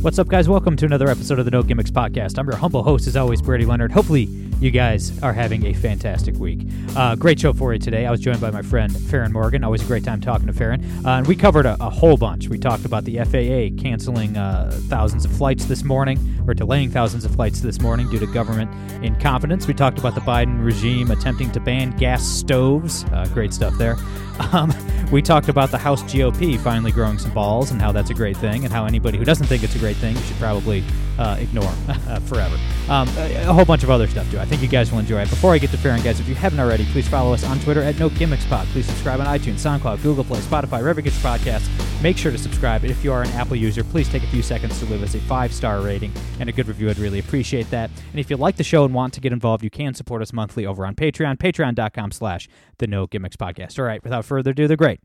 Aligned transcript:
What's 0.00 0.20
up, 0.20 0.28
guys? 0.28 0.48
Welcome 0.48 0.76
to 0.76 0.86
another 0.86 1.08
episode 1.08 1.40
of 1.40 1.44
the 1.44 1.50
No 1.50 1.60
Gimmicks 1.60 1.90
Podcast. 1.90 2.38
I'm 2.38 2.46
your 2.46 2.56
humble 2.56 2.84
host, 2.84 3.08
as 3.08 3.16
always, 3.16 3.42
Brady 3.42 3.66
Leonard. 3.66 3.90
Hopefully, 3.90 4.28
you 4.60 4.70
guys 4.70 5.20
are 5.24 5.32
having 5.32 5.66
a 5.66 5.72
fantastic 5.72 6.36
week. 6.36 6.60
Uh, 6.94 7.16
great 7.16 7.40
show 7.40 7.52
for 7.52 7.72
you 7.72 7.80
today. 7.80 8.06
I 8.06 8.10
was 8.12 8.20
joined 8.20 8.40
by 8.40 8.52
my 8.52 8.62
friend 8.62 8.92
Farahn 8.92 9.32
Morgan. 9.32 9.64
Always 9.64 9.82
a 9.82 9.86
great 9.86 10.04
time 10.04 10.20
talking 10.20 10.46
to 10.46 10.52
Farahn. 10.52 11.04
Uh, 11.04 11.18
and 11.18 11.26
we 11.26 11.34
covered 11.34 11.66
a, 11.66 11.76
a, 11.80 11.90
whole 11.90 12.16
bunch. 12.16 12.46
We 12.46 12.58
talked 12.58 12.84
about 12.84 13.06
the 13.06 13.16
FAA 13.18 13.82
canceling 13.82 14.36
uh, 14.36 14.70
thousands 14.84 15.24
of 15.24 15.32
flights 15.32 15.64
this 15.64 15.82
morning, 15.82 16.44
or 16.46 16.54
delaying 16.54 16.92
thousands 16.92 17.24
of 17.24 17.34
flights 17.34 17.60
this 17.60 17.80
morning 17.80 18.08
due 18.08 18.20
to 18.20 18.26
government 18.28 18.70
incompetence. 19.04 19.66
We 19.66 19.74
talked 19.74 19.98
about 19.98 20.14
the 20.14 20.20
Biden 20.20 20.64
regime 20.64 21.10
attempting 21.10 21.50
to 21.50 21.60
ban 21.60 21.90
gas 21.96 22.24
stoves. 22.24 23.02
Uh, 23.12 23.28
great 23.34 23.52
stuff 23.52 23.76
there. 23.78 23.96
Um, 24.52 24.72
we 25.10 25.22
talked 25.22 25.48
about 25.48 25.70
the 25.70 25.78
House 25.78 26.02
GOP 26.02 26.58
finally 26.60 26.92
growing 26.92 27.18
some 27.18 27.32
balls 27.32 27.70
and 27.70 27.80
how 27.80 27.92
that's 27.92 28.10
a 28.10 28.14
great 28.14 28.36
thing, 28.36 28.64
and 28.64 28.72
how 28.72 28.84
anybody 28.84 29.16
who 29.16 29.24
doesn't 29.24 29.46
think 29.46 29.62
it's 29.62 29.74
a 29.74 29.78
great 29.78 29.96
thing 29.96 30.14
should 30.16 30.36
probably 30.36 30.84
uh, 31.18 31.36
ignore 31.38 31.64
uh, 31.88 32.20
forever. 32.20 32.56
Um, 32.88 33.08
a, 33.16 33.48
a, 33.48 33.52
whole 33.52 33.64
bunch 33.64 33.82
of 33.82 33.90
other 33.90 34.06
stuff 34.06 34.30
too. 34.30 34.38
I 34.38 34.44
think 34.44 34.62
you 34.62 34.68
guys 34.68 34.90
will 34.90 34.98
enjoy 34.98 35.22
it. 35.22 35.30
Before 35.30 35.52
I 35.52 35.58
get 35.58 35.70
to 35.70 35.76
Farahn, 35.76 36.02
guys, 36.02 36.20
if 36.20 36.28
you 36.28 36.34
haven't 36.34 36.60
already, 36.60 36.84
please 36.86 37.08
follow 37.08 37.32
us 37.34 37.44
on 37.44 37.58
Twitter 37.60 37.82
at 37.82 37.98
No 37.98 38.08
Gimmicks 38.08 38.46
Pod. 38.46 38.66
Please 38.68 38.86
subscribe 38.86 39.20
on 39.20 39.26
iTunes, 39.26 39.56
SoundCloud, 39.56 40.02
Google 40.02 40.24
Play, 40.24 40.40
Spotify, 40.40 40.80
wherever 40.80 41.00
you 41.00 41.10
podcasts. 41.10 41.68
Make 42.02 42.16
sure 42.16 42.30
to 42.30 42.38
subscribe. 42.38 42.84
If 42.84 43.02
you 43.02 43.12
are 43.12 43.22
an 43.22 43.30
Apple 43.30 43.56
user, 43.56 43.82
please 43.82 44.08
take 44.08 44.22
a 44.22 44.26
few 44.28 44.42
seconds 44.42 44.78
to 44.78 44.86
leave 44.86 45.02
us 45.02 45.14
a 45.14 45.20
five 45.20 45.52
star 45.52 45.80
rating 45.80 46.12
and 46.40 46.48
a 46.48 46.52
good 46.52 46.68
review. 46.68 46.90
I'd 46.90 46.98
really 46.98 47.18
appreciate 47.18 47.70
that. 47.70 47.90
And 48.10 48.20
if 48.20 48.30
you 48.30 48.36
like 48.36 48.56
the 48.56 48.64
show 48.64 48.84
and 48.84 48.94
want 48.94 49.14
to 49.14 49.20
get 49.20 49.32
involved, 49.32 49.64
you 49.64 49.70
can 49.70 49.94
support 49.94 50.22
us 50.22 50.32
monthly 50.32 50.64
over 50.64 50.86
on 50.86 50.94
Patreon, 50.94 51.38
patreon.com 51.38 52.12
slash 52.12 52.48
the 52.78 52.86
No 52.86 53.06
Gimmicks 53.06 53.36
Podcast. 53.36 53.78
All 53.78 53.84
right, 53.84 54.02
without 54.02 54.24
further 54.24 54.52
ado, 54.52 54.68
the 54.68 54.76
great 54.76 55.00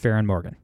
Farahn 0.00 0.26
Morgan. 0.26 0.56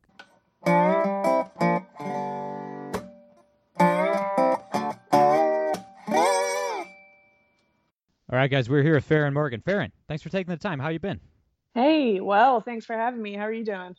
All 8.34 8.40
right, 8.40 8.50
guys, 8.50 8.68
we're 8.68 8.82
here 8.82 8.96
with 8.96 9.08
Farahn 9.08 9.32
Morgan. 9.32 9.60
Farahn, 9.60 9.92
thanks 10.08 10.20
for 10.20 10.28
taking 10.28 10.50
the 10.50 10.58
time. 10.58 10.80
How 10.80 10.88
you 10.88 10.98
been? 10.98 11.20
Hey, 11.72 12.18
well, 12.18 12.60
thanks 12.60 12.84
for 12.84 12.96
having 12.96 13.22
me. 13.22 13.34
How 13.34 13.44
are 13.44 13.52
you 13.52 13.64
doing? 13.64 13.94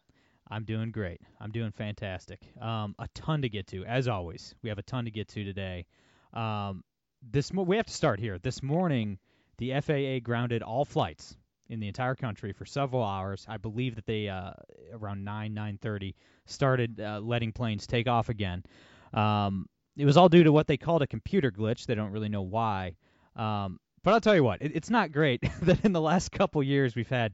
I'm 0.52 0.66
doing 0.66 0.92
great. 0.92 1.22
I'm 1.40 1.52
doing 1.52 1.72
fantastic. 1.72 2.42
Um, 2.60 2.96
a 3.00 3.08
ton 3.14 3.44
to 3.44 3.48
get 3.48 3.68
to, 3.68 3.86
as 3.86 4.10
always. 4.10 4.54
We 4.62 4.68
have 4.68 4.78
a 4.78 4.84
ton 4.84 5.06
to 5.06 5.10
get 5.12 5.30
to 5.30 5.46
today. 5.46 5.86
Um, 6.34 6.84
this 7.32 7.54
mo- 7.54 7.64
we 7.64 7.78
have 7.78 7.86
to 7.86 7.94
start 7.94 8.20
here. 8.20 8.38
This 8.38 8.62
morning, 8.62 9.20
the 9.58 9.80
FAA 9.80 10.20
grounded 10.22 10.64
all 10.64 10.84
flights 10.84 11.38
in 11.70 11.80
the 11.80 11.88
entire 11.88 12.16
country 12.16 12.52
for 12.52 12.66
several 12.66 13.06
hours. 13.06 13.46
I 13.48 13.56
believe 13.56 13.96
that 13.96 14.06
they 14.06 14.28
uh, 14.28 14.52
around 14.92 15.24
9 15.24 15.56
9:30 15.56 16.14
started 16.46 17.00
uh, 17.00 17.22
letting 17.24 17.54
planes 17.54 17.88
take 17.88 18.10
off 18.10 18.28
again. 18.28 18.66
Um, 19.14 19.70
it 19.96 20.04
was 20.04 20.18
all 20.18 20.28
due 20.28 20.44
to 20.44 20.52
what 20.52 20.68
they 20.68 20.76
called 20.76 21.04
a 21.04 21.08
computer 21.08 21.52
glitch. 21.52 21.86
They 21.86 21.96
don't 21.96 22.12
really 22.12 22.28
know 22.28 22.42
why. 22.42 22.98
Um, 23.38 23.80
but 24.06 24.14
I'll 24.14 24.22
tell 24.22 24.36
you 24.36 24.44
what, 24.44 24.62
it, 24.62 24.74
it's 24.76 24.92
not 24.92 25.12
great 25.12 25.44
that 25.64 25.84
in 25.84 25.92
the 25.92 26.00
last 26.00 26.32
couple 26.32 26.62
years 26.62 26.96
we've 26.96 27.10
had, 27.10 27.34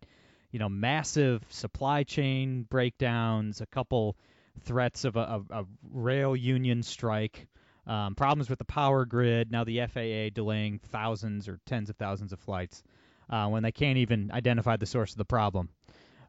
you 0.52 0.58
know, 0.58 0.70
massive 0.70 1.44
supply 1.50 2.04
chain 2.04 2.64
breakdowns, 2.64 3.60
a 3.60 3.66
couple 3.66 4.16
threats 4.62 5.04
of 5.04 5.18
a, 5.18 5.44
a, 5.50 5.60
a 5.60 5.66
rail 5.92 6.34
union 6.34 6.82
strike, 6.82 7.48
um, 7.86 8.16
problems 8.16 8.50
with 8.50 8.58
the 8.58 8.66
power 8.66 9.04
grid. 9.04 9.52
Now 9.52 9.66
the 9.66 9.82
FAA 9.86 10.34
delaying 10.34 10.80
thousands 10.80 11.50
or 11.50 11.60
tens 11.66 11.90
of 11.90 11.98
thousands 11.98 12.32
of 12.32 12.40
flights 12.40 12.84
uh, 13.30 13.50
when 13.50 13.64
they 13.64 13.74
can't 13.74 13.98
even 13.98 14.32
identify 14.32 14.78
the 14.78 14.86
source 14.86 15.12
of 15.12 15.18
the 15.18 15.26
problem. 15.26 15.68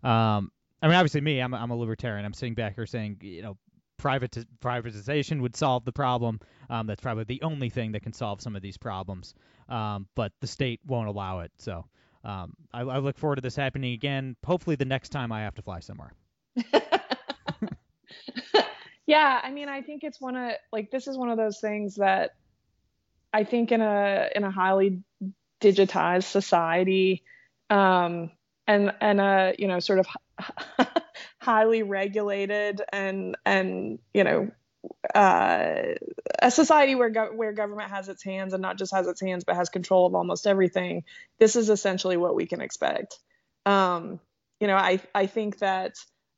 Um, 0.03 0.50
I 0.83 0.88
mean, 0.88 0.97
obviously, 0.97 1.21
me, 1.21 1.38
I'm 1.38 1.55
a, 1.55 1.56
I'm 1.56 1.71
a 1.71 1.77
libertarian. 1.77 2.25
I'm 2.25 2.34
sitting 2.34 2.55
back 2.55 2.75
here 2.75 2.87
saying, 2.87 3.19
you 3.21 3.43
know, 3.43 3.56
private 3.99 4.37
privatization 4.61 5.41
would 5.43 5.57
solve 5.57 5.85
the 5.85 5.93
problem. 5.93 6.41
Um, 6.69 6.87
that's 6.87 7.01
probably 7.01 7.25
the 7.25 7.43
only 7.43 7.71
thing 7.71 7.93
that 7.93 8.03
can 8.03 8.13
solve 8.13 8.41
some 8.41 8.57
of 8.57 8.63
these 8.63 8.77
problems. 8.77 9.35
Um, 9.69 10.07
but 10.15 10.33
the 10.41 10.47
state 10.47 10.81
won't 10.87 11.09
allow 11.09 11.41
it. 11.41 11.53
So 11.59 11.85
um, 12.25 12.55
I, 12.73 12.83
I, 12.83 12.99
look 12.99 13.19
forward 13.19 13.37
to 13.37 13.43
this 13.43 13.57
happening 13.57 13.95
again. 13.95 14.37
Hopefully, 14.45 14.77
the 14.77 14.85
next 14.85 15.09
time 15.11 15.33
I 15.33 15.43
have 15.43 15.55
to 15.57 15.63
fly 15.63 15.81
somewhere. 15.81 16.13
yeah, 19.07 19.41
I 19.43 19.51
mean, 19.51 19.69
I 19.69 19.83
think 19.83 20.05
it's 20.05 20.21
one 20.21 20.37
of 20.37 20.53
like 20.73 20.91
this 20.91 21.09
is 21.09 21.17
one 21.17 21.31
of 21.31 21.37
those 21.37 21.59
things 21.61 21.97
that 21.97 22.33
I 23.33 23.45
think 23.45 23.73
in 23.73 23.81
a 23.81 24.29
in 24.35 24.45
a 24.45 24.51
highly 24.51 25.03
digitized 25.61 26.25
society 26.25 27.23
um, 27.71 28.31
and 28.72 28.93
and 29.00 29.21
a 29.21 29.55
you 29.59 29.69
know 29.69 29.81
sort 29.81 29.99
of 29.99 30.06
highly 31.41 31.83
regulated 31.83 32.83
and 32.93 33.37
and 33.44 33.99
you 34.15 34.25
know 34.25 34.50
uh, 35.15 35.94
a 36.41 36.50
society 36.50 36.97
where 36.97 37.11
go- 37.11 37.32
where 37.34 37.53
government 37.53 37.91
has 37.91 38.09
its 38.09 38.25
hands 38.25 38.53
and 38.53 38.62
not 38.62 38.78
just 38.78 38.93
has 38.93 39.06
its 39.06 39.21
hands 39.21 39.44
but 39.44 39.55
has 39.55 39.69
control 39.69 40.06
of 40.06 40.15
almost 40.15 40.47
everything. 40.47 41.05
This 41.38 41.55
is 41.55 41.71
essentially 41.71 42.16
what 42.16 42.34
we 42.34 42.47
can 42.47 42.61
expect. 42.61 43.19
Um, 43.65 44.19
you 44.59 44.69
know 44.69 44.77
i 44.77 45.00
i 45.12 45.27
think 45.27 45.59
that 45.59 45.94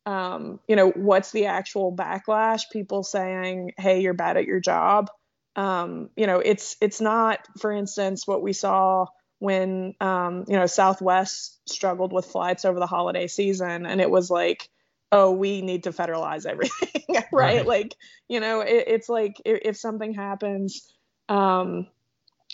um, 0.06 0.60
you 0.68 0.76
know 0.76 0.90
what's 0.90 1.30
the 1.32 1.46
actual 1.46 1.94
backlash? 1.94 2.62
People 2.72 3.02
saying 3.02 3.72
hey 3.78 4.00
you're 4.00 4.14
bad 4.14 4.36
at 4.36 4.44
your 4.44 4.60
job. 4.60 5.10
Um, 5.56 6.10
you 6.16 6.26
know 6.26 6.40
it's 6.40 6.76
it's 6.80 7.00
not 7.00 7.38
for 7.58 7.70
instance 7.72 8.26
what 8.26 8.42
we 8.42 8.52
saw 8.52 9.06
when 9.44 9.94
um, 10.00 10.46
you 10.48 10.56
know 10.56 10.64
Southwest 10.64 11.60
struggled 11.68 12.14
with 12.14 12.24
flights 12.24 12.64
over 12.64 12.80
the 12.80 12.86
holiday 12.86 13.26
season, 13.26 13.84
and 13.84 14.00
it 14.00 14.10
was 14.10 14.30
like, 14.30 14.70
oh, 15.12 15.32
we 15.32 15.60
need 15.60 15.82
to 15.82 15.92
federalize 15.92 16.46
everything, 16.46 17.02
right? 17.14 17.26
right? 17.30 17.66
Like, 17.66 17.94
you 18.26 18.40
know, 18.40 18.62
it, 18.62 18.84
it's 18.86 19.10
like 19.10 19.42
if, 19.44 19.60
if 19.62 19.76
something 19.76 20.14
happens, 20.14 20.90
um, 21.28 21.88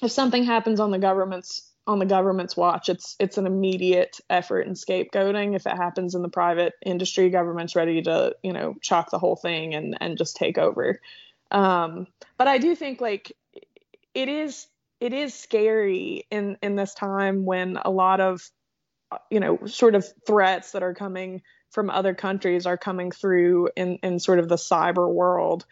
if 0.03 0.11
something 0.11 0.43
happens 0.43 0.81
on 0.81 0.91
the 0.91 0.99
government's 0.99 1.71
on 1.87 2.01
the 2.01 2.07
government's 2.07 2.57
watch, 2.57 2.89
it's 2.89 3.15
it's 3.21 3.39
an 3.39 3.47
immediate 3.47 4.19
effort 4.29 4.63
in 4.63 4.75
scapegoating. 4.75 5.55
If 5.55 5.67
it 5.67 5.77
happens 5.77 6.17
in 6.17 6.23
the 6.23 6.29
private 6.29 6.73
industry, 6.85 7.31
government's 7.31 7.77
ready 7.77 8.03
to 8.03 8.35
you 8.43 8.53
know 8.53 8.75
chalk 8.83 9.13
the 9.13 9.19
whole 9.21 9.37
thing 9.37 9.75
and 9.77 9.97
and 10.01 10.19
just 10.19 10.35
take 10.35 10.59
over. 10.59 11.01
Um, 11.53 12.09
but 12.37 12.49
I 12.49 12.59
do 12.59 12.75
think 12.75 13.01
like 13.01 13.31
it 14.13 14.29
is 14.29 14.67
it 15.01 15.13
is 15.13 15.35
scary 15.35 16.27
in 16.31 16.57
in 16.63 16.77
this 16.77 16.95
time 16.95 17.45
when 17.45 17.79
a 17.83 17.91
lot 17.91 18.21
of 18.21 18.49
you 19.31 19.41
know 19.41 19.59
sort 19.67 19.95
of 19.95 20.07
threats 20.27 20.73
that 20.73 20.83
are 20.83 20.95
coming 20.95 21.43
from 21.71 21.91
other 21.91 22.15
countries 22.15 22.67
are 22.67 22.77
coming 22.77 23.11
through 23.11 23.71
in 23.77 23.99
in 24.03 24.19
sort 24.19 24.39
of 24.39 24.49
the 24.49 24.57
cyber 24.57 25.13
world. 25.13 25.65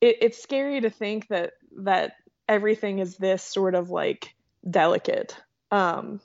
It, 0.00 0.18
it's 0.20 0.42
scary 0.42 0.80
to 0.80 0.90
think 0.90 1.28
that 1.28 1.54
that 1.78 2.14
everything 2.48 3.00
is 3.00 3.16
this 3.16 3.42
sort 3.42 3.74
of 3.74 3.90
like 3.90 4.34
delicate 4.68 5.36
um 5.72 6.20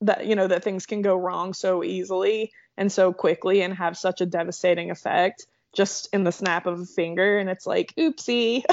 that 0.00 0.26
you 0.26 0.36
know 0.36 0.46
that 0.46 0.62
things 0.62 0.86
can 0.86 1.02
go 1.02 1.16
wrong 1.16 1.54
so 1.54 1.82
easily 1.82 2.52
and 2.76 2.92
so 2.92 3.12
quickly 3.12 3.62
and 3.62 3.74
have 3.74 3.96
such 3.96 4.20
a 4.20 4.26
devastating 4.26 4.90
effect 4.90 5.46
just 5.74 6.08
in 6.12 6.24
the 6.24 6.32
snap 6.32 6.66
of 6.66 6.80
a 6.80 6.86
finger. 6.86 7.38
And 7.38 7.50
it's 7.50 7.66
like 7.66 7.94
oopsie 7.96 8.64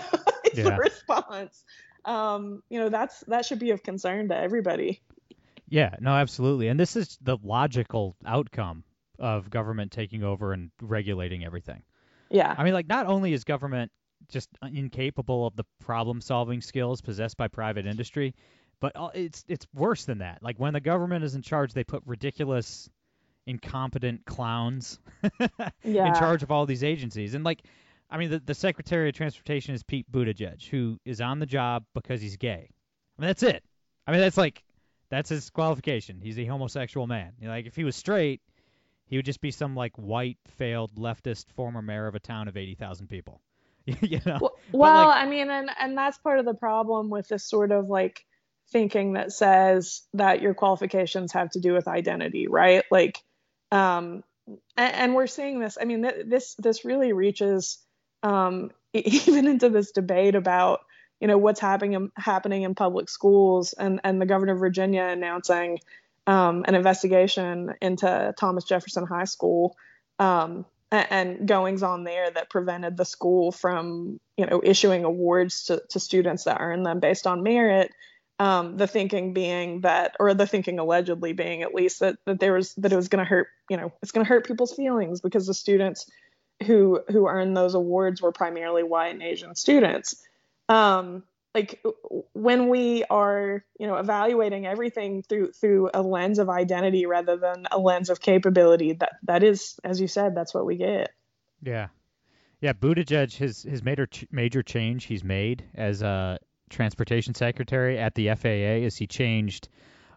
it's 0.43 0.57
yeah. 0.57 0.63
the 0.63 0.75
response 0.75 1.63
um, 2.05 2.63
you 2.69 2.79
know, 2.79 2.89
that's 2.89 3.21
that 3.27 3.45
should 3.45 3.59
be 3.59 3.71
of 3.71 3.83
concern 3.83 4.29
to 4.29 4.37
everybody. 4.37 5.01
Yeah, 5.69 5.95
no, 5.99 6.11
absolutely. 6.11 6.67
And 6.67 6.79
this 6.79 6.95
is 6.95 7.17
the 7.21 7.37
logical 7.43 8.15
outcome 8.25 8.83
of 9.17 9.49
government 9.49 9.91
taking 9.91 10.23
over 10.23 10.53
and 10.53 10.71
regulating 10.81 11.43
everything. 11.43 11.83
Yeah. 12.29 12.53
I 12.55 12.63
mean, 12.63 12.73
like, 12.73 12.87
not 12.87 13.07
only 13.07 13.33
is 13.33 13.43
government 13.43 13.91
just 14.29 14.49
incapable 14.61 15.47
of 15.47 15.55
the 15.55 15.65
problem-solving 15.79 16.61
skills 16.61 17.01
possessed 17.01 17.37
by 17.37 17.47
private 17.47 17.85
industry, 17.85 18.35
but 18.79 18.93
it's 19.13 19.45
it's 19.47 19.65
worse 19.73 20.05
than 20.05 20.19
that. 20.19 20.41
Like 20.41 20.57
when 20.57 20.73
the 20.73 20.81
government 20.81 21.23
is 21.23 21.35
in 21.35 21.41
charge, 21.41 21.73
they 21.73 21.83
put 21.83 22.03
ridiculous, 22.05 22.89
incompetent 23.45 24.25
clowns 24.25 24.99
yeah. 25.83 26.07
in 26.07 26.13
charge 26.15 26.43
of 26.43 26.51
all 26.51 26.65
these 26.65 26.83
agencies, 26.83 27.33
and 27.33 27.43
like 27.43 27.63
I 28.13 28.17
mean, 28.17 28.29
the, 28.29 28.39
the 28.39 28.53
Secretary 28.53 29.09
of 29.09 29.15
Transportation 29.15 29.73
is 29.73 29.81
Pete 29.81 30.09
Buttigieg, 30.11 30.63
who 30.67 30.99
is 31.03 31.19
on 31.19 31.39
the 31.39 31.47
job 31.47 31.83
because 31.95 32.21
he's 32.21 32.37
gay. 32.37 32.69
I 33.17 33.21
mean, 33.21 33.27
that's 33.27 33.41
it. 33.41 33.63
I 34.05 34.11
mean, 34.11 34.21
that's 34.21 34.37
like, 34.37 34.63
that's 35.09 35.29
his 35.29 35.49
qualification. 35.49 36.21
He's 36.21 36.37
a 36.37 36.45
homosexual 36.45 37.07
man. 37.07 37.31
You 37.39 37.47
know, 37.47 37.53
like, 37.53 37.65
if 37.65 37.75
he 37.75 37.83
was 37.83 37.95
straight, 37.95 38.41
he 39.07 39.17
would 39.17 39.25
just 39.25 39.41
be 39.41 39.49
some, 39.49 39.75
like, 39.75 39.95
white, 39.95 40.37
failed, 40.57 40.95
leftist 40.95 41.45
former 41.55 41.81
mayor 41.81 42.05
of 42.05 42.13
a 42.13 42.19
town 42.19 42.47
of 42.47 42.55
80,000 42.55 43.07
people. 43.07 43.41
you 43.85 44.21
know? 44.27 44.37
Well, 44.39 44.53
well 44.71 45.07
like, 45.07 45.17
I 45.17 45.25
mean, 45.27 45.49
and, 45.49 45.71
and 45.79 45.97
that's 45.97 46.19
part 46.19 46.37
of 46.37 46.45
the 46.45 46.53
problem 46.53 47.09
with 47.09 47.27
this 47.27 47.43
sort 47.43 47.71
of, 47.71 47.89
like, 47.89 48.23
thinking 48.71 49.13
that 49.13 49.31
says 49.31 50.03
that 50.13 50.39
your 50.39 50.53
qualifications 50.53 51.33
have 51.33 51.49
to 51.51 51.59
do 51.59 51.73
with 51.73 51.87
identity, 51.87 52.47
right? 52.47 52.83
Like, 52.91 53.19
um, 53.71 54.23
and, 54.77 54.93
and 54.93 55.15
we're 55.15 55.25
seeing 55.25 55.59
this. 55.59 55.79
I 55.81 55.85
mean, 55.85 56.03
th- 56.03 56.25
this 56.27 56.55
this 56.55 56.85
really 56.85 57.13
reaches 57.13 57.79
um, 58.23 58.71
even 58.93 59.47
into 59.47 59.69
this 59.69 59.91
debate 59.91 60.35
about 60.35 60.81
you 61.19 61.27
know 61.27 61.37
what's 61.37 61.59
happening 61.59 62.11
happening 62.15 62.63
in 62.63 62.75
public 62.75 63.09
schools, 63.09 63.73
and 63.73 64.01
and 64.03 64.19
the 64.19 64.25
governor 64.25 64.53
of 64.53 64.59
Virginia 64.59 65.03
announcing 65.03 65.79
um, 66.27 66.65
an 66.67 66.75
investigation 66.75 67.73
into 67.81 68.33
Thomas 68.37 68.63
Jefferson 68.63 69.05
High 69.05 69.25
School. 69.25 69.75
Um, 70.19 70.65
and 70.91 71.47
goings 71.47 71.81
on 71.81 72.03
there 72.03 72.29
that 72.29 72.51
prevented 72.51 72.97
the 72.97 73.05
school 73.05 73.51
from 73.51 74.19
you 74.37 74.45
know 74.45 74.61
issuing 74.63 75.05
awards 75.05 75.63
to, 75.65 75.81
to 75.89 75.99
students 75.99 76.43
that 76.43 76.57
earn 76.59 76.83
them 76.83 76.99
based 76.99 77.25
on 77.25 77.41
merit 77.41 77.91
um, 78.39 78.77
the 78.77 78.87
thinking 78.87 79.33
being 79.33 79.81
that 79.81 80.15
or 80.19 80.33
the 80.33 80.45
thinking 80.45 80.79
allegedly 80.79 81.33
being 81.33 81.61
at 81.61 81.73
least 81.73 82.01
that, 82.01 82.17
that 82.25 82.39
there 82.39 82.53
was 82.53 82.73
that 82.75 82.91
it 82.91 82.95
was 82.95 83.07
going 83.07 83.23
to 83.23 83.29
hurt 83.29 83.47
you 83.69 83.77
know 83.77 83.91
it's 84.01 84.11
going 84.11 84.25
to 84.25 84.29
hurt 84.29 84.45
people's 84.45 84.73
feelings 84.73 85.21
because 85.21 85.47
the 85.47 85.53
students 85.53 86.09
who 86.63 87.01
who 87.09 87.27
earned 87.27 87.55
those 87.55 87.75
awards 87.75 88.21
were 88.21 88.31
primarily 88.31 88.83
white 88.83 89.13
and 89.13 89.21
asian 89.21 89.55
students. 89.55 90.15
Um, 90.69 91.23
like 91.53 91.83
when 92.33 92.67
we 92.67 93.03
are 93.09 93.63
you 93.77 93.87
know 93.87 93.95
evaluating 93.95 94.65
everything 94.65 95.21
through 95.21 95.51
through 95.51 95.89
a 95.93 96.01
lens 96.01 96.39
of 96.39 96.49
identity 96.49 97.05
rather 97.05 97.37
than 97.37 97.67
a 97.71 97.77
lens 97.77 98.09
of 98.09 98.19
capability 98.19 98.93
that 98.93 99.17
that 99.23 99.43
is 99.43 99.79
as 99.83 100.01
you 100.01 100.07
said 100.07 100.35
that's 100.35 100.53
what 100.53 100.65
we 100.65 100.77
get. 100.77 101.11
Yeah. 101.61 101.87
Yeah 102.61 102.73
Buttigieg 102.73 103.35
his 103.35 103.63
his 103.63 103.83
major 103.83 104.07
major 104.31 104.63
change 104.63 105.05
he's 105.05 105.23
made 105.23 105.63
as 105.75 106.01
a 106.01 106.39
transportation 106.69 107.35
secretary 107.35 107.99
at 107.99 108.15
the 108.15 108.29
FAA 108.33 108.83
is 108.85 108.95
he 108.97 109.05
changed 109.05 109.69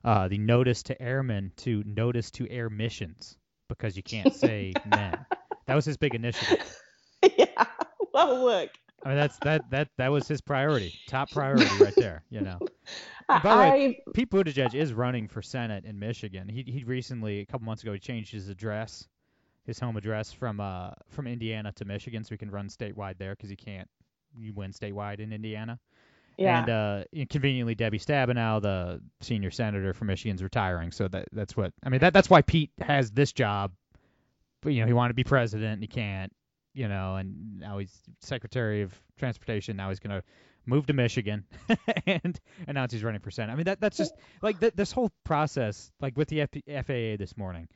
uh, 0.05 0.29
the 0.29 0.39
notice 0.39 0.85
to 0.85 1.03
airmen 1.03 1.53
to 1.57 1.83
notice 1.85 2.31
to 2.31 2.49
air 2.49 2.71
missions 2.71 3.37
because 3.69 3.97
you 3.97 4.03
can't 4.03 4.35
say 4.45 4.73
men 4.87 5.27
that 5.67 5.75
was 5.75 5.85
his 5.85 5.97
big 5.97 6.15
initiative 6.15 6.79
yeah 7.39 7.65
well 8.13 8.45
look 8.45 8.71
I 9.05 9.11
mean, 9.11 9.19
that's 9.19 9.39
that 9.45 9.71
that 9.71 9.89
that 9.99 10.11
was 10.11 10.27
his 10.27 10.41
priority, 10.41 10.93
top 11.07 11.31
priority 11.31 11.71
right 11.81 11.95
there. 11.95 12.25
You 12.29 12.41
know. 12.41 12.59
by 13.29 13.41
the 13.41 13.49
way, 13.49 14.03
Pete 14.15 14.31
Buttigieg 14.31 14.75
is 14.75 14.93
running 14.93 15.29
for 15.29 15.43
Senate 15.43 15.85
in 15.85 15.97
Michigan. 15.97 16.49
He 16.49 16.65
he 16.67 16.83
recently, 16.83 17.39
a 17.39 17.47
couple 17.47 17.67
months 17.67 17.85
ago, 17.85 17.93
he 17.93 18.01
changed 18.01 18.33
his 18.33 18.49
address, 18.49 19.07
his 19.65 19.79
home 19.79 19.97
address 19.97 20.33
from 20.33 20.59
uh 20.59 20.91
from 21.09 21.29
Indiana 21.29 21.71
to 21.73 21.85
Michigan, 21.85 22.25
so 22.25 22.31
he 22.31 22.39
can 22.39 22.51
run 22.51 22.69
statewide 22.69 23.17
there 23.19 23.37
because 23.37 23.49
he 23.49 23.55
can't 23.55 23.89
you 24.37 24.53
win 24.53 24.73
statewide 24.73 25.21
in 25.21 25.33
Indiana. 25.33 25.79
Yeah. 26.37 26.61
And 26.61 26.71
uh, 26.71 27.27
conveniently, 27.31 27.75
Debbie 27.75 27.99
Stabenow, 27.99 28.61
the 28.61 29.01
senior 29.21 29.51
senator 29.51 29.95
from 29.95 30.09
Michigan's 30.09 30.43
retiring. 30.43 30.93
So 30.93 31.09
that 31.09 31.29
that's 31.33 31.57
what 31.57 31.73
I 31.83 31.89
mean. 31.89 32.01
That 32.01 32.13
that's 32.13 32.29
why 32.29 32.43
Pete 32.43 32.73
has 32.81 33.11
this 33.11 33.33
job. 33.33 33.73
But 34.63 34.73
you 34.73 34.81
know, 34.81 34.87
he 34.87 34.93
wanted 34.93 35.09
to 35.09 35.15
be 35.15 35.25
president, 35.25 35.75
and 35.75 35.83
he 35.83 35.89
can't 35.89 36.33
you 36.77 36.89
know, 36.89 37.17
and 37.17 37.59
now 37.59 37.79
he's 37.79 38.03
Secretary 38.21 38.83
of 38.83 38.93
Transportation. 39.19 39.77
Now 39.79 39.89
he's 39.89 39.99
going 39.99 40.15
to 40.15 40.23
move 40.67 40.87
to 40.87 40.93
Michigan 40.93 41.47
and 42.07 42.39
announce 42.69 42.93
he's 42.93 43.03
running 43.03 43.23
for 43.23 43.31
Senate. 43.31 43.51
I 43.51 43.57
mean, 43.57 43.65
that 43.65 43.81
that's 43.81 43.97
just 43.97 44.15
like 44.43 44.61
th- 44.61 44.75
this 44.75 44.93
whole 44.93 45.11
process, 45.25 45.91
like 46.01 46.19
with 46.19 46.29
the 46.29 46.43
F- 46.43 46.87
FAA 46.87 47.17
this 47.17 47.35
morning. 47.37 47.69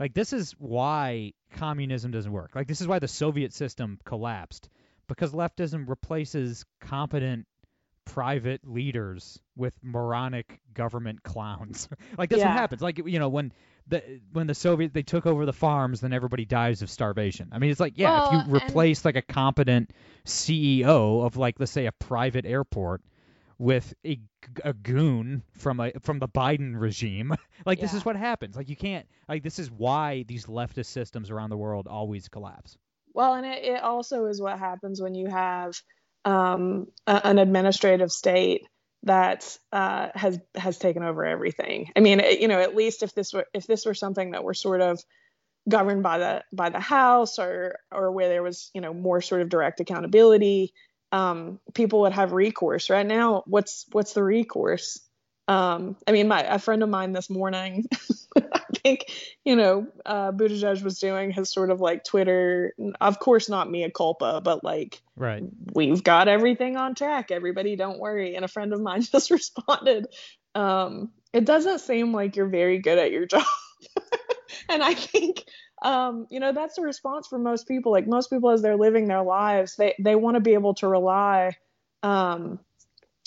Like 0.00 0.14
this 0.14 0.32
is 0.32 0.52
why 0.58 1.34
communism 1.52 2.12
doesn't 2.12 2.32
work. 2.32 2.52
Like 2.54 2.66
this 2.66 2.80
is 2.80 2.88
why 2.88 2.98
the 2.98 3.08
Soviet 3.08 3.52
system 3.52 3.98
collapsed 4.06 4.70
because 5.06 5.32
leftism 5.32 5.86
replaces 5.86 6.64
competent 6.80 7.46
private 8.06 8.62
leaders 8.66 9.38
with 9.56 9.74
moronic 9.82 10.60
government 10.72 11.22
clowns. 11.22 11.88
like 12.18 12.30
that's 12.30 12.40
yeah. 12.40 12.48
what 12.48 12.56
happens. 12.56 12.80
Like 12.80 12.98
you 13.04 13.18
know 13.18 13.28
when 13.28 13.52
the 13.88 14.20
when 14.32 14.46
the 14.46 14.54
Soviet 14.54 14.94
they 14.94 15.02
took 15.02 15.26
over 15.26 15.44
the 15.44 15.52
farms, 15.52 16.00
then 16.00 16.14
everybody 16.14 16.46
dies 16.46 16.80
of 16.80 16.88
starvation. 16.88 17.50
I 17.52 17.58
mean, 17.58 17.70
it's 17.70 17.80
like 17.80 17.94
yeah, 17.96 18.20
well, 18.20 18.40
if 18.40 18.46
you 18.46 18.54
replace 18.54 19.04
like 19.04 19.16
a 19.16 19.22
competent 19.22 19.90
CEO 20.24 21.26
of 21.26 21.36
like 21.36 21.56
let's 21.58 21.72
say 21.72 21.86
a 21.86 21.92
private 21.92 22.46
airport 22.46 23.02
with 23.58 23.94
a, 24.04 24.18
a 24.64 24.72
goon 24.72 25.42
from 25.52 25.80
a 25.80 25.92
from 26.00 26.18
the 26.18 26.28
Biden 26.28 26.78
regime, 26.78 27.34
like 27.66 27.78
yeah. 27.78 27.84
this 27.84 27.94
is 27.94 28.04
what 28.04 28.16
happens. 28.16 28.56
Like 28.56 28.68
you 28.68 28.76
can't 28.76 29.06
like 29.28 29.42
this 29.42 29.58
is 29.58 29.70
why 29.70 30.24
these 30.26 30.46
leftist 30.46 30.86
systems 30.86 31.30
around 31.30 31.50
the 31.50 31.56
world 31.56 31.86
always 31.86 32.28
collapse. 32.28 32.78
Well, 33.14 33.34
and 33.34 33.46
it, 33.46 33.64
it 33.64 33.82
also 33.82 34.26
is 34.26 34.40
what 34.42 34.58
happens 34.58 35.00
when 35.00 35.14
you 35.14 35.26
have 35.28 35.80
um, 36.26 36.88
a, 37.06 37.26
an 37.26 37.38
administrative 37.38 38.12
state 38.12 38.66
that 39.04 39.56
uh, 39.72 40.08
has 40.14 40.38
has 40.56 40.76
taken 40.78 41.02
over 41.02 41.24
everything. 41.24 41.92
I 41.96 42.00
mean, 42.00 42.20
you 42.38 42.48
know, 42.48 42.60
at 42.60 42.74
least 42.74 43.02
if 43.02 43.14
this 43.14 43.32
were 43.32 43.46
if 43.54 43.66
this 43.66 43.86
were 43.86 43.94
something 43.94 44.32
that 44.32 44.44
were 44.44 44.54
sort 44.54 44.80
of 44.80 45.00
governed 45.68 46.02
by 46.02 46.18
the 46.18 46.44
by 46.52 46.70
the 46.70 46.80
House 46.80 47.38
or 47.38 47.78
or 47.92 48.10
where 48.10 48.28
there 48.28 48.42
was 48.42 48.70
you 48.74 48.80
know 48.80 48.92
more 48.92 49.22
sort 49.22 49.40
of 49.40 49.48
direct 49.48 49.80
accountability, 49.80 50.74
um, 51.12 51.60
people 51.72 52.00
would 52.00 52.12
have 52.12 52.32
recourse. 52.32 52.90
Right 52.90 53.06
now, 53.06 53.44
what's 53.46 53.86
what's 53.92 54.12
the 54.12 54.24
recourse? 54.24 55.00
Um, 55.46 55.96
I 56.08 56.10
mean, 56.10 56.26
my 56.26 56.42
a 56.42 56.58
friend 56.58 56.82
of 56.82 56.88
mine 56.88 57.12
this 57.12 57.30
morning, 57.30 57.84
think, 58.86 59.12
you 59.44 59.56
know, 59.56 59.86
uh, 60.04 60.32
Buttigieg 60.32 60.82
was 60.82 60.98
doing 60.98 61.30
his 61.30 61.50
sort 61.50 61.70
of 61.70 61.80
like 61.80 62.04
Twitter, 62.04 62.74
of 63.00 63.18
course, 63.18 63.48
not 63.48 63.70
mea 63.70 63.90
culpa, 63.90 64.40
but 64.42 64.62
like, 64.62 65.02
right, 65.16 65.42
we've 65.74 66.02
got 66.02 66.28
everything 66.28 66.76
on 66.76 66.94
track. 66.94 67.30
Everybody, 67.30 67.76
don't 67.76 67.98
worry. 67.98 68.36
And 68.36 68.44
a 68.44 68.48
friend 68.48 68.72
of 68.72 68.80
mine 68.80 69.02
just 69.12 69.30
responded, 69.30 70.06
um, 70.54 71.10
it 71.32 71.44
doesn't 71.44 71.80
seem 71.80 72.12
like 72.12 72.36
you're 72.36 72.46
very 72.46 72.78
good 72.78 72.98
at 72.98 73.10
your 73.10 73.26
job. 73.26 73.44
and 74.68 74.82
I 74.82 74.94
think, 74.94 75.44
um, 75.82 76.26
you 76.30 76.40
know, 76.40 76.52
that's 76.52 76.76
the 76.76 76.82
response 76.82 77.26
for 77.26 77.38
most 77.38 77.66
people. 77.66 77.92
Like 77.92 78.06
most 78.06 78.30
people, 78.30 78.50
as 78.50 78.62
they're 78.62 78.76
living 78.76 79.08
their 79.08 79.22
lives, 79.22 79.76
they 79.76 79.94
they 79.98 80.14
want 80.14 80.36
to 80.36 80.40
be 80.40 80.54
able 80.54 80.74
to 80.74 80.88
rely. 80.88 81.56
Um, 82.02 82.60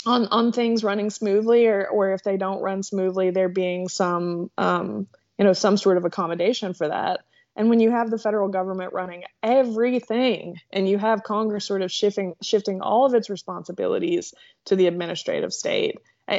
on 0.06 0.28
on 0.28 0.54
things 0.54 0.82
running 0.82 1.10
smoothly 1.10 1.68
or 1.68 1.86
or 1.86 2.14
if 2.14 2.24
they 2.24 2.38
don't 2.38 2.62
run 2.62 2.82
smoothly 2.84 3.32
there 3.32 3.50
being 3.50 3.90
some 3.90 4.50
um, 4.58 5.08
you 5.40 5.46
know 5.46 5.54
some 5.54 5.78
sort 5.78 5.98
of 5.98 6.06
accommodation 6.06 6.74
for 6.76 6.90
that. 6.90 7.22
And 7.56 7.70
when 7.70 7.80
you 7.80 7.90
have 7.90 8.12
the 8.12 8.20
federal 8.20 8.50
government 8.50 8.94
running 8.94 9.24
everything 9.42 10.58
and 10.72 10.88
you 10.88 10.98
have 10.98 11.24
congress 11.24 11.66
sort 11.66 11.82
of 11.82 11.92
shifting 11.92 12.36
shifting 12.44 12.82
all 12.82 13.06
of 13.06 13.16
its 13.16 13.30
responsibilities 13.30 14.34
to 14.66 14.76
the 14.76 14.88
administrative 14.88 15.52
state 15.54 15.98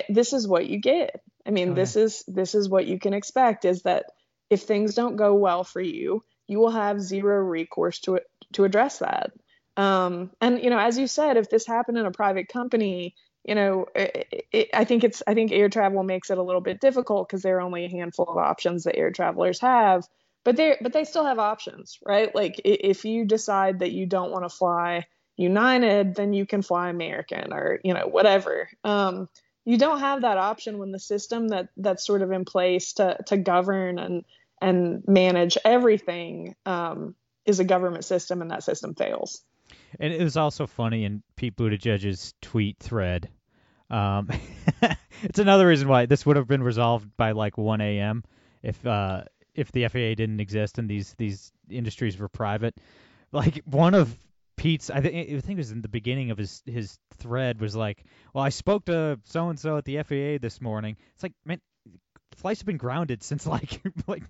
this 0.08 0.32
is 0.32 0.46
what 0.46 0.66
you 0.66 0.78
get. 0.78 1.20
I 1.46 1.50
mean 1.50 1.74
this 1.74 1.96
is 1.96 2.22
this 2.28 2.54
is 2.54 2.68
what 2.68 2.86
you 2.86 2.98
can 2.98 3.14
expect 3.14 3.64
is 3.64 3.82
that 3.82 4.06
if 4.48 4.62
things 4.62 4.94
don't 4.94 5.16
go 5.16 5.34
well 5.34 5.64
for 5.64 5.80
you 5.80 6.22
you 6.46 6.58
will 6.58 6.70
have 6.70 7.00
zero 7.00 7.42
recourse 7.42 8.00
to 8.00 8.20
to 8.52 8.64
address 8.64 8.98
that. 8.98 9.32
Um, 9.76 10.30
and 10.40 10.62
you 10.62 10.70
know 10.70 10.78
as 10.78 10.98
you 10.98 11.06
said 11.06 11.36
if 11.36 11.48
this 11.48 11.66
happened 11.66 11.98
in 11.98 12.06
a 12.06 12.12
private 12.12 12.48
company 12.48 13.14
you 13.44 13.54
know, 13.54 13.86
it, 13.94 14.46
it, 14.52 14.68
I 14.74 14.84
think 14.84 15.04
it's 15.04 15.22
I 15.26 15.34
think 15.34 15.52
air 15.52 15.68
travel 15.68 16.02
makes 16.02 16.30
it 16.30 16.38
a 16.38 16.42
little 16.42 16.60
bit 16.60 16.80
difficult 16.80 17.28
because 17.28 17.42
there 17.42 17.56
are 17.56 17.62
only 17.62 17.84
a 17.84 17.90
handful 17.90 18.26
of 18.26 18.36
options 18.36 18.84
that 18.84 18.96
air 18.96 19.10
travelers 19.10 19.60
have, 19.60 20.06
but 20.44 20.56
they 20.56 20.76
but 20.80 20.92
they 20.92 21.04
still 21.04 21.24
have 21.24 21.38
options, 21.38 21.98
right? 22.04 22.34
Like 22.34 22.60
if 22.64 23.04
you 23.04 23.24
decide 23.24 23.80
that 23.80 23.92
you 23.92 24.06
don't 24.06 24.30
want 24.30 24.44
to 24.44 24.54
fly 24.54 25.06
United, 25.36 26.14
then 26.14 26.32
you 26.34 26.44
can 26.44 26.60
fly 26.62 26.90
American 26.90 27.52
or 27.52 27.80
you 27.82 27.94
know 27.94 28.06
whatever. 28.06 28.68
Um, 28.84 29.28
you 29.64 29.78
don't 29.78 30.00
have 30.00 30.22
that 30.22 30.38
option 30.38 30.78
when 30.78 30.92
the 30.92 30.98
system 30.98 31.48
that 31.48 31.68
that's 31.76 32.06
sort 32.06 32.22
of 32.22 32.32
in 32.32 32.44
place 32.44 32.94
to 32.94 33.16
to 33.26 33.36
govern 33.38 33.98
and 33.98 34.24
and 34.60 35.02
manage 35.06 35.56
everything 35.64 36.54
um, 36.66 37.14
is 37.46 37.60
a 37.60 37.64
government 37.64 38.04
system, 38.04 38.42
and 38.42 38.50
that 38.50 38.64
system 38.64 38.94
fails. 38.94 39.42
And 39.98 40.12
it 40.12 40.22
was 40.22 40.36
also 40.36 40.66
funny 40.66 41.04
in 41.04 41.22
Pete 41.36 41.56
Buttigieg's 41.56 42.34
tweet 42.40 42.78
thread. 42.78 43.28
Um, 43.90 44.28
it's 45.22 45.38
another 45.38 45.66
reason 45.66 45.88
why 45.88 46.06
this 46.06 46.24
would 46.24 46.36
have 46.36 46.46
been 46.46 46.62
resolved 46.62 47.16
by 47.16 47.32
like 47.32 47.58
1 47.58 47.80
a.m. 47.80 48.22
if 48.62 48.84
uh, 48.86 49.24
if 49.54 49.72
the 49.72 49.88
FAA 49.88 50.14
didn't 50.14 50.40
exist 50.40 50.78
and 50.78 50.88
these 50.88 51.14
these 51.18 51.52
industries 51.68 52.18
were 52.18 52.28
private. 52.28 52.74
Like 53.32 53.62
one 53.64 53.94
of 53.94 54.16
Pete's, 54.56 54.90
I 54.90 55.00
think 55.00 55.14
I 55.14 55.40
think 55.40 55.56
it 55.56 55.56
was 55.56 55.72
in 55.72 55.82
the 55.82 55.88
beginning 55.88 56.30
of 56.30 56.38
his 56.38 56.62
his 56.66 56.98
thread 57.16 57.60
was 57.60 57.74
like, 57.74 58.04
"Well, 58.34 58.44
I 58.44 58.50
spoke 58.50 58.84
to 58.86 59.18
so 59.24 59.48
and 59.48 59.58
so 59.58 59.76
at 59.76 59.84
the 59.84 60.02
FAA 60.02 60.38
this 60.40 60.60
morning." 60.60 60.96
It's 61.14 61.22
like, 61.22 61.32
man, 61.44 61.60
flights 62.40 62.60
have 62.60 62.66
been 62.66 62.76
grounded 62.76 63.22
since 63.22 63.46
like 63.46 63.80
like 64.06 64.22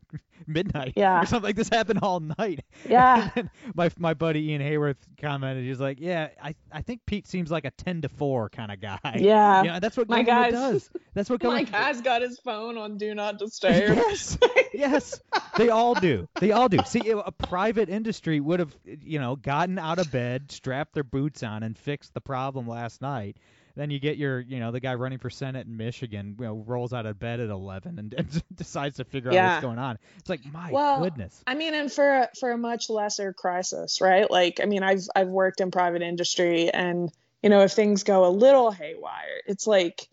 midnight 0.46 0.94
yeah. 0.96 1.22
or 1.22 1.26
something 1.26 1.48
like 1.48 1.56
this 1.56 1.68
happened 1.68 2.00
all 2.02 2.20
night. 2.20 2.64
Yeah. 2.88 3.30
my 3.74 3.90
my 3.98 4.14
buddy 4.14 4.50
Ian 4.50 4.62
Haworth 4.62 4.96
commented. 5.20 5.64
He's 5.64 5.78
like, 5.78 6.00
"Yeah, 6.00 6.28
I 6.42 6.54
I 6.72 6.82
think 6.82 7.02
Pete 7.06 7.26
seems 7.26 7.50
like 7.50 7.64
a 7.64 7.70
ten 7.70 8.02
to 8.02 8.08
four 8.08 8.48
kind 8.48 8.72
of 8.72 8.80
guy." 8.80 9.18
Yeah. 9.18 9.62
Yeah, 9.62 9.78
that's 9.78 9.96
what 9.96 10.08
my 10.08 10.22
guys, 10.22 10.52
does. 10.52 10.90
That's 11.14 11.30
what 11.30 11.42
my 11.44 11.62
guy's 11.62 12.00
got 12.00 12.22
his 12.22 12.38
phone 12.40 12.78
on 12.78 12.96
do 12.96 13.14
not 13.14 13.38
disturb. 13.38 13.96
yes, 13.96 14.38
yes, 14.72 15.20
they 15.56 15.68
all 15.68 15.94
do. 15.94 16.28
They 16.40 16.52
all 16.52 16.68
do. 16.68 16.78
See, 16.86 17.10
a 17.10 17.30
private 17.30 17.88
industry 17.88 18.40
would 18.40 18.60
have, 18.60 18.74
you 18.84 19.18
know, 19.18 19.36
gotten 19.36 19.78
out 19.78 19.98
of 19.98 20.10
bed, 20.10 20.50
strapped 20.50 20.94
their 20.94 21.04
boots 21.04 21.42
on, 21.42 21.62
and 21.62 21.76
fixed 21.76 22.14
the 22.14 22.20
problem 22.20 22.66
last 22.66 23.02
night. 23.02 23.36
Then 23.80 23.90
you 23.90 23.98
get 23.98 24.18
your, 24.18 24.40
you 24.40 24.60
know, 24.60 24.70
the 24.70 24.80
guy 24.80 24.94
running 24.94 25.18
for 25.18 25.30
Senate 25.30 25.66
in 25.66 25.74
Michigan, 25.74 26.36
you 26.38 26.44
know, 26.44 26.64
rolls 26.66 26.92
out 26.92 27.06
of 27.06 27.18
bed 27.18 27.40
at 27.40 27.48
11 27.48 27.98
and, 27.98 28.12
and 28.18 28.42
decides 28.54 28.98
to 28.98 29.04
figure 29.04 29.32
Yeah. 29.32 29.46
out 29.46 29.52
what's 29.52 29.62
going 29.62 29.78
on. 29.78 29.98
It's 30.18 30.28
like, 30.28 30.40
my 30.52 30.70
Well, 30.70 31.02
goodness. 31.02 31.42
I 31.46 31.54
mean, 31.54 31.72
and 31.72 31.90
for 31.90 32.06
a, 32.06 32.28
for 32.38 32.50
a 32.50 32.58
much 32.58 32.90
lesser 32.90 33.32
crisis, 33.32 34.02
right? 34.02 34.30
Like, 34.30 34.60
I 34.62 34.66
mean, 34.66 34.82
I've 34.82 35.04
I've 35.16 35.28
worked 35.28 35.60
in 35.62 35.70
private 35.70 36.02
industry, 36.02 36.68
and 36.68 37.10
you 37.42 37.48
know, 37.48 37.62
if 37.62 37.72
things 37.72 38.04
go 38.04 38.26
a 38.26 38.28
little 38.28 38.70
haywire, 38.70 39.40
it's 39.46 39.66
like 39.66 40.06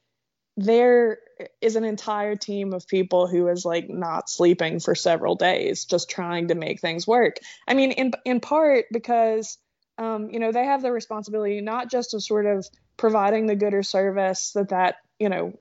there 0.56 1.20
is 1.62 1.76
an 1.76 1.84
entire 1.84 2.36
team 2.36 2.74
of 2.74 2.88
people 2.88 3.28
who 3.28 3.48
is 3.50 3.66
like 3.66 3.90
not 3.90 4.30
sleeping 4.30 4.80
for 4.80 4.96
several 4.96 5.36
days, 5.36 5.84
just 5.86 6.10
trying 6.10 6.48
to 6.48 6.56
make 6.56 6.80
things 6.80 7.06
work. 7.06 7.36
I 7.68 7.74
mean, 7.74 7.92
in 7.92 8.14
in 8.24 8.40
part 8.40 8.86
because 8.92 9.58
um, 9.98 10.30
you 10.32 10.40
know 10.40 10.52
they 10.52 10.66
have 10.66 10.82
the 10.82 10.92
responsibility 10.92 11.60
not 11.62 11.92
just 11.92 12.14
of 12.14 12.24
sort 12.24 12.46
of 12.46 12.66
providing 12.98 13.46
the 13.46 13.56
good 13.56 13.74
or 13.74 13.84
service 13.84 14.52
that 14.54 14.70
that 14.70 14.96
you 15.20 15.30
know 15.30 15.54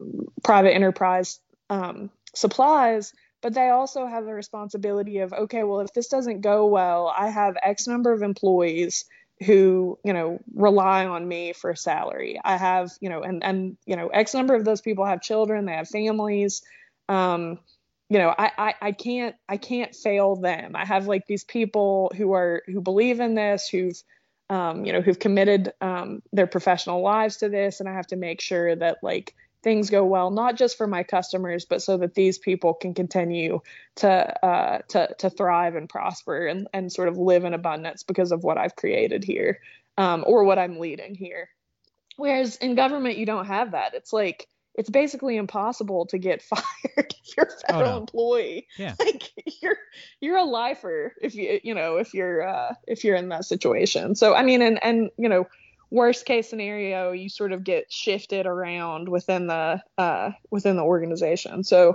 private 0.42 0.74
enterprise 0.74 1.40
um, 1.70 2.10
supplies 2.34 3.12
but 3.42 3.54
they 3.54 3.68
also 3.68 4.06
have 4.06 4.24
the 4.24 4.34
responsibility 4.34 5.18
of 5.18 5.32
okay 5.32 5.62
well 5.62 5.80
if 5.80 5.92
this 5.92 6.08
doesn't 6.08 6.40
go 6.40 6.66
well 6.66 7.12
i 7.16 7.28
have 7.28 7.56
x 7.62 7.86
number 7.86 8.12
of 8.12 8.22
employees 8.22 9.04
who 9.44 9.98
you 10.02 10.12
know 10.12 10.38
rely 10.54 11.06
on 11.06 11.26
me 11.26 11.52
for 11.52 11.74
salary. 11.74 12.40
I 12.42 12.56
have 12.56 12.92
you 13.00 13.10
know 13.10 13.22
and 13.22 13.44
and 13.44 13.76
you 13.84 13.96
know 13.96 14.08
x 14.08 14.34
number 14.34 14.54
of 14.54 14.64
those 14.64 14.80
people 14.80 15.04
have 15.04 15.20
children 15.20 15.66
they 15.66 15.72
have 15.72 15.88
families. 15.88 16.62
Um 17.08 17.58
you 18.08 18.18
know 18.18 18.34
I, 18.36 18.50
I 18.56 18.74
i 18.80 18.92
can't 18.92 19.36
i 19.48 19.56
can't 19.56 19.94
fail 19.94 20.36
them. 20.36 20.74
I 20.74 20.86
have 20.86 21.06
like 21.06 21.26
these 21.26 21.44
people 21.44 22.12
who 22.16 22.32
are 22.32 22.62
who 22.66 22.80
believe 22.80 23.20
in 23.20 23.34
this 23.34 23.68
who've 23.68 24.00
um, 24.50 24.84
you 24.84 24.92
know 24.92 25.00
who've 25.00 25.18
committed 25.18 25.72
um, 25.80 26.22
their 26.32 26.46
professional 26.46 27.02
lives 27.02 27.38
to 27.38 27.48
this 27.48 27.80
and 27.80 27.88
i 27.88 27.92
have 27.92 28.06
to 28.06 28.16
make 28.16 28.40
sure 28.40 28.74
that 28.76 28.98
like 29.02 29.34
things 29.66 29.90
go 29.90 30.04
well, 30.04 30.30
not 30.30 30.54
just 30.54 30.78
for 30.78 30.86
my 30.86 31.02
customers, 31.02 31.64
but 31.64 31.82
so 31.82 31.96
that 31.96 32.14
these 32.14 32.38
people 32.38 32.72
can 32.72 32.94
continue 32.94 33.58
to 33.96 34.46
uh, 34.46 34.78
to 34.86 35.12
to 35.18 35.28
thrive 35.28 35.74
and 35.74 35.88
prosper 35.88 36.46
and 36.46 36.68
and 36.72 36.92
sort 36.92 37.08
of 37.08 37.18
live 37.18 37.44
in 37.44 37.52
abundance 37.52 38.04
because 38.04 38.30
of 38.30 38.44
what 38.44 38.58
I've 38.58 38.76
created 38.76 39.24
here 39.24 39.58
um, 39.98 40.22
or 40.24 40.44
what 40.44 40.60
I'm 40.60 40.78
leading 40.78 41.16
here. 41.16 41.48
Whereas 42.16 42.54
in 42.54 42.76
government, 42.76 43.18
you 43.18 43.26
don't 43.26 43.46
have 43.46 43.72
that. 43.72 43.94
It's 43.94 44.12
like 44.12 44.46
it's 44.76 44.90
basically 44.90 45.36
impossible 45.36 46.06
to 46.06 46.18
get 46.18 46.42
fired 46.50 46.62
if 46.96 47.36
you're 47.36 47.46
a 47.46 47.50
Oh, 47.68 47.72
federal 47.72 47.90
no. 47.92 47.96
employee. 47.98 48.68
Yeah. 48.78 48.94
Like 49.00 49.32
you're 49.62 49.78
you're 50.20 50.36
a 50.36 50.44
lifer 50.44 51.14
if 51.20 51.34
you 51.34 51.60
you 51.62 51.74
know 51.74 51.96
if 51.96 52.14
you're 52.14 52.46
uh, 52.46 52.74
if 52.86 53.04
you're 53.04 53.16
in 53.16 53.28
that 53.30 53.44
situation. 53.44 54.14
So 54.14 54.34
I 54.34 54.42
mean, 54.42 54.62
and 54.62 54.82
and 54.82 55.10
you 55.18 55.28
know 55.28 55.46
worst 55.90 56.26
case 56.26 56.50
scenario 56.50 57.12
you 57.12 57.28
sort 57.28 57.52
of 57.52 57.62
get 57.62 57.90
shifted 57.92 58.44
around 58.44 59.08
within 59.08 59.46
the 59.46 59.80
uh, 59.98 60.32
within 60.50 60.74
the 60.76 60.82
organization 60.82 61.62
so 61.62 61.94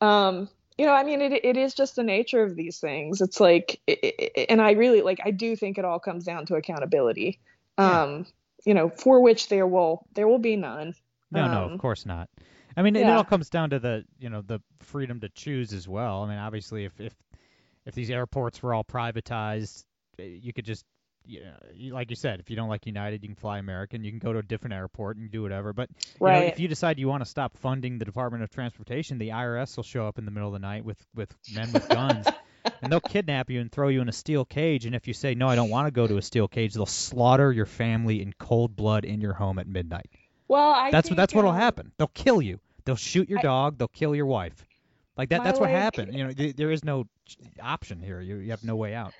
um 0.00 0.48
you 0.76 0.84
know 0.84 0.92
i 0.92 1.04
mean 1.04 1.20
it, 1.22 1.44
it 1.44 1.56
is 1.56 1.72
just 1.72 1.94
the 1.94 2.02
nature 2.02 2.42
of 2.42 2.56
these 2.56 2.78
things 2.80 3.20
it's 3.20 3.38
like 3.38 3.80
it, 3.86 3.98
it, 4.02 4.46
and 4.48 4.60
i 4.60 4.72
really 4.72 5.02
like 5.02 5.20
i 5.24 5.30
do 5.30 5.54
think 5.54 5.78
it 5.78 5.84
all 5.84 6.00
comes 6.00 6.24
down 6.24 6.46
to 6.46 6.56
accountability 6.56 7.38
Yeah. 7.78 8.02
um 8.02 8.26
you 8.64 8.74
know 8.74 8.88
for 8.90 9.20
which 9.22 9.48
there 9.48 9.68
will 9.68 10.04
there 10.14 10.26
will 10.26 10.40
be 10.40 10.56
none 10.56 10.94
No, 11.30 11.46
no, 11.48 11.64
Um, 11.64 11.72
of 11.72 11.80
course 11.80 12.06
not. 12.06 12.28
I 12.76 12.82
mean, 12.82 12.96
it 12.96 13.00
yeah. 13.00 13.16
all 13.16 13.24
comes 13.24 13.50
down 13.50 13.70
to 13.70 13.78
the, 13.78 14.04
you 14.18 14.30
know, 14.30 14.42
the 14.42 14.60
freedom 14.80 15.20
to 15.20 15.28
choose 15.28 15.72
as 15.72 15.88
well. 15.88 16.22
I 16.22 16.28
mean, 16.28 16.38
obviously, 16.38 16.84
if 16.84 17.00
if 17.00 17.14
if 17.86 17.94
these 17.94 18.10
airports 18.10 18.62
were 18.62 18.72
all 18.74 18.84
privatized, 18.84 19.84
eh, 20.18 20.24
you 20.40 20.52
could 20.52 20.64
just, 20.64 20.84
you 21.24 21.40
know, 21.40 21.94
like 21.96 22.10
you 22.10 22.16
said, 22.16 22.38
if 22.40 22.50
you 22.50 22.56
don't 22.56 22.68
like 22.68 22.86
United, 22.86 23.22
you 23.22 23.28
can 23.28 23.36
fly 23.36 23.58
American. 23.58 24.04
You 24.04 24.10
can 24.10 24.18
go 24.18 24.32
to 24.32 24.38
a 24.38 24.42
different 24.42 24.74
airport 24.74 25.16
and 25.16 25.30
do 25.30 25.42
whatever. 25.42 25.72
But 25.72 25.90
you 26.36 26.40
know, 26.40 26.46
if 26.46 26.60
you 26.60 26.68
decide 26.68 26.98
you 26.98 27.08
want 27.08 27.22
to 27.24 27.28
stop 27.28 27.56
funding 27.56 27.98
the 27.98 28.04
Department 28.04 28.44
of 28.44 28.50
Transportation, 28.50 29.18
the 29.18 29.30
IRS 29.30 29.76
will 29.76 29.84
show 29.84 30.06
up 30.06 30.18
in 30.18 30.24
the 30.24 30.30
middle 30.30 30.48
of 30.48 30.52
the 30.52 30.58
night 30.60 30.84
with 30.84 31.04
with 31.14 31.34
men 31.54 31.72
with 31.72 31.88
guns. 31.88 32.26
And 32.82 32.92
they'll 32.92 33.00
kidnap 33.00 33.48
you 33.50 33.60
and 33.60 33.72
throw 33.72 33.88
you 33.88 34.02
in 34.02 34.08
a 34.08 34.12
steel 34.12 34.44
cage. 34.44 34.84
And 34.84 34.94
if 34.94 35.08
you 35.08 35.14
say 35.14 35.34
no, 35.34 35.48
I 35.48 35.54
don't 35.54 35.70
want 35.70 35.86
to 35.86 35.90
go 35.90 36.06
to 36.06 36.18
a 36.18 36.22
steel 36.22 36.48
cage, 36.48 36.74
they'll 36.74 36.86
slaughter 36.86 37.50
your 37.50 37.64
family 37.64 38.20
in 38.20 38.34
cold 38.38 38.76
blood 38.76 39.04
in 39.06 39.20
your 39.22 39.32
home 39.32 39.58
at 39.58 39.66
midnight. 39.66 40.10
Well 40.48 40.70
I 40.70 40.90
That's 40.90 41.08
think, 41.08 41.16
that's 41.16 41.34
what'll 41.34 41.50
um, 41.52 41.56
happen. 41.58 41.92
They'll 41.98 42.08
kill 42.08 42.42
you. 42.42 42.58
They'll 42.84 42.96
shoot 42.96 43.28
your 43.28 43.38
I- 43.40 43.42
dog. 43.42 43.78
They'll 43.78 43.88
kill 43.88 44.14
your 44.14 44.26
wife. 44.26 44.64
Like 45.16 45.30
that. 45.30 45.44
That's 45.44 45.58
what 45.60 45.70
like- 45.70 45.78
happened. 45.80 46.14
You 46.14 46.24
know, 46.24 46.32
th- 46.32 46.56
there 46.56 46.70
is 46.70 46.84
no 46.84 47.06
option 47.62 48.00
here. 48.00 48.20
You 48.20 48.36
you 48.36 48.50
have 48.50 48.64
no 48.64 48.76
way 48.76 48.94
out. 48.94 49.12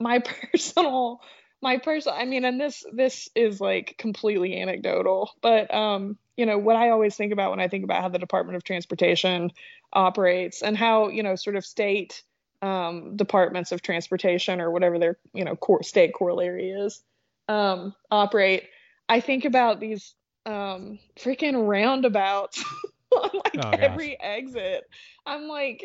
my 0.00 0.18
personal 0.52 1.20
my 1.62 1.78
personal 1.78 2.18
i 2.18 2.24
mean 2.26 2.44
and 2.44 2.60
this 2.60 2.84
this 2.92 3.28
is 3.34 3.58
like 3.60 3.94
completely 3.96 4.60
anecdotal 4.60 5.30
but 5.40 5.72
um 5.72 6.18
you 6.36 6.44
know 6.44 6.58
what 6.58 6.76
i 6.76 6.90
always 6.90 7.16
think 7.16 7.32
about 7.32 7.50
when 7.50 7.60
i 7.60 7.68
think 7.68 7.84
about 7.84 8.02
how 8.02 8.08
the 8.10 8.18
department 8.18 8.56
of 8.56 8.64
transportation 8.64 9.50
operates 9.92 10.60
and 10.62 10.76
how 10.76 11.08
you 11.08 11.22
know 11.22 11.36
sort 11.36 11.56
of 11.56 11.64
state 11.64 12.22
um 12.60 13.16
departments 13.16 13.72
of 13.72 13.80
transportation 13.80 14.60
or 14.60 14.70
whatever 14.70 14.98
their 14.98 15.16
you 15.32 15.44
know 15.44 15.56
core 15.56 15.82
state 15.82 16.12
corollary 16.12 16.70
is 16.70 17.00
um 17.48 17.94
operate 18.10 18.64
i 19.08 19.20
think 19.20 19.44
about 19.46 19.80
these 19.80 20.14
um 20.46 20.98
freaking 21.16 21.66
roundabouts 21.66 22.64
on 23.12 23.30
like 23.44 23.60
Oh, 23.60 23.70
every 23.72 24.18
exit. 24.20 24.84
I'm 25.26 25.48
like 25.48 25.84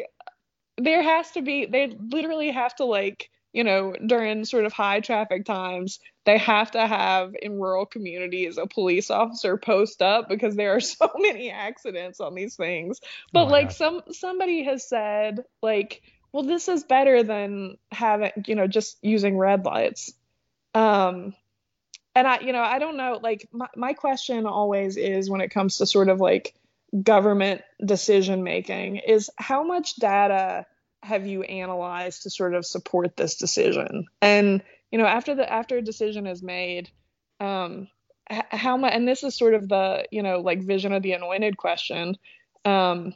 there 0.77 1.01
has 1.03 1.31
to 1.31 1.41
be 1.41 1.65
they 1.65 1.87
literally 1.99 2.51
have 2.51 2.75
to 2.75 2.85
like 2.85 3.29
you 3.53 3.63
know 3.63 3.93
during 4.05 4.45
sort 4.45 4.65
of 4.65 4.73
high 4.73 4.99
traffic 4.99 5.45
times 5.45 5.99
they 6.25 6.37
have 6.37 6.71
to 6.71 6.85
have 6.85 7.33
in 7.41 7.59
rural 7.59 7.85
communities 7.85 8.57
a 8.57 8.67
police 8.67 9.09
officer 9.09 9.57
post 9.57 10.01
up 10.01 10.29
because 10.29 10.55
there 10.55 10.75
are 10.75 10.79
so 10.81 11.09
many 11.17 11.49
accidents 11.51 12.19
on 12.19 12.35
these 12.35 12.55
things. 12.55 12.99
But 13.33 13.47
Oh 13.47 13.49
like 13.49 13.71
gosh. 13.71 13.71
some 13.71 14.01
somebody 14.11 14.63
has 14.63 14.87
said 14.87 15.43
like 15.61 16.01
well 16.31 16.43
this 16.43 16.67
is 16.67 16.83
better 16.83 17.23
than 17.23 17.77
having 17.91 18.31
you 18.47 18.55
know 18.55 18.67
just 18.67 18.97
using 19.01 19.37
red 19.37 19.65
lights. 19.65 20.13
Um 20.73 21.33
and 22.15 22.27
i 22.27 22.39
you 22.39 22.53
know 22.53 22.61
i 22.61 22.79
don't 22.79 22.97
know 22.97 23.19
like 23.21 23.47
my, 23.51 23.67
my 23.75 23.93
question 23.93 24.45
always 24.45 24.97
is 24.97 25.29
when 25.29 25.41
it 25.41 25.49
comes 25.49 25.77
to 25.77 25.85
sort 25.85 26.09
of 26.09 26.19
like 26.19 26.53
government 27.03 27.61
decision 27.85 28.43
making 28.43 28.97
is 28.97 29.29
how 29.37 29.63
much 29.63 29.95
data 29.95 30.65
have 31.03 31.25
you 31.25 31.43
analyzed 31.43 32.23
to 32.23 32.29
sort 32.29 32.53
of 32.53 32.65
support 32.65 33.15
this 33.15 33.35
decision? 33.35 34.07
And 34.21 34.61
you 34.91 34.97
know 34.97 35.05
after 35.05 35.35
the 35.35 35.51
after 35.51 35.77
a 35.77 35.81
decision 35.81 36.25
is 36.25 36.41
made 36.41 36.89
um 37.39 37.87
how 38.27 38.77
much 38.77 38.93
and 38.93 39.07
this 39.07 39.23
is 39.23 39.35
sort 39.35 39.53
of 39.53 39.67
the 39.69 40.05
you 40.11 40.23
know 40.23 40.39
like 40.39 40.61
vision 40.61 40.93
of 40.93 41.03
the 41.03 41.13
anointed 41.13 41.57
question 41.57 42.17
um 42.65 43.13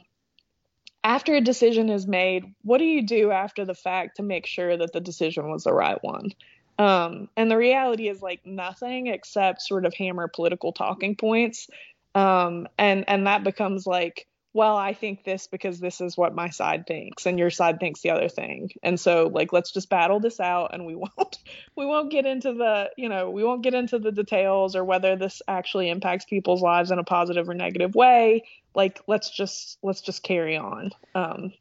after 1.02 1.34
a 1.34 1.40
decision 1.40 1.90
is 1.90 2.06
made 2.06 2.54
what 2.62 2.78
do 2.78 2.84
you 2.84 3.04
do 3.04 3.30
after 3.32 3.64
the 3.64 3.74
fact 3.74 4.16
to 4.16 4.22
make 4.22 4.46
sure 4.46 4.76
that 4.76 4.92
the 4.92 5.00
decision 5.00 5.50
was 5.50 5.64
the 5.64 5.72
right 5.72 5.98
one 6.02 6.30
um 6.78 7.28
and 7.36 7.50
the 7.50 7.56
reality 7.56 8.08
is 8.08 8.20
like 8.22 8.44
nothing 8.44 9.06
except 9.06 9.62
sort 9.62 9.86
of 9.86 9.94
hammer 9.94 10.28
political 10.28 10.72
talking 10.72 11.16
points. 11.16 11.68
Um 12.14 12.68
and 12.78 13.04
and 13.08 13.26
that 13.26 13.44
becomes 13.44 13.86
like 13.86 14.26
well 14.54 14.76
i 14.76 14.94
think 14.94 15.24
this 15.24 15.48
because 15.48 15.80
this 15.80 16.00
is 16.00 16.16
what 16.16 16.34
my 16.34 16.48
side 16.48 16.86
thinks 16.86 17.26
and 17.26 17.38
your 17.38 17.50
side 17.50 17.80
thinks 17.80 18.00
the 18.00 18.10
other 18.10 18.28
thing. 18.28 18.70
And 18.82 18.98
so 18.98 19.30
like 19.32 19.52
let's 19.52 19.72
just 19.72 19.90
battle 19.90 20.20
this 20.20 20.40
out 20.40 20.72
and 20.72 20.86
we 20.86 20.94
won't 20.94 21.38
we 21.76 21.84
won't 21.84 22.10
get 22.10 22.24
into 22.24 22.54
the 22.54 22.90
you 22.96 23.08
know 23.08 23.30
we 23.30 23.44
won't 23.44 23.62
get 23.62 23.74
into 23.74 23.98
the 23.98 24.12
details 24.12 24.74
or 24.76 24.84
whether 24.84 25.16
this 25.16 25.42
actually 25.46 25.90
impacts 25.90 26.24
people's 26.24 26.62
lives 26.62 26.90
in 26.90 26.98
a 26.98 27.04
positive 27.04 27.48
or 27.48 27.54
negative 27.54 27.94
way. 27.94 28.44
Like 28.74 29.00
let's 29.06 29.28
just 29.30 29.78
let's 29.82 30.00
just 30.00 30.22
carry 30.22 30.56
on 30.56 30.92
um 31.14 31.52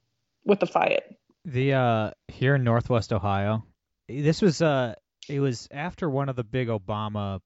with 0.45 0.59
the 0.59 0.67
fight. 0.67 1.03
The 1.45 1.73
uh 1.73 2.11
here 2.29 2.55
in 2.55 2.63
Northwest 2.63 3.11
Ohio, 3.11 3.65
this 4.07 4.41
was 4.41 4.61
uh 4.61 4.95
it 5.29 5.39
was 5.39 5.67
after 5.71 6.09
one 6.09 6.29
of 6.29 6.35
the 6.35 6.43
big 6.43 6.67
Obama 6.67 7.39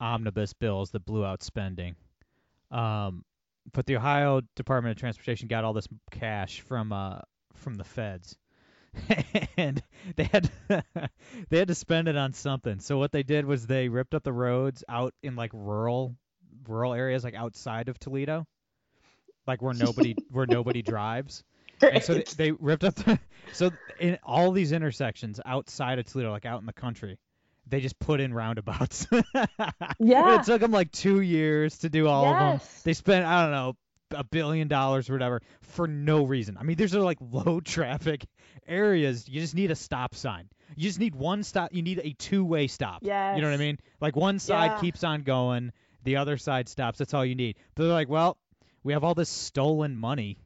omnibus 0.00 0.52
bills 0.52 0.90
that 0.90 1.04
blew 1.04 1.24
out 1.24 1.42
spending. 1.42 1.94
Um, 2.70 3.24
but 3.72 3.86
the 3.86 3.96
Ohio 3.96 4.40
Department 4.56 4.96
of 4.96 5.00
Transportation 5.00 5.48
got 5.48 5.64
all 5.64 5.72
this 5.72 5.88
cash 6.10 6.60
from 6.60 6.92
uh 6.92 7.20
from 7.54 7.74
the 7.76 7.84
feds. 7.84 8.36
and 9.56 9.82
they 10.16 10.24
had 10.24 10.50
they 11.48 11.58
had 11.58 11.68
to 11.68 11.74
spend 11.74 12.08
it 12.08 12.16
on 12.16 12.32
something. 12.32 12.80
So 12.80 12.98
what 12.98 13.12
they 13.12 13.22
did 13.22 13.46
was 13.46 13.66
they 13.66 13.88
ripped 13.88 14.14
up 14.14 14.22
the 14.22 14.32
roads 14.32 14.84
out 14.88 15.14
in 15.22 15.36
like 15.36 15.50
rural 15.54 16.16
rural 16.66 16.92
areas 16.92 17.24
like 17.24 17.34
outside 17.34 17.88
of 17.88 17.98
Toledo. 17.98 18.46
Like 19.46 19.62
where 19.62 19.74
nobody 19.74 20.14
where 20.30 20.46
nobody 20.46 20.82
drives. 20.82 21.42
And 21.82 22.02
so 22.02 22.14
they, 22.14 22.24
they 22.36 22.50
ripped 22.52 22.84
up 22.84 22.94
the 22.94 23.18
so 23.52 23.70
in 23.98 24.18
all 24.24 24.52
these 24.52 24.72
intersections 24.72 25.40
outside 25.44 25.98
of 25.98 26.06
Toledo, 26.06 26.30
like 26.30 26.46
out 26.46 26.60
in 26.60 26.66
the 26.66 26.72
country, 26.72 27.18
they 27.66 27.80
just 27.80 27.98
put 27.98 28.20
in 28.20 28.32
roundabouts. 28.34 29.06
Yeah. 29.98 30.40
it 30.40 30.44
took 30.44 30.60
them 30.60 30.72
like 30.72 30.90
two 30.92 31.20
years 31.20 31.78
to 31.78 31.88
do 31.88 32.08
all 32.08 32.26
of 32.26 32.38
them. 32.38 32.60
They 32.84 32.92
spent 32.92 33.24
I 33.24 33.42
don't 33.42 33.52
know 33.52 33.76
a 34.14 34.24
billion 34.24 34.68
dollars 34.68 35.08
or 35.08 35.14
whatever 35.14 35.40
for 35.62 35.86
no 35.88 36.24
reason. 36.24 36.56
I 36.58 36.64
mean, 36.64 36.76
these 36.76 36.94
are 36.94 37.00
like 37.00 37.18
low 37.20 37.60
traffic 37.60 38.26
areas. 38.66 39.28
You 39.28 39.40
just 39.40 39.54
need 39.54 39.70
a 39.70 39.74
stop 39.76 40.14
sign. 40.14 40.48
You 40.76 40.88
just 40.88 40.98
need 40.98 41.14
one 41.14 41.42
stop. 41.42 41.72
You 41.72 41.82
need 41.82 42.00
a 42.02 42.12
two 42.14 42.44
way 42.44 42.66
stop. 42.66 43.00
Yeah. 43.02 43.34
You 43.36 43.42
know 43.42 43.48
what 43.48 43.54
I 43.54 43.58
mean? 43.58 43.78
Like 44.00 44.16
one 44.16 44.38
side 44.38 44.72
Yeah. 44.72 44.80
keeps 44.80 45.04
on 45.04 45.22
going. 45.22 45.72
the 46.04 46.16
other 46.16 46.36
side 46.36 46.68
stops. 46.68 46.98
That's 46.98 47.14
all 47.14 47.24
you 47.24 47.36
need. 47.36 47.56
But 47.76 47.84
they're 47.84 47.92
like, 47.92 48.08
well, 48.08 48.36
we 48.82 48.92
have 48.94 49.04
all 49.04 49.14
this 49.14 49.28
stolen 49.28 49.96
money 49.96 50.36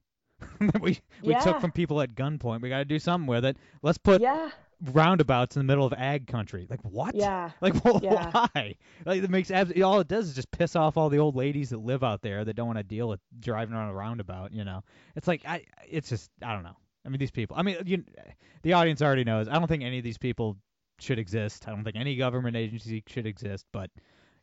that 0.61 0.81
we 0.81 0.99
we 1.23 1.33
Yeah. 1.33 1.41
took 1.41 1.61
from 1.61 1.73
people 1.73 2.01
at 2.01 2.15
gunpoint. 2.15 2.61
We 2.61 2.69
got 2.69 2.79
to 2.79 2.85
do 2.85 2.99
something 2.99 3.27
with 3.27 3.45
it. 3.45 3.57
Let's 3.83 3.99
put 3.99 4.21
Yeah. 4.21 4.51
roundabouts 4.93 5.57
in 5.57 5.61
the 5.61 5.65
middle 5.65 5.87
of 5.87 5.93
ag 5.95 6.27
country. 6.27 6.67
Like 6.69 6.81
what? 6.83 7.15
Yeah. 7.15 7.51
Like 7.61 7.75
wh- 7.83 8.03
Yeah. 8.03 8.31
why? 8.31 8.75
Like 9.05 9.23
it 9.23 9.31
makes 9.31 9.51
abs- 9.51 9.81
all 9.83 10.01
it 10.01 10.09
does 10.09 10.29
is 10.29 10.35
just 10.35 10.51
piss 10.51 10.77
off 10.77 10.97
all 10.97 11.09
the 11.09 11.19
old 11.19 11.37
ladies 11.37 11.71
that 11.71 11.79
live 11.79 12.05
out 12.05 12.23
there 12.23 12.45
that 12.45 12.55
don't 12.55 12.67
want 12.67 12.79
to 12.79 12.85
deal 12.85 13.09
with 13.09 13.21
driving 13.41 13.75
around 13.75 13.91
a 13.91 13.95
roundabout. 13.95 14.53
You 14.53 14.65
know, 14.65 14.83
it's 15.15 15.27
like 15.29 15.43
I. 15.47 15.65
It's 15.89 16.09
just 16.09 16.31
I 16.43 16.53
don't 16.53 16.65
know. 16.65 16.77
I 17.05 17.09
mean, 17.09 17.19
these 17.19 17.31
people. 17.31 17.57
I 17.57 17.63
mean, 17.63 17.77
you, 17.87 18.05
the 18.63 18.73
audience 18.73 19.01
already 19.01 19.25
knows. 19.25 19.49
I 19.49 19.59
don't 19.59 19.69
think 19.69 19.83
any 19.85 19.99
of 19.99 20.05
these 20.05 20.19
people 20.19 20.57
should 20.99 21.19
exist. 21.19 21.69
I 21.69 21.71
don't 21.71 21.85
think 21.85 21.97
any 21.97 22.17
government 22.17 22.57
agency 22.57 23.03
should 23.07 23.27
exist. 23.27 23.65
But 23.73 23.91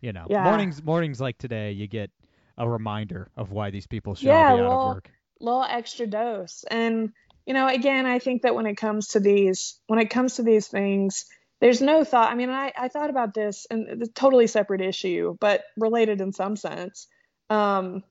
you 0.01 0.13
know, 0.13 0.25
Yeah. 0.29 0.43
mornings 0.43 0.81
mornings 0.83 1.19
like 1.21 1.37
today, 1.37 1.71
you 1.71 1.87
get 1.87 2.09
a 2.57 2.67
reminder 2.69 3.29
of 3.35 3.51
why 3.51 3.69
these 3.71 3.87
people 3.87 4.15
should 4.15 4.27
Yeah, 4.27 4.53
be 4.55 4.61
out 4.61 4.69
well, 4.69 4.81
of 4.89 4.95
work. 4.95 5.11
Little 5.39 5.63
extra 5.63 6.07
dose. 6.07 6.63
And 6.69 7.11
you 7.45 7.53
know, 7.53 7.67
again, 7.67 8.05
I 8.05 8.19
think 8.19 8.43
that 8.43 8.55
when 8.55 8.65
it 8.65 8.77
comes 8.77 9.09
to 9.09 9.19
these 9.19 9.79
when 9.87 9.99
it 9.99 10.09
comes 10.09 10.35
to 10.35 10.43
these 10.43 10.67
things, 10.67 11.25
there's 11.59 11.81
no 11.81 12.03
thought. 12.03 12.31
I 12.31 12.35
mean, 12.35 12.49
I, 12.49 12.71
I 12.77 12.87
thought 12.87 13.09
about 13.09 13.33
this 13.33 13.67
and 13.69 13.87
it's 13.87 14.09
a 14.09 14.13
totally 14.13 14.47
separate 14.47 14.81
issue, 14.81 15.37
but 15.39 15.63
related 15.77 16.21
in 16.21 16.33
some 16.33 16.55
sense. 16.55 17.07
Um, 17.49 18.03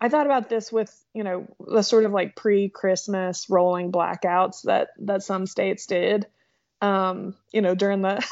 I 0.00 0.08
thought 0.08 0.26
about 0.26 0.48
this 0.48 0.72
with, 0.72 0.92
you 1.14 1.22
know, 1.22 1.46
the 1.60 1.82
sort 1.82 2.04
of 2.04 2.12
like 2.12 2.34
pre-Christmas 2.34 3.48
rolling 3.48 3.92
blackouts 3.92 4.62
that 4.62 4.90
that 5.00 5.22
some 5.22 5.46
states 5.46 5.86
did. 5.86 6.26
Um, 6.80 7.36
you 7.52 7.62
know, 7.62 7.76
during 7.76 8.02
the 8.02 8.24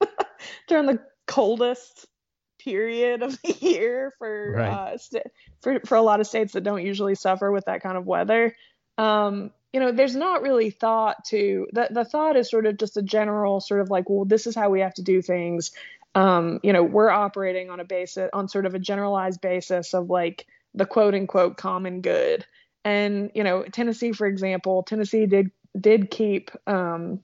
during 0.68 0.86
the 0.86 0.98
coldest 1.26 2.06
period 2.64 3.22
of 3.22 3.40
the 3.42 3.52
year 3.60 4.12
for 4.18 4.52
Right. 4.56 4.68
uh, 4.68 4.98
st- 4.98 5.26
for 5.60 5.80
for 5.86 5.96
a 5.96 6.02
lot 6.02 6.20
of 6.20 6.26
states 6.26 6.52
that 6.52 6.62
don't 6.64 6.84
usually 6.84 7.14
suffer 7.14 7.50
with 7.50 7.64
that 7.66 7.82
kind 7.82 7.96
of 7.96 8.06
weather. 8.06 8.54
Um, 8.98 9.50
you 9.72 9.80
know, 9.80 9.90
there's 9.90 10.14
not 10.14 10.42
really 10.42 10.70
thought 10.70 11.24
to 11.26 11.66
the 11.72 11.88
the 11.90 12.04
thought 12.04 12.36
is 12.36 12.50
sort 12.50 12.66
of 12.66 12.76
just 12.76 12.96
a 12.96 13.02
general 13.02 13.60
sort 13.60 13.80
of 13.80 13.90
like, 13.90 14.08
well, 14.08 14.24
this 14.24 14.46
is 14.46 14.54
how 14.54 14.68
we 14.70 14.80
have 14.80 14.94
to 14.94 15.02
do 15.02 15.22
things. 15.22 15.72
Um, 16.14 16.60
you 16.62 16.72
know, 16.74 16.82
we're 16.82 17.08
operating 17.10 17.70
on 17.70 17.80
a 17.80 17.84
basis 17.84 18.28
on 18.34 18.48
sort 18.48 18.66
of 18.66 18.74
a 18.74 18.78
generalized 18.78 19.40
basis 19.40 19.94
of 19.94 20.10
like 20.10 20.46
the 20.74 20.84
quote 20.84 21.14
unquote 21.14 21.56
common 21.56 22.00
good. 22.02 22.44
And 22.84 23.30
you 23.34 23.44
know, 23.44 23.62
Tennessee, 23.62 24.12
for 24.12 24.26
example, 24.26 24.82
Tennessee 24.82 25.26
did 25.26 25.50
did 25.80 26.10
keep 26.10 26.50
um, 26.66 27.20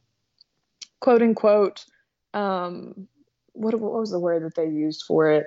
quote 1.00 1.20
unquote 1.20 1.84
um, 2.32 3.08
what 3.52 3.78
what 3.78 3.92
was 3.92 4.10
the 4.10 4.20
word 4.20 4.44
that 4.44 4.54
they 4.54 4.68
used 4.68 5.04
for 5.06 5.30
it? 5.30 5.46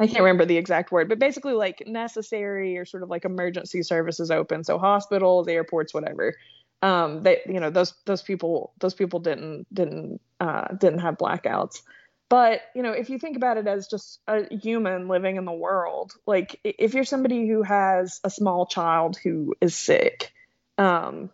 I 0.00 0.06
can't 0.06 0.20
remember 0.20 0.44
the 0.44 0.56
exact 0.56 0.92
word, 0.92 1.08
but 1.08 1.18
basically 1.18 1.54
like 1.54 1.82
necessary 1.86 2.78
or 2.78 2.84
sort 2.84 3.02
of 3.02 3.10
like 3.10 3.24
emergency 3.24 3.82
services 3.82 4.30
open. 4.30 4.62
So 4.62 4.78
hospitals, 4.78 5.48
airports, 5.48 5.92
whatever. 5.92 6.36
Um, 6.82 7.24
they 7.24 7.40
you 7.46 7.58
know 7.58 7.70
those 7.70 7.94
those 8.06 8.22
people 8.22 8.72
those 8.78 8.94
people 8.94 9.18
didn't 9.18 9.66
didn't 9.72 10.20
uh, 10.38 10.68
didn't 10.74 11.00
have 11.00 11.18
blackouts. 11.18 11.82
But 12.28 12.60
you 12.76 12.82
know 12.82 12.92
if 12.92 13.10
you 13.10 13.18
think 13.18 13.36
about 13.36 13.56
it 13.56 13.66
as 13.66 13.88
just 13.88 14.20
a 14.28 14.54
human 14.54 15.08
living 15.08 15.36
in 15.36 15.44
the 15.44 15.52
world, 15.52 16.12
like 16.26 16.60
if 16.62 16.94
you're 16.94 17.04
somebody 17.04 17.48
who 17.48 17.62
has 17.62 18.20
a 18.22 18.30
small 18.30 18.66
child 18.66 19.18
who 19.22 19.54
is 19.60 19.74
sick, 19.74 20.32
um, 20.76 21.30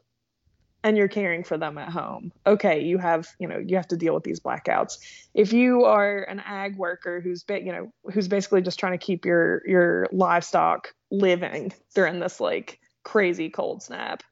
and 0.85 0.99
you're 0.99 1.09
caring 1.09 1.43
for 1.43 1.57
them 1.57 1.79
at 1.79 1.89
home, 1.89 2.31
okay, 2.47 2.83
you 2.83 2.99
have 2.99 3.27
you 3.41 3.49
know 3.49 3.59
you 3.59 3.77
have 3.77 3.89
to 3.89 3.97
deal 3.97 4.15
with 4.15 4.23
these 4.23 4.39
blackouts. 4.39 4.99
If 5.33 5.53
you 5.53 5.85
are 5.85 6.23
an 6.23 6.41
ag 6.41 6.77
worker 6.77 7.21
who's 7.21 7.43
ba- 7.43 7.65
you 7.65 7.73
know 7.73 7.93
who's 8.13 8.29
basically 8.29 8.63
just 8.63 8.79
trying 8.79 8.97
to 8.97 9.05
keep 9.05 9.25
your 9.25 9.67
your 9.67 10.07
livestock 10.13 10.95
living 11.11 11.73
during 11.95 12.21
this 12.21 12.39
like 12.39 12.79
crazy 13.03 13.51
cold 13.51 13.83
snap 13.83 14.23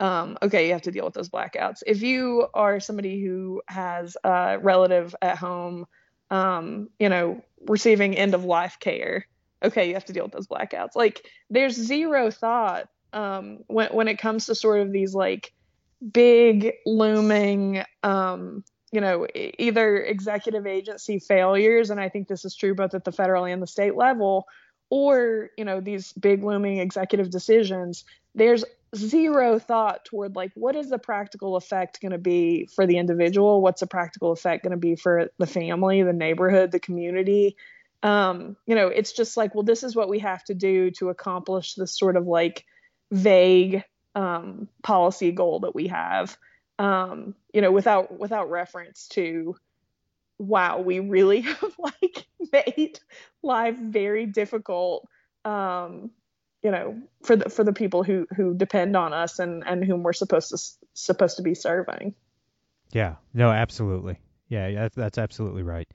um, 0.00 0.38
okay 0.42 0.66
you 0.66 0.72
have 0.72 0.82
to 0.82 0.90
deal 0.90 1.04
with 1.04 1.14
those 1.14 1.28
blackouts. 1.28 1.82
If 1.86 2.02
you 2.02 2.48
are 2.54 2.80
somebody 2.80 3.22
who 3.22 3.62
has 3.66 4.16
a 4.24 4.58
relative 4.60 5.14
at 5.22 5.38
home 5.38 5.86
um, 6.30 6.88
you 6.98 7.08
know 7.08 7.42
receiving 7.68 8.16
end 8.16 8.34
of 8.34 8.44
life 8.44 8.78
care 8.80 9.26
okay 9.62 9.88
you 9.88 9.94
have 9.94 10.06
to 10.06 10.12
deal 10.12 10.24
with 10.24 10.32
those 10.32 10.48
blackouts. 10.48 10.96
Like 10.96 11.24
there's 11.50 11.74
zero 11.74 12.30
thought 12.30 12.88
um, 13.12 13.58
when 13.68 13.90
when 13.90 14.08
it 14.08 14.18
comes 14.18 14.46
to 14.46 14.54
sort 14.54 14.80
of 14.80 14.90
these 14.90 15.14
like 15.14 15.52
big 16.12 16.72
looming 16.86 17.84
um, 18.02 18.64
you 18.92 19.00
know, 19.00 19.26
either 19.34 19.98
executive 19.98 20.66
agency 20.66 21.18
failures, 21.20 21.90
and 21.90 22.00
I 22.00 22.08
think 22.08 22.26
this 22.26 22.44
is 22.44 22.56
true 22.56 22.74
both 22.74 22.94
at 22.94 23.04
the 23.04 23.12
federal 23.12 23.44
and 23.44 23.62
the 23.62 23.66
state 23.66 23.94
level, 23.94 24.46
or, 24.90 25.50
you 25.56 25.64
know, 25.64 25.80
these 25.80 26.12
big 26.12 26.42
looming 26.42 26.78
executive 26.78 27.30
decisions, 27.30 28.04
there's 28.34 28.64
zero 28.96 29.60
thought 29.60 30.04
toward 30.04 30.34
like 30.34 30.50
what 30.54 30.74
is 30.74 30.90
the 30.90 30.98
practical 30.98 31.54
effect 31.54 32.00
going 32.00 32.10
to 32.10 32.18
be 32.18 32.68
for 32.74 32.86
the 32.86 32.98
individual? 32.98 33.62
What's 33.62 33.80
the 33.80 33.86
practical 33.86 34.32
effect 34.32 34.64
going 34.64 34.72
to 34.72 34.76
be 34.76 34.96
for 34.96 35.30
the 35.38 35.46
family 35.46 36.02
the 36.02 36.12
neighborhood 36.12 36.72
the 36.72 36.80
community? 36.80 37.56
Um, 38.02 38.56
you 38.66 38.74
know 38.74 38.88
it's 38.88 39.12
just 39.12 39.36
like 39.36 39.54
well 39.54 39.62
this 39.62 39.84
is 39.84 39.94
what 39.94 40.08
we 40.08 40.18
have 40.20 40.42
to 40.44 40.54
do 40.54 40.90
to 40.92 41.10
accomplish 41.10 41.74
this 41.74 41.96
sort 41.96 42.16
of 42.16 42.26
like 42.26 42.64
vague 43.12 43.84
um, 44.14 44.68
policy 44.82 45.32
goal 45.32 45.60
that 45.60 45.74
we 45.74 45.88
have 45.88 46.36
um, 46.80 47.34
you 47.52 47.60
know, 47.60 47.70
without 47.70 48.18
without 48.18 48.50
reference 48.50 49.06
to, 49.08 49.54
wow, 50.38 50.80
we 50.80 50.98
really 50.98 51.40
have 51.42 51.76
like 51.78 52.26
made 52.52 52.98
life 53.42 53.76
very 53.76 54.24
difficult, 54.24 55.06
um, 55.44 56.10
you 56.62 56.70
know, 56.70 57.02
for 57.22 57.36
the 57.36 57.50
for 57.50 57.64
the 57.64 57.74
people 57.74 58.02
who 58.02 58.26
who 58.34 58.54
depend 58.54 58.96
on 58.96 59.12
us 59.12 59.38
and 59.38 59.62
and 59.66 59.84
whom 59.84 60.02
we're 60.02 60.14
supposed 60.14 60.48
to 60.50 60.58
supposed 60.94 61.36
to 61.36 61.42
be 61.42 61.54
serving. 61.54 62.14
Yeah. 62.92 63.16
No, 63.34 63.50
absolutely. 63.50 64.18
Yeah, 64.48 64.72
that's, 64.72 64.96
that's 64.96 65.18
absolutely 65.18 65.62
right. 65.62 65.86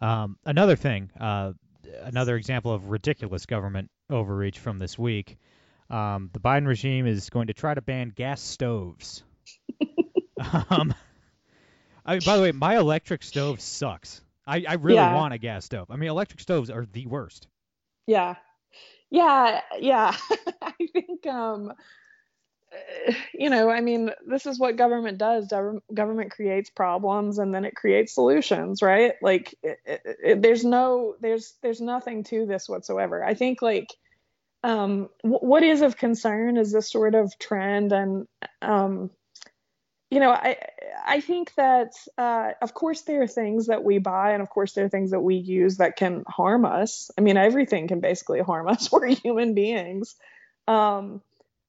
Um, 0.00 0.38
another 0.44 0.74
thing, 0.76 1.10
uh, 1.20 1.52
another 2.00 2.36
example 2.36 2.72
of 2.72 2.88
ridiculous 2.88 3.44
government 3.46 3.90
overreach 4.10 4.58
from 4.58 4.78
this 4.78 4.98
week. 4.98 5.38
Um, 5.92 6.30
the 6.32 6.40
Biden 6.40 6.66
regime 6.66 7.06
is 7.06 7.28
going 7.30 7.48
to 7.48 7.54
try 7.54 7.74
to 7.74 7.82
ban 7.82 8.12
gas 8.14 8.40
stoves. 8.40 9.22
um, 10.70 10.94
I, 12.04 12.18
by 12.20 12.36
the 12.36 12.42
way, 12.42 12.52
my 12.52 12.78
electric 12.78 13.22
stove 13.22 13.60
sucks. 13.60 14.22
I, 14.46 14.64
I 14.66 14.74
really 14.74 14.96
Yeah. 14.96 15.14
want 15.14 15.34
a 15.34 15.38
gas 15.38 15.66
stove. 15.66 15.88
I 15.90 15.96
mean, 15.96 16.08
electric 16.08 16.40
stoves 16.40 16.70
are 16.70 16.86
the 16.90 17.06
worst. 17.06 17.46
Yeah, 18.06 18.36
yeah, 19.10 19.60
yeah. 19.78 20.16
I 20.62 20.72
think 20.92 21.26
um, 21.26 21.72
you 23.34 23.50
know, 23.50 23.70
I 23.70 23.80
mean, 23.80 24.10
this 24.26 24.46
is 24.46 24.58
what 24.58 24.76
government 24.76 25.18
does. 25.18 25.48
Gov- 25.48 25.82
Government 25.92 26.30
creates 26.30 26.70
problems 26.70 27.38
and 27.38 27.54
then 27.54 27.64
it 27.64 27.74
creates 27.76 28.14
solutions, 28.14 28.82
right? 28.82 29.14
Like, 29.20 29.54
it, 29.62 29.78
it, 29.84 30.00
it, 30.24 30.42
there's 30.42 30.64
no, 30.64 31.14
there's, 31.20 31.54
there's 31.62 31.80
nothing 31.80 32.24
to 32.24 32.46
this 32.46 32.68
whatsoever. 32.68 33.22
I 33.24 33.34
think 33.34 33.62
like, 33.62 33.88
um, 34.62 35.08
what 35.22 35.62
is 35.62 35.82
of 35.82 35.96
concern 35.96 36.56
is 36.56 36.72
this 36.72 36.90
sort 36.90 37.14
of 37.14 37.38
trend, 37.38 37.92
and 37.92 38.26
um, 38.60 39.10
you 40.10 40.20
know, 40.20 40.30
I, 40.30 40.58
I 41.06 41.20
think 41.20 41.54
that, 41.54 41.94
uh, 42.18 42.50
of 42.60 42.74
course, 42.74 43.00
there 43.02 43.22
are 43.22 43.26
things 43.26 43.68
that 43.68 43.82
we 43.82 43.98
buy, 43.98 44.32
and 44.32 44.42
of 44.42 44.50
course, 44.50 44.74
there 44.74 44.84
are 44.84 44.90
things 44.90 45.12
that 45.12 45.20
we 45.20 45.36
use 45.36 45.78
that 45.78 45.96
can 45.96 46.24
harm 46.28 46.64
us. 46.64 47.10
I 47.16 47.22
mean, 47.22 47.36
everything 47.36 47.88
can 47.88 48.00
basically 48.00 48.40
harm 48.46 48.68
us. 48.68 48.92
We're 48.92 49.06
human 49.06 49.54
beings. 49.54 50.14
Um, 50.68 51.22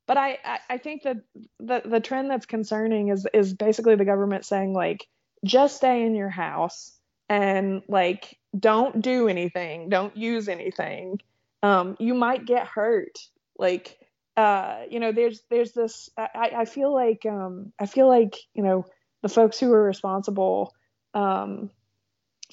but 0.07 0.17
I, 0.17 0.37
I, 0.43 0.59
I 0.71 0.77
think 0.77 1.03
that 1.03 1.17
the, 1.59 1.81
the 1.85 1.99
trend 1.99 2.29
that's 2.29 2.45
concerning 2.45 3.07
is 3.07 3.25
is 3.33 3.53
basically 3.53 3.95
the 3.95 4.05
government 4.05 4.45
saying 4.45 4.73
like 4.73 5.07
just 5.45 5.77
stay 5.77 6.05
in 6.05 6.15
your 6.15 6.29
house 6.29 6.91
and 7.29 7.81
like 7.87 8.37
don't 8.57 9.01
do 9.01 9.27
anything 9.27 9.89
don't 9.89 10.15
use 10.15 10.49
anything 10.49 11.19
um, 11.63 11.95
you 11.99 12.13
might 12.13 12.45
get 12.45 12.67
hurt 12.67 13.17
like 13.57 13.97
uh, 14.35 14.81
you 14.89 14.99
know 14.99 15.11
there's 15.11 15.41
there's 15.49 15.71
this 15.71 16.09
I, 16.17 16.51
I 16.57 16.65
feel 16.65 16.93
like 16.93 17.25
um, 17.25 17.71
I 17.79 17.85
feel 17.85 18.07
like 18.07 18.35
you 18.53 18.63
know 18.63 18.85
the 19.21 19.29
folks 19.29 19.59
who 19.59 19.71
are 19.73 19.83
responsible 19.83 20.73
um, 21.13 21.69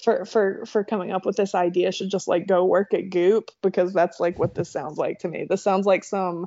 for 0.03 0.25
for 0.25 0.65
for 0.67 0.85
coming 0.85 1.11
up 1.11 1.27
with 1.27 1.37
this 1.37 1.55
idea 1.55 1.93
should 1.93 2.11
just 2.11 2.29
like 2.29 2.47
go 2.47 2.65
work 2.65 2.95
at 2.95 3.11
Goop 3.11 3.51
because 3.63 3.93
that's 3.93 4.21
like 4.21 4.39
what 4.39 4.55
this 4.55 4.71
sounds 4.71 4.99
like 4.99 5.21
to 5.21 5.29
me. 5.29 5.47
This 5.49 5.63
sounds 5.63 5.87
like 5.87 6.05
some 6.05 6.47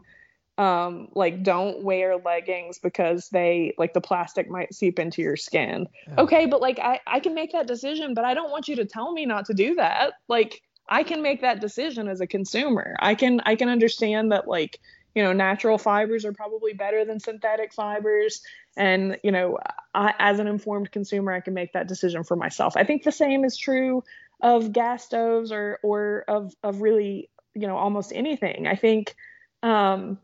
um 0.59 1.07
like 1.15 1.41
don't 1.41 1.83
wear 1.83 2.17
leggings 2.17 2.77
because 2.77 3.27
they 3.29 3.73
like 3.79 3.93
the 3.95 4.01
plastic 4.01 4.47
might 4.51 4.71
seep 4.71 4.99
into 4.99 5.23
your 5.23 5.35
skin. 5.35 5.87
Okay, 6.17 6.45
but 6.45 6.61
like 6.61 6.77
I 6.79 6.99
I 7.07 7.19
can 7.19 7.33
make 7.33 7.53
that 7.53 7.67
decision, 7.67 8.13
but 8.13 8.23
I 8.23 8.35
don't 8.35 8.51
want 8.51 8.67
you 8.67 8.75
to 8.77 8.85
tell 8.85 9.11
me 9.11 9.25
not 9.25 9.45
to 9.47 9.55
do 9.55 9.75
that. 9.75 10.13
Like 10.27 10.61
I 10.93 11.03
can 11.03 11.21
make 11.21 11.41
that 11.41 11.59
decision 11.59 12.07
as 12.07 12.21
a 12.21 12.27
consumer. 12.27 12.95
I 12.99 13.15
can 13.15 13.41
I 13.45 13.55
can 13.55 13.69
understand 13.69 14.31
that 14.31 14.47
like 14.47 14.79
you 15.15 15.23
know 15.23 15.33
natural 15.33 15.77
fibers 15.77 16.25
are 16.25 16.33
probably 16.33 16.73
better 16.73 17.05
than 17.05 17.19
synthetic 17.19 17.73
fibers 17.73 18.41
and 18.75 19.17
you 19.23 19.31
know 19.31 19.57
I, 19.93 20.13
as 20.17 20.39
an 20.39 20.47
informed 20.47 20.89
consumer 20.89 21.31
i 21.31 21.39
can 21.39 21.53
make 21.53 21.73
that 21.73 21.87
decision 21.87 22.23
for 22.23 22.35
myself 22.35 22.75
i 22.75 22.83
think 22.83 23.03
the 23.03 23.11
same 23.11 23.45
is 23.45 23.55
true 23.55 24.03
of 24.41 24.73
gas 24.73 25.05
stoves 25.05 25.51
or 25.51 25.79
or 25.83 26.25
of 26.27 26.53
of 26.63 26.81
really 26.81 27.29
you 27.55 27.67
know 27.67 27.77
almost 27.77 28.11
anything. 28.13 28.67
I 28.67 28.75
think 28.75 29.15
um, 29.61 30.19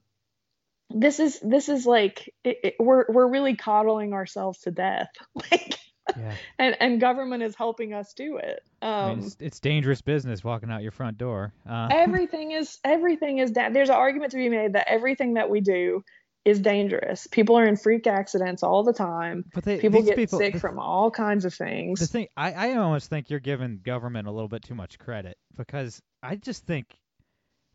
this 0.89 1.19
is 1.19 1.39
this 1.39 1.69
is 1.69 1.86
like 1.86 2.34
it, 2.43 2.58
it, 2.63 2.75
we're 2.79 3.05
we're 3.10 3.27
really 3.27 3.55
coddling 3.55 4.13
ourselves 4.13 4.60
to 4.62 4.71
death. 4.71 5.10
Like 5.51 5.79
yeah. 6.17 6.33
and 6.59 6.75
and 6.79 7.01
government 7.01 7.43
is 7.43 7.55
helping 7.55 7.93
us 7.93 8.13
do 8.13 8.37
it. 8.37 8.63
Um, 8.81 8.89
I 8.89 9.15
mean, 9.15 9.25
it's, 9.25 9.37
it's, 9.39 9.59
dangerous 9.59 10.01
business 10.01 10.43
walking 10.43 10.71
out 10.71 10.81
your 10.81 10.91
front 10.91 11.17
door. 11.17 11.53
Uh. 11.67 11.89
everything 11.91 12.51
is 12.51 12.79
everything 12.83 13.39
is 13.39 13.51
da- 13.51 13.69
there's 13.69 13.89
an 13.89 13.95
argument 13.95 14.31
to 14.31 14.37
be 14.37 14.49
made 14.49 14.73
that 14.73 14.87
everything 14.87 15.33
that 15.35 15.49
we 15.49 15.61
do 15.61 16.03
is 16.45 16.59
dangerous. 16.59 17.27
People 17.27 17.57
are 17.57 17.65
in 17.65 17.75
freak 17.75 18.07
accidents 18.07 18.63
all 18.63 18.83
the 18.83 18.93
time. 18.93 19.45
But 19.53 19.63
they, 19.65 19.77
people 19.77 20.01
get 20.01 20.15
people, 20.15 20.39
sick 20.39 20.53
the, 20.53 20.59
from 20.59 20.79
all 20.79 21.11
kinds 21.11 21.45
of 21.45 21.53
things. 21.53 21.99
The 21.99 22.07
thing, 22.07 22.27
I, 22.37 22.53
I 22.53 22.75
almost 22.77 23.09
think 23.09 23.29
you're 23.29 23.39
giving 23.39 23.79
government 23.83 24.27
a 24.27 24.31
little 24.31 24.47
bit 24.47 24.63
too 24.63 24.75
much 24.75 24.97
credit 24.97 25.37
because 25.57 26.01
I 26.23 26.35
just 26.35 26.65
think 26.65 26.97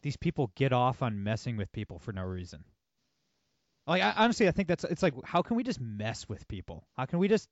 these 0.02 0.16
people 0.16 0.50
get 0.54 0.72
off 0.72 1.02
on 1.02 1.22
messing 1.22 1.56
with 1.56 1.70
people 1.72 1.98
for 1.98 2.12
no 2.12 2.22
reason. 2.22 2.64
Like 3.86 4.02
I, 4.02 4.12
honestly, 4.16 4.48
I 4.48 4.50
think 4.50 4.68
that's 4.68 4.84
it's 4.84 5.02
like 5.02 5.14
how 5.24 5.42
can 5.42 5.56
we 5.56 5.62
just 5.62 5.80
mess 5.80 6.28
with 6.28 6.46
people? 6.48 6.86
How 6.96 7.04
can 7.04 7.18
we 7.18 7.28
just 7.28 7.48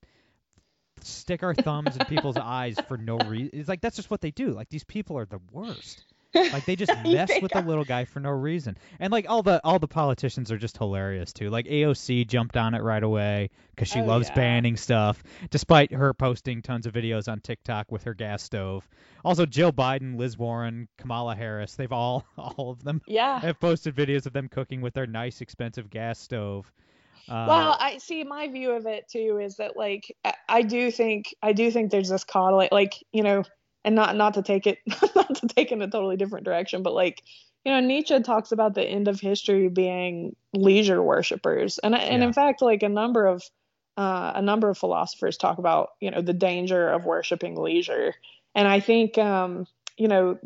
stick 1.07 1.43
our 1.43 1.55
thumbs 1.55 1.97
in 1.97 2.07
people's 2.07 2.37
eyes 2.37 2.77
for 2.89 2.97
no 2.97 3.19
reason. 3.19 3.51
It's 3.53 3.69
like 3.69 3.81
that's 3.81 3.97
just 3.97 4.11
what 4.11 4.21
they 4.21 4.31
do. 4.31 4.51
Like 4.51 4.69
these 4.69 4.85
people 4.85 5.19
are 5.19 5.27
the 5.27 5.41
worst. 5.51 6.05
Like 6.35 6.65
they 6.65 6.77
just 6.77 6.93
mess 7.05 7.31
yeah. 7.31 7.39
with 7.41 7.53
the 7.53 7.61
little 7.61 7.85
guy 7.85 8.05
for 8.05 8.21
no 8.21 8.31
reason. 8.31 8.79
And 8.99 9.13
like 9.13 9.27
all 9.29 9.43
the 9.43 9.61
all 9.65 9.79
the 9.79 9.89
politicians 9.89 10.51
are 10.51 10.59
just 10.59 10.79
hilarious 10.79 11.33
too. 11.33 11.51
Like 11.51 11.67
AOC 11.67 12.27
jumped 12.27 12.57
on 12.57 12.75
it 12.75 12.83
right 12.83 13.03
away 13.03 13.51
because 13.71 13.89
she 13.89 14.01
oh, 14.01 14.05
loves 14.05 14.29
yeah. 14.29 14.35
banning 14.35 14.77
stuff, 14.77 15.23
despite 15.51 15.93
her 15.93 16.15
posting 16.15 16.63
tons 16.63 16.87
of 16.87 16.95
videos 16.95 17.31
on 17.31 17.41
TikTok 17.41 17.93
with 17.93 18.05
her 18.05 18.15
gas 18.15 18.43
stove. 18.43 18.89
Also, 19.25 19.47
Jill 19.47 19.73
Biden, 19.73 20.17
Liz 20.17 20.37
Warren, 20.39 20.89
Kamala 20.99 21.37
Harris, 21.37 21.75
they've 21.75 21.93
all 21.93 22.25
all 22.39 22.71
of 22.71 22.83
them 22.83 23.03
yeah. 23.07 23.41
have 23.41 23.61
posted 23.61 23.95
videos 23.95 24.27
of 24.27 24.33
them 24.33 24.49
cooking 24.49 24.81
with 24.81 24.95
their 24.95 25.07
nice 25.07 25.41
expensive 25.41 25.91
gas 25.91 26.19
stove. 26.19 26.73
Uh, 27.29 27.47
well, 27.49 27.77
I 27.79 27.99
see. 27.99 28.25
My 28.25 28.49
view 28.49 28.73
of 28.73 28.87
it 28.87 29.09
too 29.09 29.39
is 29.43 29.57
that 29.57 29.77
like 29.77 30.17
I, 30.49 30.63
do 30.63 30.91
think 30.91 31.35
I 31.43 31.53
do 31.53 31.71
think 31.71 31.91
there's 31.91 32.09
this 32.09 32.25
coddling, 32.25 32.69
like 32.73 32.95
you 33.13 33.23
know, 33.23 33.45
and 33.85 33.95
not 33.95 34.17
not 34.17 34.35
to 34.35 34.43
take 34.43 34.67
it 34.67 34.79
not 35.17 35.35
to 35.37 35.47
take 35.49 35.73
in 35.73 35.83
a 35.83 35.89
totally 35.89 36.17
different 36.17 36.45
direction, 36.45 36.83
but 36.83 36.95
like 36.95 37.23
you 37.65 37.73
know, 37.73 37.81
Nietzsche 37.81 38.19
talks 38.21 38.51
about 38.51 38.75
the 38.75 38.83
end 38.83 39.07
of 39.07 39.21
history 39.21 39.69
being 39.69 40.35
leisure 40.53 41.03
worshippers, 41.03 41.79
and 41.79 41.95
and 41.95 42.23
yeah. 42.23 42.27
in 42.27 42.33
fact, 42.33 42.61
like 42.61 42.83
a 42.83 42.89
number 42.89 43.27
of 43.27 43.43
uh, 43.97 44.33
a 44.35 44.43
number 44.43 44.69
of 44.69 44.79
philosophers 44.79 45.37
talk 45.37 45.59
about 45.59 45.91
you 46.01 46.11
know 46.11 46.21
the 46.23 46.33
danger 46.33 46.89
of 46.89 47.05
worshiping 47.05 47.57
leisure, 47.57 48.15
and 48.55 48.67
I 48.67 48.81
think 48.81 49.17
um, 49.17 49.67
you 49.97 50.09
know 50.09 50.39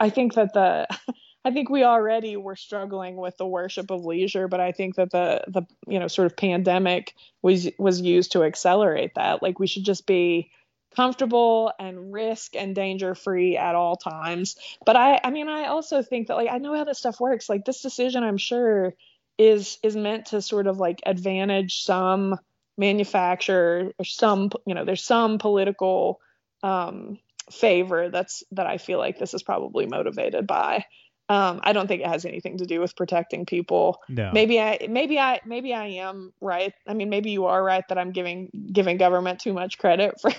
I 0.00 0.10
think 0.10 0.34
that 0.34 0.52
the 0.52 0.86
I 1.44 1.50
think 1.50 1.70
we 1.70 1.82
already 1.82 2.36
were 2.36 2.54
struggling 2.54 3.16
with 3.16 3.36
the 3.36 3.46
worship 3.46 3.90
of 3.90 4.04
leisure, 4.04 4.46
but 4.46 4.60
I 4.60 4.72
think 4.72 4.96
that 4.96 5.10
the 5.10 5.42
the 5.48 5.62
you 5.88 5.98
know 5.98 6.08
sort 6.08 6.26
of 6.26 6.36
pandemic 6.36 7.14
was 7.42 7.68
was 7.78 8.00
used 8.00 8.32
to 8.32 8.44
accelerate 8.44 9.14
that. 9.16 9.42
Like 9.42 9.58
we 9.58 9.66
should 9.66 9.84
just 9.84 10.06
be 10.06 10.50
comfortable 10.94 11.72
and 11.78 12.12
risk 12.12 12.54
and 12.54 12.74
danger 12.74 13.14
free 13.14 13.56
at 13.56 13.74
all 13.74 13.96
times. 13.96 14.56
But 14.86 14.96
I 14.96 15.20
I 15.24 15.30
mean 15.30 15.48
I 15.48 15.66
also 15.66 16.02
think 16.02 16.28
that 16.28 16.36
like 16.36 16.50
I 16.50 16.58
know 16.58 16.74
how 16.74 16.84
this 16.84 16.98
stuff 16.98 17.20
works. 17.20 17.48
Like 17.48 17.64
this 17.64 17.82
decision 17.82 18.22
I'm 18.22 18.38
sure 18.38 18.94
is 19.38 19.78
is 19.82 19.96
meant 19.96 20.26
to 20.26 20.42
sort 20.42 20.66
of 20.66 20.78
like 20.78 21.00
advantage 21.04 21.82
some 21.82 22.38
manufacturer 22.78 23.92
or 23.98 24.04
some 24.04 24.50
you 24.66 24.74
know 24.74 24.84
there's 24.84 25.02
some 25.04 25.38
political 25.38 26.20
um 26.62 27.18
favor 27.50 28.08
that's 28.10 28.44
that 28.52 28.66
I 28.66 28.78
feel 28.78 28.98
like 28.98 29.18
this 29.18 29.34
is 29.34 29.42
probably 29.42 29.86
motivated 29.86 30.46
by. 30.46 30.84
Um, 31.32 31.60
I 31.62 31.72
don't 31.72 31.86
think 31.86 32.02
it 32.02 32.08
has 32.08 32.26
anything 32.26 32.58
to 32.58 32.66
do 32.66 32.78
with 32.78 32.94
protecting 32.94 33.46
people. 33.46 34.02
No. 34.10 34.30
Maybe 34.34 34.60
I 34.60 34.86
maybe 34.90 35.18
I 35.18 35.40
maybe 35.46 35.72
I 35.72 35.86
am 35.86 36.34
right. 36.42 36.74
I 36.86 36.92
mean, 36.92 37.08
maybe 37.08 37.30
you 37.30 37.46
are 37.46 37.64
right 37.64 37.88
that 37.88 37.96
I'm 37.96 38.12
giving 38.12 38.50
giving 38.70 38.98
government 38.98 39.40
too 39.40 39.54
much 39.54 39.78
credit 39.78 40.14
for 40.20 40.30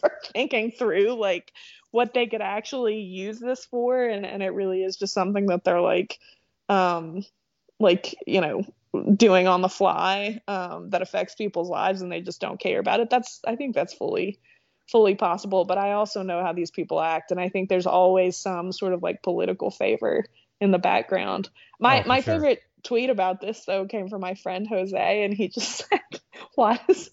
for 0.00 0.10
thinking 0.32 0.70
through 0.70 1.20
like 1.20 1.52
what 1.90 2.14
they 2.14 2.26
could 2.26 2.40
actually 2.40 3.00
use 3.00 3.38
this 3.38 3.66
for 3.66 4.02
and, 4.02 4.24
and 4.24 4.42
it 4.42 4.54
really 4.54 4.82
is 4.82 4.96
just 4.96 5.12
something 5.12 5.44
that 5.48 5.62
they're 5.62 5.82
like 5.82 6.18
um 6.70 7.22
like, 7.78 8.16
you 8.26 8.40
know, 8.40 8.62
doing 9.14 9.46
on 9.46 9.60
the 9.60 9.68
fly 9.68 10.40
um 10.48 10.88
that 10.88 11.02
affects 11.02 11.34
people's 11.34 11.68
lives 11.68 12.00
and 12.00 12.10
they 12.10 12.22
just 12.22 12.40
don't 12.40 12.58
care 12.58 12.80
about 12.80 13.00
it. 13.00 13.10
That's 13.10 13.42
I 13.46 13.56
think 13.56 13.74
that's 13.74 13.92
fully 13.92 14.40
fully 14.90 15.14
possible, 15.14 15.64
but 15.64 15.78
I 15.78 15.92
also 15.92 16.22
know 16.22 16.42
how 16.42 16.52
these 16.52 16.70
people 16.70 17.00
act, 17.00 17.30
and 17.30 17.40
I 17.40 17.48
think 17.48 17.68
there's 17.68 17.86
always 17.86 18.36
some 18.36 18.72
sort 18.72 18.92
of 18.92 19.02
like 19.02 19.22
political 19.22 19.70
favor 19.70 20.24
in 20.60 20.70
the 20.70 20.78
background. 20.78 21.48
My 21.80 22.02
oh, 22.02 22.06
my 22.06 22.20
sure. 22.20 22.34
favorite 22.34 22.62
tweet 22.82 23.10
about 23.10 23.40
this 23.40 23.64
though 23.64 23.86
came 23.86 24.08
from 24.08 24.20
my 24.20 24.34
friend 24.34 24.66
Jose, 24.68 25.24
and 25.24 25.34
he 25.34 25.48
just 25.54 25.88
said, 25.88 26.00
"Why 26.54 26.78
does 26.86 27.10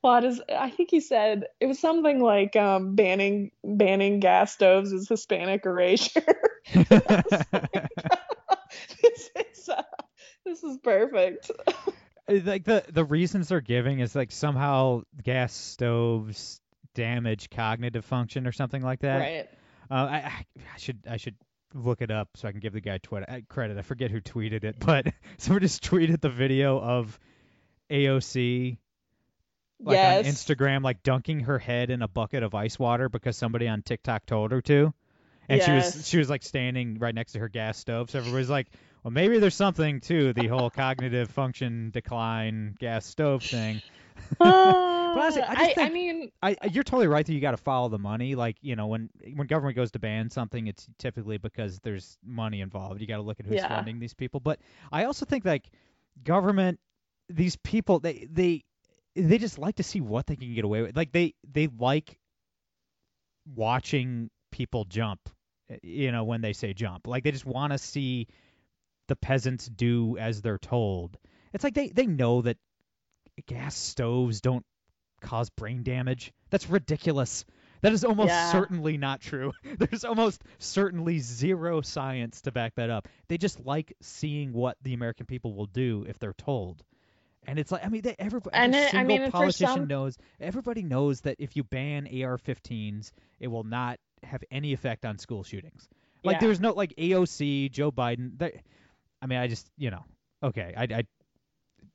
why 0.00 0.20
does 0.20 0.40
I 0.48 0.70
think 0.70 0.90
he 0.90 1.00
said 1.00 1.44
it 1.60 1.66
was 1.66 1.78
something 1.78 2.20
like 2.20 2.56
um, 2.56 2.96
banning 2.96 3.52
banning 3.62 4.20
gas 4.20 4.52
stoves 4.52 4.92
is 4.92 5.08
Hispanic 5.08 5.64
erasure." 5.66 6.22
this 6.74 6.88
is 9.02 9.68
uh, 9.68 9.82
this 10.44 10.62
is 10.62 10.78
perfect. 10.78 11.50
like 12.28 12.64
the 12.64 12.84
the 12.88 13.04
reasons 13.04 13.48
they're 13.48 13.60
giving 13.60 14.00
is 14.00 14.14
like 14.14 14.32
somehow 14.32 15.02
gas 15.22 15.52
stoves 15.52 16.60
damage 17.00 17.48
cognitive 17.48 18.04
function 18.04 18.46
or 18.46 18.52
something 18.52 18.82
like 18.82 19.00
that. 19.00 19.18
Right. 19.18 19.48
Uh, 19.90 19.94
I, 19.94 20.44
I 20.56 20.76
should 20.76 20.98
I 21.08 21.16
should 21.16 21.34
look 21.72 22.02
it 22.02 22.10
up 22.10 22.28
so 22.36 22.46
I 22.46 22.50
can 22.50 22.60
give 22.60 22.74
the 22.74 22.82
guy 22.82 22.98
twi- 22.98 23.22
uh, 23.22 23.40
credit. 23.48 23.78
I 23.78 23.82
forget 23.82 24.10
who 24.10 24.20
tweeted 24.20 24.64
it, 24.64 24.76
but 24.84 25.06
someone 25.38 25.62
just 25.62 25.82
tweeted 25.82 26.20
the 26.20 26.28
video 26.28 26.78
of 26.78 27.18
AOC 27.90 28.76
like 29.82 29.94
yes. 29.94 30.26
on 30.26 30.32
Instagram 30.32 30.84
like 30.84 31.02
dunking 31.02 31.40
her 31.40 31.58
head 31.58 31.88
in 31.88 32.02
a 32.02 32.08
bucket 32.08 32.42
of 32.42 32.54
ice 32.54 32.78
water 32.78 33.08
because 33.08 33.34
somebody 33.34 33.66
on 33.66 33.80
TikTok 33.80 34.26
told 34.26 34.52
her 34.52 34.60
to. 34.60 34.92
And 35.48 35.58
yes. 35.58 35.66
she 35.66 35.72
was 35.72 36.08
she 36.08 36.18
was 36.18 36.28
like 36.28 36.42
standing 36.42 36.98
right 36.98 37.14
next 37.14 37.32
to 37.32 37.38
her 37.38 37.48
gas 37.48 37.78
stove. 37.78 38.10
So 38.10 38.18
everybody's 38.18 38.50
like, 38.50 38.66
well 39.02 39.10
maybe 39.10 39.38
there's 39.38 39.54
something 39.54 40.00
to 40.02 40.34
the 40.34 40.48
whole 40.48 40.68
cognitive 40.68 41.30
function 41.30 41.90
decline 41.92 42.76
gas 42.78 43.06
stove 43.06 43.42
thing. 43.42 43.80
But 45.14 45.22
honestly, 45.22 45.42
I, 45.42 45.52
I, 45.52 45.66
think, 45.66 45.78
I 45.78 45.88
mean, 45.88 46.32
I, 46.42 46.56
you're 46.70 46.84
totally 46.84 47.06
right 47.06 47.24
that 47.24 47.32
you 47.32 47.40
got 47.40 47.52
to 47.52 47.56
follow 47.56 47.88
the 47.88 47.98
money. 47.98 48.34
Like, 48.34 48.56
you 48.60 48.76
know, 48.76 48.86
when 48.86 49.10
when 49.34 49.46
government 49.46 49.76
goes 49.76 49.90
to 49.92 49.98
ban 49.98 50.30
something, 50.30 50.66
it's 50.66 50.86
typically 50.98 51.38
because 51.38 51.78
there's 51.80 52.18
money 52.24 52.60
involved. 52.60 53.00
You 53.00 53.06
got 53.06 53.16
to 53.16 53.22
look 53.22 53.40
at 53.40 53.46
who's 53.46 53.56
yeah. 53.56 53.68
funding 53.68 53.98
these 53.98 54.14
people. 54.14 54.40
But 54.40 54.60
I 54.92 55.04
also 55.04 55.26
think 55.26 55.44
like 55.44 55.70
government, 56.22 56.80
these 57.28 57.56
people, 57.56 58.00
they 58.00 58.26
they 58.30 58.64
they 59.16 59.38
just 59.38 59.58
like 59.58 59.76
to 59.76 59.82
see 59.82 60.00
what 60.00 60.26
they 60.26 60.36
can 60.36 60.54
get 60.54 60.64
away 60.64 60.82
with. 60.82 60.96
Like 60.96 61.12
they 61.12 61.34
they 61.50 61.68
like 61.68 62.18
watching 63.54 64.30
people 64.50 64.84
jump. 64.84 65.20
Eh, 65.68 65.76
you 65.82 66.12
know, 66.12 66.24
when 66.24 66.40
they 66.40 66.52
say 66.52 66.72
jump, 66.72 67.06
like 67.06 67.24
they 67.24 67.32
just 67.32 67.46
want 67.46 67.72
to 67.72 67.78
see 67.78 68.28
the 69.08 69.16
peasants 69.16 69.66
do 69.66 70.16
as 70.18 70.42
they're 70.42 70.58
told. 70.58 71.18
It's 71.52 71.64
like 71.64 71.74
they 71.74 71.88
they 71.88 72.06
know 72.06 72.42
that 72.42 72.58
gas 73.46 73.76
stoves 73.76 74.40
don't 74.40 74.64
cause 75.20 75.50
brain 75.50 75.82
damage. 75.82 76.32
That's 76.50 76.68
ridiculous. 76.68 77.44
That 77.82 77.92
is 77.92 78.04
almost 78.04 78.28
yeah. 78.28 78.52
certainly 78.52 78.98
not 78.98 79.20
true. 79.20 79.52
There's 79.78 80.04
almost 80.04 80.42
certainly 80.58 81.18
zero 81.18 81.80
science 81.80 82.42
to 82.42 82.52
back 82.52 82.74
that 82.74 82.90
up. 82.90 83.08
They 83.28 83.38
just 83.38 83.64
like 83.64 83.94
seeing 84.02 84.52
what 84.52 84.76
the 84.82 84.94
American 84.94 85.26
people 85.26 85.54
will 85.54 85.66
do 85.66 86.04
if 86.08 86.18
they're 86.18 86.34
told. 86.34 86.82
And 87.46 87.58
it's 87.58 87.72
like 87.72 87.84
I 87.84 87.88
mean, 87.88 88.02
they, 88.02 88.14
everybody, 88.18 88.54
every 88.54 88.78
it, 88.78 88.90
single 88.90 89.16
I 89.16 89.18
mean, 89.18 89.30
politician 89.30 89.74
some... 89.74 89.86
knows. 89.86 90.18
Everybody 90.38 90.82
knows 90.82 91.22
that 91.22 91.36
if 91.38 91.56
you 91.56 91.64
ban 91.64 92.06
AR-15s, 92.06 93.12
it 93.38 93.48
will 93.48 93.64
not 93.64 93.98
have 94.22 94.44
any 94.50 94.74
effect 94.74 95.06
on 95.06 95.18
school 95.18 95.42
shootings. 95.42 95.88
Like 96.22 96.34
yeah. 96.34 96.40
there's 96.40 96.60
no 96.60 96.72
like 96.72 96.94
AOC, 96.96 97.70
Joe 97.70 97.90
Biden. 97.90 98.38
They, 98.38 98.60
I 99.22 99.26
mean, 99.26 99.38
I 99.38 99.46
just 99.46 99.70
you 99.78 99.90
know, 99.90 100.04
okay, 100.42 100.74
I, 100.76 100.82
I 100.82 101.04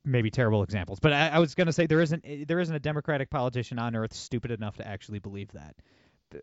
maybe 0.06 0.30
terrible 0.30 0.64
examples, 0.64 1.00
but 1.00 1.14
I, 1.14 1.30
I 1.30 1.40
was 1.40 1.56
going 1.56 1.68
to 1.68 1.74
say 1.74 1.88
there 1.88 2.02
isn't 2.02 2.24
eh, 2.26 2.46
there 2.48 2.60
isn't 2.60 2.76
a 2.76 2.80
Democratic 2.80 3.30
politician 3.30 3.80
on 3.80 3.96
earth 3.96 4.14
stupid 4.14 4.52
enough 4.52 4.78
to 4.78 4.88
actually 4.88 5.20
believe 5.20 5.52
that. 5.54 5.76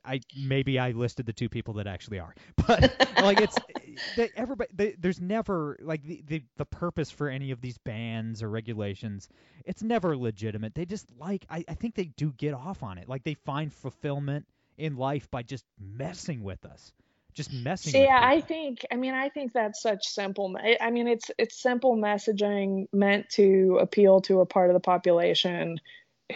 I 0.05 0.21
maybe 0.37 0.79
I 0.79 0.93
listed 0.93 1.27
the 1.27 1.33
two 1.33 1.49
people 1.49 1.75
that 1.75 1.87
actually 1.87 2.21
are, 2.21 2.35
but 2.67 2.95
like 3.23 3.41
it's 3.41 3.57
eh, 3.57 3.95
they, 4.17 4.31
everybody. 4.37 4.71
They, 4.75 4.95
there's 4.99 5.21
never 5.21 5.77
like 5.81 6.03
the, 6.03 6.23
the 6.27 6.43
the 6.57 6.65
purpose 6.65 7.11
for 7.11 7.29
any 7.29 7.51
of 7.51 7.61
these 7.61 7.79
bans 7.79 8.43
or 8.43 8.51
regulations. 8.51 9.29
It's 9.65 9.83
never 9.83 10.17
legitimate. 10.17 10.75
They 10.75 10.87
just 10.87 11.07
like 11.19 11.47
I, 11.51 11.65
I 11.69 11.75
think 11.75 11.95
they 11.95 12.07
do 12.07 12.33
get 12.33 12.55
off 12.55 12.83
on 12.83 12.99
it. 12.99 13.09
Like 13.09 13.25
they 13.25 13.35
find 13.35 13.73
fulfillment 13.73 14.47
in 14.79 14.97
life 14.97 15.31
by 15.31 15.43
just 15.43 15.65
messing 15.79 16.43
with 16.43 16.65
us 16.65 16.93
just 17.35 17.53
messing. 17.53 18.03
Yeah, 18.03 18.21
I 18.23 18.41
think. 18.41 18.85
I 18.91 18.97
mean, 18.97 19.15
I 19.15 19.29
think 19.29 19.53
that's 19.53 19.83
such 19.83 20.05
simple. 20.05 20.55
I 20.81 20.91
mean, 20.91 21.09
it's 21.09 21.31
it's 21.39 21.61
simple 21.61 21.97
messaging 21.97 22.87
meant 22.93 23.29
to 23.31 23.79
appeal 23.81 24.21
to 24.23 24.41
a 24.41 24.47
part 24.47 24.71
of 24.71 24.75
the 24.75 24.81
population 24.81 25.81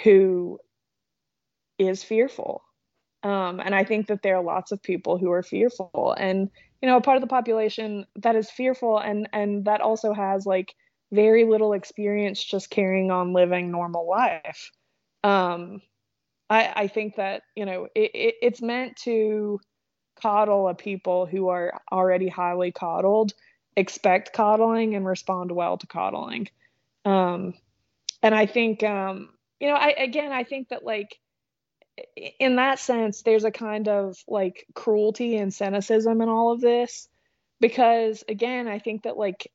who 0.03 0.59
is 1.79 2.03
fearful. 2.03 2.63
Um, 3.23 3.61
and 3.61 3.75
I 3.75 3.85
think 3.85 4.07
that 4.07 4.23
there 4.23 4.37
are 4.37 4.43
lots 4.43 4.73
of 4.73 4.83
people 4.83 5.19
who 5.19 5.31
are 5.31 5.43
fearful, 5.43 6.15
and 6.19 6.51
you 6.81 6.89
know, 6.89 6.97
a 6.97 7.01
part 7.01 7.17
of 7.17 7.23
the 7.23 7.27
population 7.27 8.07
that 8.17 8.37
is 8.37 8.51
fearful, 8.51 8.99
and 8.99 9.29
and 9.33 9.65
that 9.65 9.81
also 9.81 10.13
has 10.13 10.47
like 10.47 10.75
very 11.13 11.45
little 11.45 11.73
experience 11.73 12.43
just 12.43 12.71
carrying 12.71 13.11
on 13.11 13.33
living 13.33 13.71
normal 13.71 14.09
life. 14.09 14.71
Um, 15.25 15.81
I, 16.51 16.73
I 16.75 16.89
think 16.89 17.17
that 17.17 17.43
you 17.55 17.65
know 17.67 17.89
it, 17.95 18.11
it, 18.15 18.35
it's 18.43 18.63
meant 18.63 18.97
to 19.05 19.61
coddle 20.21 20.69
a 20.69 20.75
people 20.75 21.27
who 21.27 21.49
are 21.49 21.81
already 21.91 22.29
highly 22.29 22.73
coddled, 22.73 23.33
expect 23.77 24.33
coddling, 24.33 24.95
and 24.95 25.07
respond 25.07 25.53
well 25.53 25.77
to 25.79 25.87
coddling. 25.87 26.49
Um, 27.05 27.55
and 28.23 28.35
I 28.35 28.47
think 28.47 28.83
um, 28.83 29.31
you 29.61 29.69
know, 29.69 29.75
I 29.75 29.91
again, 29.91 30.33
I 30.33 30.45
think 30.45 30.69
that 30.71 30.85
like 30.85 31.17
in 32.39 32.57
that 32.57 32.79
sense, 32.79 33.23
there's 33.23 33.45
a 33.45 33.51
kind 33.51 33.89
of 33.89 34.17
like 34.29 34.67
cruelty 34.75 35.37
and 35.37 35.53
cynicism 35.53 36.21
in 36.21 36.29
all 36.29 36.53
of 36.53 36.61
this 36.61 37.09
because 37.61 38.25
again, 38.29 38.69
I 38.69 38.79
think 38.79 39.05
that 39.05 39.17
like 39.17 39.51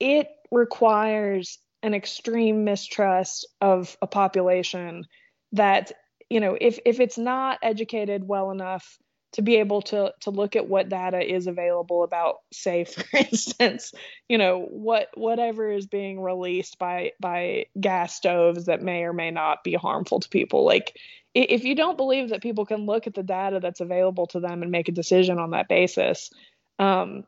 it 0.00 0.28
requires 0.50 1.58
an 1.82 1.94
extreme 1.94 2.64
mistrust 2.64 3.46
of 3.60 3.96
a 4.00 4.06
population 4.06 5.06
that 5.52 5.92
you 6.30 6.40
know 6.40 6.56
if 6.60 6.78
if 6.86 7.00
it's 7.00 7.18
not 7.18 7.58
educated 7.62 8.26
well 8.26 8.50
enough 8.50 8.98
to 9.32 9.42
be 9.42 9.56
able 9.56 9.82
to 9.82 10.12
to 10.20 10.30
look 10.30 10.56
at 10.56 10.68
what 10.68 10.88
data 10.88 11.20
is 11.20 11.46
available 11.46 12.02
about 12.04 12.36
say 12.52 12.84
for 12.84 13.04
instance 13.16 13.92
you 14.28 14.38
know 14.38 14.66
what 14.70 15.08
whatever 15.14 15.70
is 15.70 15.86
being 15.86 16.20
released 16.20 16.78
by 16.78 17.12
by 17.20 17.66
gas 17.80 18.14
stoves 18.14 18.66
that 18.66 18.82
may 18.82 19.04
or 19.04 19.12
may 19.12 19.30
not 19.30 19.64
be 19.64 19.74
harmful 19.74 20.20
to 20.20 20.28
people. 20.28 20.64
Like 20.64 20.96
if 21.34 21.64
you 21.64 21.74
don't 21.74 21.96
believe 21.96 22.28
that 22.28 22.42
people 22.42 22.66
can 22.66 22.84
look 22.84 23.06
at 23.06 23.14
the 23.14 23.22
data 23.22 23.58
that's 23.60 23.80
available 23.80 24.26
to 24.28 24.40
them 24.40 24.62
and 24.62 24.70
make 24.70 24.88
a 24.88 24.92
decision 24.92 25.38
on 25.38 25.52
that 25.52 25.68
basis 25.68 26.30
um, 26.78 27.24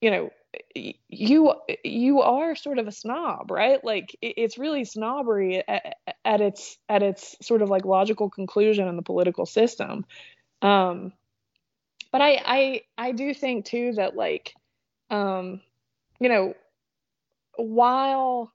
you 0.00 0.10
know 0.10 0.30
you 1.08 1.54
you 1.84 2.20
are 2.22 2.54
sort 2.54 2.78
of 2.78 2.86
a 2.86 2.92
snob 2.92 3.50
right? 3.50 3.84
Like 3.84 4.16
it's 4.22 4.58
really 4.58 4.84
snobbery 4.84 5.62
at, 5.66 5.96
at 6.24 6.40
its 6.40 6.78
at 6.88 7.02
its 7.02 7.36
sort 7.42 7.62
of 7.62 7.68
like 7.68 7.84
logical 7.84 8.30
conclusion 8.30 8.88
in 8.88 8.96
the 8.96 9.02
political 9.02 9.46
system. 9.46 10.04
Um 10.62 11.12
but 12.16 12.24
i 12.24 12.42
i 12.44 12.80
i 12.98 13.12
do 13.12 13.34
think 13.34 13.64
too 13.64 13.92
that 13.92 14.16
like 14.16 14.54
um 15.10 15.60
you 16.20 16.28
know 16.28 16.54
while 17.56 18.52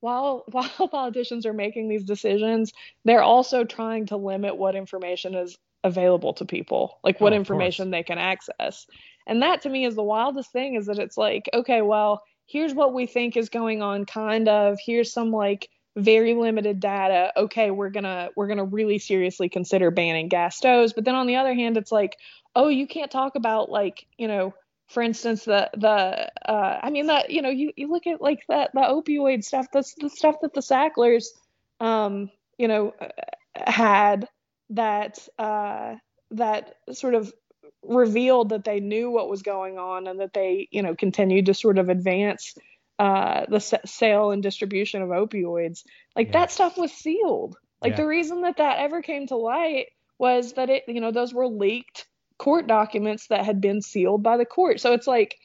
while 0.00 0.44
while 0.50 0.88
politicians 0.88 1.46
are 1.46 1.52
making 1.52 1.88
these 1.88 2.04
decisions 2.04 2.72
they're 3.04 3.22
also 3.22 3.64
trying 3.64 4.06
to 4.06 4.16
limit 4.16 4.56
what 4.56 4.74
information 4.74 5.34
is 5.34 5.56
available 5.82 6.34
to 6.34 6.44
people 6.44 6.98
like 7.02 7.20
what 7.20 7.32
oh, 7.32 7.36
information 7.36 7.90
they 7.90 8.02
can 8.02 8.18
access 8.18 8.86
and 9.26 9.42
that 9.42 9.62
to 9.62 9.68
me 9.68 9.84
is 9.84 9.94
the 9.94 10.02
wildest 10.02 10.50
thing 10.52 10.74
is 10.74 10.86
that 10.86 10.98
it's 10.98 11.16
like, 11.16 11.48
okay, 11.54 11.82
well, 11.82 12.22
here's 12.46 12.74
what 12.74 12.92
we 12.92 13.06
think 13.06 13.36
is 13.36 13.48
going 13.48 13.82
on 13.82 14.04
kind 14.04 14.48
of. 14.48 14.78
Here's 14.84 15.12
some 15.12 15.30
like 15.30 15.68
very 15.96 16.34
limited 16.34 16.80
data. 16.80 17.32
Okay, 17.36 17.70
we're 17.70 17.90
going 17.90 18.04
to 18.04 18.30
we're 18.36 18.46
going 18.46 18.58
to 18.58 18.64
really 18.64 18.98
seriously 18.98 19.48
consider 19.48 19.92
banning 19.92 20.28
gas 20.28 20.56
stoves. 20.56 20.92
But 20.92 21.04
then 21.04 21.14
on 21.14 21.28
the 21.28 21.36
other 21.36 21.54
hand, 21.54 21.76
it's 21.76 21.92
like, 21.92 22.16
oh, 22.54 22.68
you 22.68 22.86
can't 22.86 23.10
talk 23.10 23.34
about 23.36 23.70
like, 23.70 24.06
you 24.18 24.28
know, 24.28 24.54
for 24.88 25.02
instance, 25.02 25.44
the 25.44 25.70
the 25.74 26.30
uh, 26.50 26.80
I 26.82 26.90
mean 26.90 27.06
that 27.06 27.30
you 27.30 27.42
know 27.42 27.48
you, 27.48 27.72
you 27.76 27.88
look 27.88 28.06
at 28.08 28.20
like 28.20 28.40
that 28.48 28.72
the 28.74 28.80
opioid 28.80 29.44
stuff, 29.44 29.66
the 29.72 29.84
the 30.00 30.10
stuff 30.10 30.36
that 30.42 30.52
the 30.52 30.62
Sacklers, 30.62 31.28
um, 31.78 32.28
you 32.58 32.66
know, 32.66 32.92
had 33.54 34.28
that 34.70 35.18
uh, 35.38 35.94
that 36.32 36.74
sort 36.92 37.14
of 37.14 37.32
revealed 37.84 38.50
that 38.50 38.64
they 38.64 38.80
knew 38.80 39.10
what 39.10 39.30
was 39.30 39.42
going 39.42 39.78
on 39.78 40.06
and 40.06 40.20
that 40.20 40.34
they, 40.34 40.68
you 40.70 40.82
know, 40.82 40.94
continued 40.94 41.46
to 41.46 41.54
sort 41.54 41.78
of 41.78 41.88
advance 41.88 42.54
uh, 42.98 43.46
the 43.48 43.56
s- 43.56 43.74
sale 43.86 44.32
and 44.32 44.42
distribution 44.42 45.02
of 45.02 45.08
opioids. 45.10 45.84
Like 46.16 46.28
yeah. 46.28 46.40
that 46.40 46.50
stuff 46.50 46.76
was 46.76 46.92
sealed. 46.92 47.56
Like 47.80 47.92
yeah. 47.92 47.98
the 47.98 48.06
reason 48.06 48.42
that 48.42 48.58
that 48.58 48.80
ever 48.80 49.02
came 49.02 49.26
to 49.28 49.36
light 49.36 49.86
was 50.18 50.54
that 50.54 50.68
it, 50.68 50.82
you 50.86 51.00
know, 51.00 51.12
those 51.12 51.32
were 51.32 51.46
leaked 51.46 52.06
court 52.40 52.66
documents 52.66 53.26
that 53.26 53.44
had 53.44 53.60
been 53.60 53.82
sealed 53.82 54.22
by 54.22 54.38
the 54.38 54.46
court. 54.46 54.80
So 54.80 54.94
it's 54.94 55.06
like, 55.06 55.36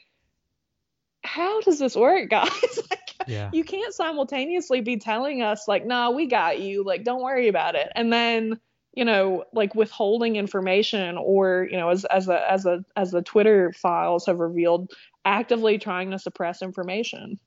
how 1.26 1.60
does 1.60 1.78
this 1.78 1.94
work, 1.94 2.30
guys? 2.30 2.80
like, 2.90 3.28
yeah. 3.28 3.50
you 3.52 3.66
can't 3.66 3.94
simultaneously 3.94 4.80
be 4.80 4.96
telling 4.96 5.42
us 5.42 5.68
like, 5.68 5.86
nah, 5.86 6.12
we 6.12 6.28
got 6.28 6.62
you. 6.62 6.86
Like, 6.86 7.04
don't 7.04 7.22
worry 7.22 7.50
about 7.50 7.76
it. 7.76 7.92
And 7.94 8.12
then 8.12 8.60
you 8.94 9.04
know 9.04 9.44
like 9.52 9.76
withholding 9.76 10.38
information 10.38 11.18
or 11.18 11.68
you 11.70 11.76
know 11.76 11.90
as 11.90 12.06
as 12.06 12.30
a 12.30 12.50
as 12.50 12.66
a 12.66 12.86
as 12.96 13.12
the 13.12 13.22
twitter 13.22 13.74
files 13.74 14.26
have 14.26 14.40
revealed 14.40 14.90
actively 15.26 15.78
trying 15.78 16.12
to 16.12 16.18
suppress 16.18 16.62
information 16.62 17.38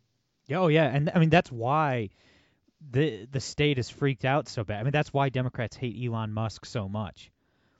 Yeah, 0.46 0.58
oh 0.58 0.68
yeah 0.68 0.84
and 0.84 1.10
i 1.14 1.18
mean 1.18 1.30
that's 1.30 1.50
why 1.50 2.10
the 2.90 3.26
the 3.32 3.40
state 3.40 3.78
is 3.78 3.88
freaked 3.88 4.26
out 4.26 4.46
so 4.46 4.62
bad 4.62 4.80
i 4.80 4.82
mean 4.82 4.92
that's 4.92 5.10
why 5.10 5.30
democrats 5.30 5.74
hate 5.74 5.96
elon 6.04 6.34
musk 6.34 6.66
so 6.66 6.86
much 6.86 7.30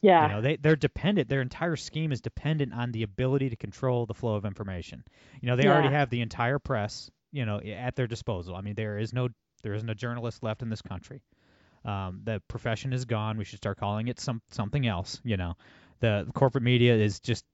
yeah 0.01 0.27
you 0.27 0.35
know 0.35 0.41
they 0.41 0.57
they're 0.57 0.77
dependent 0.77 1.29
their 1.29 1.43
entire 1.43 1.77
scheme 1.77 2.13
is 2.13 2.21
dependent 2.21 2.73
on 2.73 2.93
the 2.93 3.03
ability 3.03 3.51
to 3.51 3.57
control 3.57 4.07
the 4.07 4.15
flow 4.15 4.35
of 4.35 4.45
information 4.45 5.03
you 5.41 5.49
know 5.49 5.57
they 5.57 5.65
yeah. 5.65 5.73
already 5.73 5.93
have 5.93 6.11
the 6.11 6.21
entire 6.21 6.59
press 6.59 7.11
you 7.33 7.45
know 7.45 7.61
at 7.61 7.97
their 7.97 8.07
disposal 8.07 8.55
i 8.55 8.61
mean 8.61 8.75
there 8.75 8.99
is 8.99 9.13
no 9.13 9.29
there 9.63 9.75
isn't 9.75 9.91
a 9.91 9.95
journalist 9.95 10.43
left 10.43 10.63
in 10.63 10.69
this 10.69 10.83
country 10.83 11.23
um, 11.85 12.21
the 12.25 12.43
profession 12.49 12.93
is 12.93 13.05
gone. 13.05 13.39
We 13.39 13.45
should 13.45 13.59
start 13.59 13.79
calling 13.79 14.09
it 14.09 14.21
some 14.21 14.43
something 14.51 14.87
else. 14.87 15.21
You 15.25 15.37
know, 15.37 15.57
the, 16.01 16.25
the 16.27 16.33
corporate 16.33 16.65
media 16.65 16.95
is 16.95 17.21
just 17.21 17.45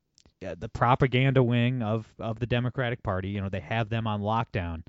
uh, 0.47 0.55
the 0.59 0.69
propaganda 0.69 1.43
wing 1.43 1.83
of 1.83 2.13
of 2.19 2.39
the 2.39 2.47
Democratic 2.47 3.03
Party. 3.03 3.29
You 3.29 3.41
know, 3.41 3.49
they 3.49 3.61
have 3.61 3.89
them 3.89 4.07
on 4.07 4.23
lockdown, 4.23 4.83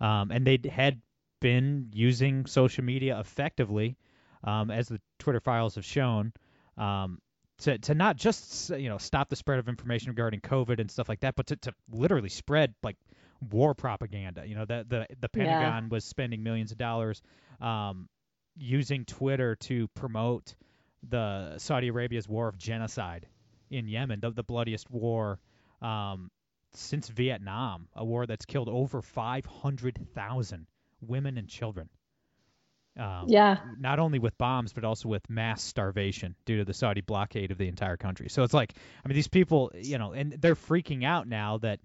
um, 0.00 0.30
and 0.30 0.46
they 0.46 0.58
had 0.70 1.00
been 1.40 1.88
using 1.92 2.46
social 2.46 2.84
media 2.84 3.18
effectively, 3.18 3.96
um, 4.44 4.70
as 4.70 4.88
the 4.88 5.00
Twitter 5.18 5.40
files 5.40 5.76
have 5.76 5.84
shown. 5.84 6.32
Um, 6.76 7.18
to, 7.60 7.76
to 7.78 7.94
not 7.94 8.16
just 8.16 8.70
you 8.70 8.88
know 8.88 8.98
stop 8.98 9.28
the 9.28 9.36
spread 9.36 9.58
of 9.58 9.68
information 9.68 10.08
regarding 10.10 10.40
COVID 10.40 10.80
and 10.80 10.90
stuff 10.90 11.08
like 11.08 11.20
that, 11.20 11.36
but 11.36 11.48
to, 11.48 11.56
to 11.56 11.74
literally 11.90 12.30
spread 12.30 12.74
like 12.82 12.96
war 13.50 13.74
propaganda. 13.74 14.44
You 14.46 14.54
know, 14.54 14.64
the 14.64 14.84
the 14.88 15.06
the 15.20 15.28
Pentagon 15.28 15.84
yeah. 15.84 15.88
was 15.90 16.04
spending 16.04 16.42
millions 16.42 16.72
of 16.72 16.78
dollars 16.78 17.22
um, 17.60 18.08
using 18.56 19.04
Twitter 19.04 19.56
to 19.56 19.88
promote 19.88 20.54
the 21.08 21.58
Saudi 21.58 21.88
Arabia's 21.88 22.28
war 22.28 22.48
of 22.48 22.58
genocide 22.58 23.26
in 23.70 23.88
Yemen, 23.88 24.20
the, 24.20 24.30
the 24.30 24.42
bloodiest 24.42 24.90
war 24.90 25.38
um, 25.80 26.30
since 26.72 27.08
Vietnam, 27.08 27.88
a 27.94 28.04
war 28.04 28.26
that's 28.26 28.44
killed 28.44 28.68
over 28.68 29.00
500,000 29.00 30.66
women 31.00 31.38
and 31.38 31.48
children. 31.48 31.88
Um, 33.00 33.24
yeah. 33.28 33.56
Not 33.78 33.98
only 33.98 34.18
with 34.18 34.36
bombs, 34.36 34.74
but 34.74 34.84
also 34.84 35.08
with 35.08 35.28
mass 35.30 35.62
starvation 35.62 36.34
due 36.44 36.58
to 36.58 36.64
the 36.64 36.74
Saudi 36.74 37.00
blockade 37.00 37.50
of 37.50 37.56
the 37.56 37.66
entire 37.66 37.96
country. 37.96 38.28
So 38.28 38.42
it's 38.42 38.52
like, 38.52 38.74
I 39.02 39.08
mean, 39.08 39.14
these 39.14 39.28
people, 39.28 39.72
you 39.74 39.96
know, 39.96 40.12
and 40.12 40.32
they're 40.32 40.54
freaking 40.54 41.04
out 41.04 41.26
now 41.26 41.58
that 41.58 41.80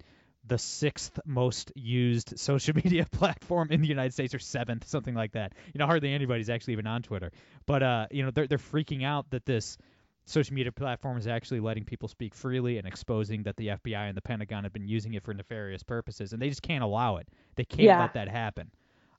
the 0.46 0.58
sixth 0.58 1.18
most 1.24 1.72
used 1.74 2.38
social 2.38 2.74
media 2.74 3.06
platform 3.10 3.68
in 3.70 3.80
the 3.80 3.88
United 3.88 4.12
States 4.12 4.34
or 4.34 4.38
seventh, 4.38 4.86
something 4.86 5.14
like 5.14 5.32
that. 5.32 5.54
You 5.72 5.78
know, 5.78 5.86
hardly 5.86 6.12
anybody's 6.12 6.50
actually 6.50 6.74
even 6.74 6.86
on 6.86 7.02
Twitter. 7.02 7.32
But 7.64 7.82
uh, 7.82 8.06
you 8.10 8.22
know, 8.22 8.30
they're 8.30 8.46
they're 8.46 8.58
freaking 8.58 9.02
out 9.02 9.30
that 9.30 9.46
this 9.46 9.78
social 10.26 10.54
media 10.54 10.72
platform 10.72 11.16
is 11.16 11.26
actually 11.26 11.60
letting 11.60 11.84
people 11.84 12.08
speak 12.08 12.34
freely 12.34 12.78
and 12.78 12.86
exposing 12.86 13.44
that 13.44 13.56
the 13.56 13.68
FBI 13.68 14.08
and 14.08 14.16
the 14.16 14.20
Pentagon 14.22 14.64
have 14.64 14.72
been 14.72 14.88
using 14.88 15.14
it 15.14 15.22
for 15.22 15.32
nefarious 15.32 15.82
purposes, 15.82 16.32
and 16.32 16.42
they 16.42 16.50
just 16.50 16.62
can't 16.62 16.84
allow 16.84 17.16
it. 17.16 17.28
They 17.54 17.64
can't 17.64 17.82
yeah. 17.82 18.00
let 18.00 18.14
that 18.14 18.28
happen. 18.28 18.70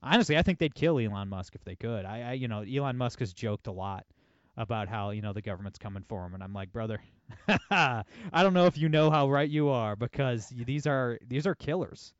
Honestly, 0.02 0.36
I 0.36 0.42
think 0.42 0.58
they'd 0.58 0.74
kill 0.74 0.98
Elon 0.98 1.28
Musk 1.28 1.54
if 1.54 1.64
they 1.64 1.76
could. 1.76 2.04
I, 2.04 2.22
I, 2.22 2.32
you 2.34 2.48
know, 2.48 2.60
Elon 2.60 2.96
Musk 2.96 3.20
has 3.20 3.32
joked 3.32 3.66
a 3.66 3.72
lot 3.72 4.06
about 4.56 4.88
how 4.88 5.10
you 5.10 5.22
know 5.22 5.32
the 5.32 5.42
government's 5.42 5.78
coming 5.78 6.04
for 6.08 6.24
him, 6.24 6.34
and 6.34 6.42
I'm 6.42 6.52
like, 6.52 6.72
brother, 6.72 7.00
I 7.70 8.04
don't 8.34 8.54
know 8.54 8.66
if 8.66 8.76
you 8.76 8.88
know 8.88 9.10
how 9.10 9.30
right 9.30 9.48
you 9.48 9.68
are 9.68 9.96
because 9.96 10.48
these 10.48 10.86
are 10.86 11.18
these 11.26 11.46
are 11.46 11.54
killers. 11.54 12.12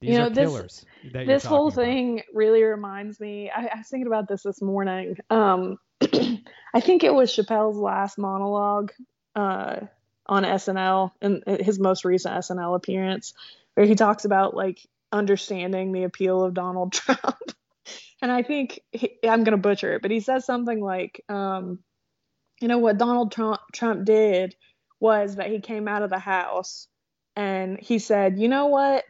These 0.00 0.10
you 0.10 0.18
know, 0.18 0.26
are 0.26 0.30
this, 0.30 0.48
killers. 0.48 0.86
This 1.12 1.44
whole 1.44 1.70
thing 1.70 2.20
about. 2.20 2.34
really 2.34 2.62
reminds 2.62 3.18
me. 3.18 3.50
I, 3.50 3.66
I, 3.66 3.78
was 3.78 3.88
thinking 3.88 4.06
about 4.06 4.28
this 4.28 4.44
this 4.44 4.62
morning. 4.62 5.16
Um, 5.28 5.78
I 6.00 6.80
think 6.80 7.02
it 7.02 7.12
was 7.12 7.34
Chappelle's 7.34 7.76
last 7.76 8.16
monologue 8.16 8.92
uh, 9.34 9.80
on 10.26 10.44
SNL 10.44 11.10
and 11.20 11.42
his 11.46 11.80
most 11.80 12.04
recent 12.04 12.34
SNL 12.34 12.76
appearance, 12.76 13.34
where 13.74 13.86
he 13.86 13.96
talks 13.96 14.24
about 14.24 14.54
like 14.54 14.78
understanding 15.12 15.92
the 15.92 16.04
appeal 16.04 16.44
of 16.44 16.54
Donald 16.54 16.92
Trump 16.94 17.36
and 18.20 18.32
I 18.32 18.42
think 18.42 18.80
he, 18.92 19.18
I'm 19.24 19.44
going 19.44 19.52
to 19.52 19.56
butcher 19.56 19.94
it, 19.94 20.02
but 20.02 20.10
he 20.10 20.20
says 20.20 20.44
something 20.44 20.80
like, 20.80 21.24
um, 21.28 21.78
you 22.60 22.68
know, 22.68 22.78
what 22.78 22.98
Donald 22.98 23.32
Trump, 23.32 23.60
Trump 23.72 24.04
did 24.04 24.56
was 25.00 25.36
that 25.36 25.50
he 25.50 25.60
came 25.60 25.86
out 25.86 26.02
of 26.02 26.10
the 26.10 26.18
house 26.18 26.88
and 27.36 27.78
he 27.78 28.00
said, 28.00 28.38
you 28.38 28.48
know 28.48 28.66
what? 28.66 29.04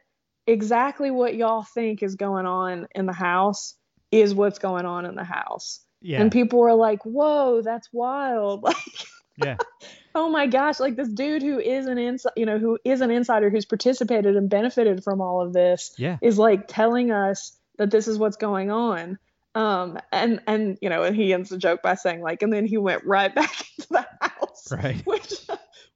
Exactly 0.47 1.11
what 1.11 1.35
y'all 1.35 1.63
think 1.63 2.03
is 2.03 2.15
going 2.15 2.47
on 2.47 2.89
in 2.95 3.07
the 3.07 3.13
house 3.13 3.75
is 4.11 4.35
what's 4.35 4.59
going 4.59 4.85
on 4.85 5.07
in 5.07 5.15
the 5.15 5.25
house. 5.25 5.81
Yeah. 6.01 6.21
And 6.21 6.31
people 6.31 6.61
were 6.61 6.75
like, 6.75 7.03
"Whoa, 7.05 7.61
that's 7.61 7.89
wild!" 7.93 8.63
Like, 9.41 9.47
yeah. 9.47 9.57
Oh 10.19 10.29
my 10.29 10.47
gosh, 10.49 10.81
like 10.81 10.97
this 10.97 11.09
dude 11.09 11.43
who 11.43 11.61
is 11.61 11.87
an 11.87 11.97
inside, 11.97 12.33
you 12.35 12.45
know, 12.45 12.59
who 12.59 12.77
is 12.85 13.01
an 13.03 13.11
insider 13.13 13.51
who's 13.51 13.65
participated 13.65 14.35
and 14.37 14.51
benefited 14.51 15.05
from 15.05 15.21
all 15.21 15.41
of 15.41 15.53
this, 15.53 15.95
Yeah. 15.97 16.17
is 16.21 16.39
like 16.39 16.67
telling 16.67 17.13
us 17.13 17.57
that 17.79 17.93
this 17.93 18.09
is 18.09 18.19
what's 18.19 18.37
going 18.37 18.73
on. 18.73 19.17
Um, 19.55 19.99
and 20.13 20.41
and 20.49 20.77
you 20.83 20.89
know, 20.89 21.05
and 21.05 21.15
he 21.15 21.33
ends 21.33 21.51
the 21.51 21.57
joke 21.57 21.83
by 21.83 21.95
saying 21.95 22.21
like, 22.21 22.43
and 22.43 22.53
then 22.53 22.67
he 22.67 22.79
went 22.79 23.05
right 23.05 23.33
back 23.41 23.55
into 23.79 23.89
the 23.91 24.07
house, 24.21 24.73
Right. 24.73 25.01
which 25.07 25.35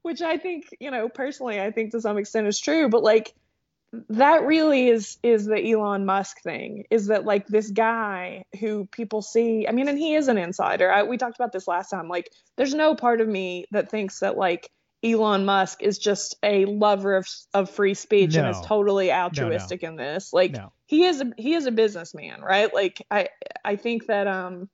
which 0.03 0.23
I 0.23 0.39
think, 0.39 0.67
you 0.79 0.93
know, 0.93 1.09
personally, 1.09 1.61
I 1.61 1.73
think 1.73 1.91
to 1.91 2.01
some 2.01 2.17
extent 2.17 2.47
is 2.47 2.61
true, 2.61 2.89
but 2.89 3.03
like 3.03 3.35
that 4.09 4.45
really 4.45 4.89
is 4.89 5.19
is 5.23 5.45
the 5.45 5.71
Elon 5.71 6.07
Musk 6.07 6.41
thing 6.43 6.85
is 6.91 7.09
that 7.09 7.25
like 7.25 7.47
this 7.47 7.71
guy 7.71 8.45
who 8.59 8.87
people 8.87 9.21
see 9.21 9.67
I 9.69 9.73
mean 9.73 9.89
and 9.89 9.99
he 9.99 10.15
is 10.15 10.29
an 10.29 10.39
insider. 10.39 10.91
I, 10.91 11.03
we 11.03 11.19
talked 11.19 11.37
about 11.37 11.53
this 11.53 11.69
last 11.69 11.91
time 11.91 12.09
like 12.09 12.33
there's 12.57 12.75
no 12.75 12.95
part 12.95 13.21
of 13.21 13.29
me 13.29 13.67
that 13.71 13.91
thinks 13.91 14.21
that 14.21 14.39
like 14.39 14.71
Elon 15.05 15.45
Musk 15.45 15.83
is 15.83 15.99
just 15.99 16.37
a 16.43 16.65
lover 16.65 17.17
of 17.17 17.29
of 17.53 17.69
free 17.69 17.95
speech 17.95 18.35
and 18.37 18.49
is 18.49 18.61
totally 18.65 19.13
altruistic 19.13 19.83
in 19.83 19.97
this. 19.97 20.33
Like 20.33 20.53
No. 20.53 20.73
he 20.87 21.05
is 21.05 21.21
a 21.21 21.31
he 21.37 21.53
is 21.55 21.67
a 21.67 21.73
businessman 21.73 22.41
right? 22.41 22.73
Like 22.73 23.05
I 23.11 23.29
I 23.63 23.77
think 23.77 24.07
that 24.07 24.27
um 24.27 24.71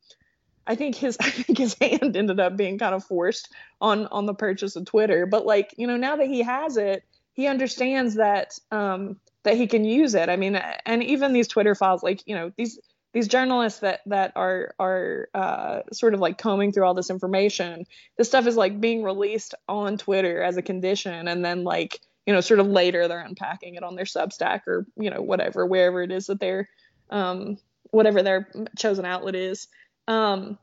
I 0.64 0.76
think 0.76 0.94
his 0.94 1.16
I 1.20 1.30
think 1.30 1.58
his 1.58 1.74
hand 1.80 2.16
ended 2.16 2.38
up 2.38 2.56
being 2.56 2.78
kind 2.78 2.94
of 2.94 3.02
forced 3.02 3.48
on 3.80 4.06
on 4.06 4.26
the 4.26 4.34
purchase 4.34 4.76
of 4.76 4.84
Twitter. 4.84 5.26
But 5.26 5.44
like 5.44 5.74
you 5.76 5.88
know 5.88 5.96
now 5.96 6.14
that 6.14 6.28
he 6.28 6.42
has 6.42 6.76
it 6.76 7.02
he 7.38 7.46
understands 7.46 8.16
that 8.16 8.58
um, 8.72 9.20
that 9.44 9.56
he 9.56 9.68
can 9.68 9.84
use 9.84 10.16
it. 10.16 10.28
I 10.28 10.34
mean, 10.34 10.60
and 10.84 11.04
even 11.04 11.32
these 11.32 11.46
Twitter 11.46 11.76
files, 11.76 12.02
like 12.02 12.20
you 12.26 12.34
know, 12.34 12.50
these 12.56 12.80
these 13.12 13.28
journalists 13.28 13.78
that 13.78 14.00
that 14.06 14.32
are 14.34 14.74
are 14.80 15.28
uh, 15.34 15.82
sort 15.92 16.14
of 16.14 16.20
like 16.20 16.36
combing 16.36 16.72
through 16.72 16.84
all 16.84 16.94
this 16.94 17.10
information, 17.10 17.86
this 18.16 18.26
stuff 18.26 18.48
is 18.48 18.56
like 18.56 18.80
being 18.80 19.04
released 19.04 19.54
on 19.68 19.98
Twitter 19.98 20.42
as 20.42 20.56
a 20.56 20.62
condition, 20.62 21.28
and 21.28 21.44
then 21.44 21.62
like 21.62 22.00
you 22.26 22.34
know, 22.34 22.40
sort 22.40 22.58
of 22.58 22.66
later 22.66 23.06
they're 23.06 23.20
unpacking 23.20 23.76
it 23.76 23.84
on 23.84 23.94
their 23.94 24.04
Substack 24.04 24.62
or 24.66 24.84
you 24.96 25.10
know 25.10 25.22
whatever, 25.22 25.64
wherever 25.64 26.02
it 26.02 26.10
is 26.10 26.26
that 26.26 26.40
they're 26.40 26.68
um, 27.08 27.56
whatever 27.92 28.20
their 28.20 28.48
chosen 28.76 29.04
outlet 29.04 29.36
is. 29.36 29.68
Um, 30.08 30.58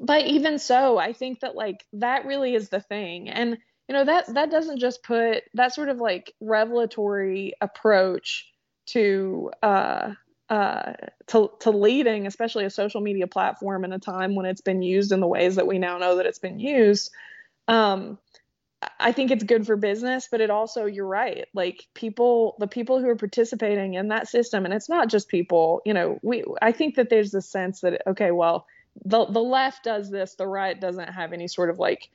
but 0.00 0.26
even 0.26 0.58
so, 0.58 0.98
I 0.98 1.12
think 1.12 1.38
that 1.38 1.54
like 1.54 1.84
that 1.92 2.26
really 2.26 2.52
is 2.52 2.68
the 2.68 2.80
thing, 2.80 3.28
and 3.28 3.58
you 3.88 3.94
know 3.94 4.04
that 4.04 4.32
that 4.34 4.50
doesn't 4.50 4.78
just 4.78 5.02
put 5.02 5.42
that 5.54 5.74
sort 5.74 5.88
of 5.88 5.98
like 5.98 6.32
revelatory 6.40 7.52
approach 7.60 8.50
to 8.86 9.50
uh 9.62 10.12
uh 10.50 10.92
to 11.26 11.50
to 11.60 11.70
leading 11.70 12.26
especially 12.26 12.64
a 12.64 12.70
social 12.70 13.00
media 13.00 13.26
platform 13.26 13.84
in 13.84 13.92
a 13.92 13.98
time 13.98 14.34
when 14.34 14.46
it's 14.46 14.60
been 14.60 14.82
used 14.82 15.12
in 15.12 15.20
the 15.20 15.26
ways 15.26 15.56
that 15.56 15.66
we 15.66 15.78
now 15.78 15.98
know 15.98 16.16
that 16.16 16.26
it's 16.26 16.38
been 16.38 16.58
used 16.58 17.10
um 17.68 18.18
I 19.00 19.12
think 19.12 19.30
it's 19.30 19.44
good 19.44 19.66
for 19.66 19.76
business, 19.76 20.28
but 20.30 20.40
it 20.40 20.50
also, 20.50 20.86
you're 20.86 21.06
right. 21.06 21.46
Like 21.54 21.86
people, 21.94 22.56
the 22.58 22.66
people 22.66 23.00
who 23.00 23.08
are 23.08 23.16
participating 23.16 23.94
in 23.94 24.08
that 24.08 24.28
system, 24.28 24.64
and 24.64 24.74
it's 24.74 24.88
not 24.88 25.08
just 25.08 25.28
people, 25.28 25.82
you 25.84 25.94
know, 25.94 26.18
we, 26.22 26.44
I 26.60 26.72
think 26.72 26.96
that 26.96 27.10
there's 27.10 27.30
this 27.30 27.48
sense 27.48 27.80
that, 27.80 28.02
okay, 28.06 28.30
well, 28.30 28.66
the, 29.04 29.24
the 29.26 29.42
left 29.42 29.84
does 29.84 30.10
this, 30.10 30.34
the 30.34 30.46
right 30.46 30.78
doesn't 30.78 31.08
have 31.08 31.32
any 31.32 31.48
sort 31.48 31.70
of 31.70 31.78
like 31.78 32.10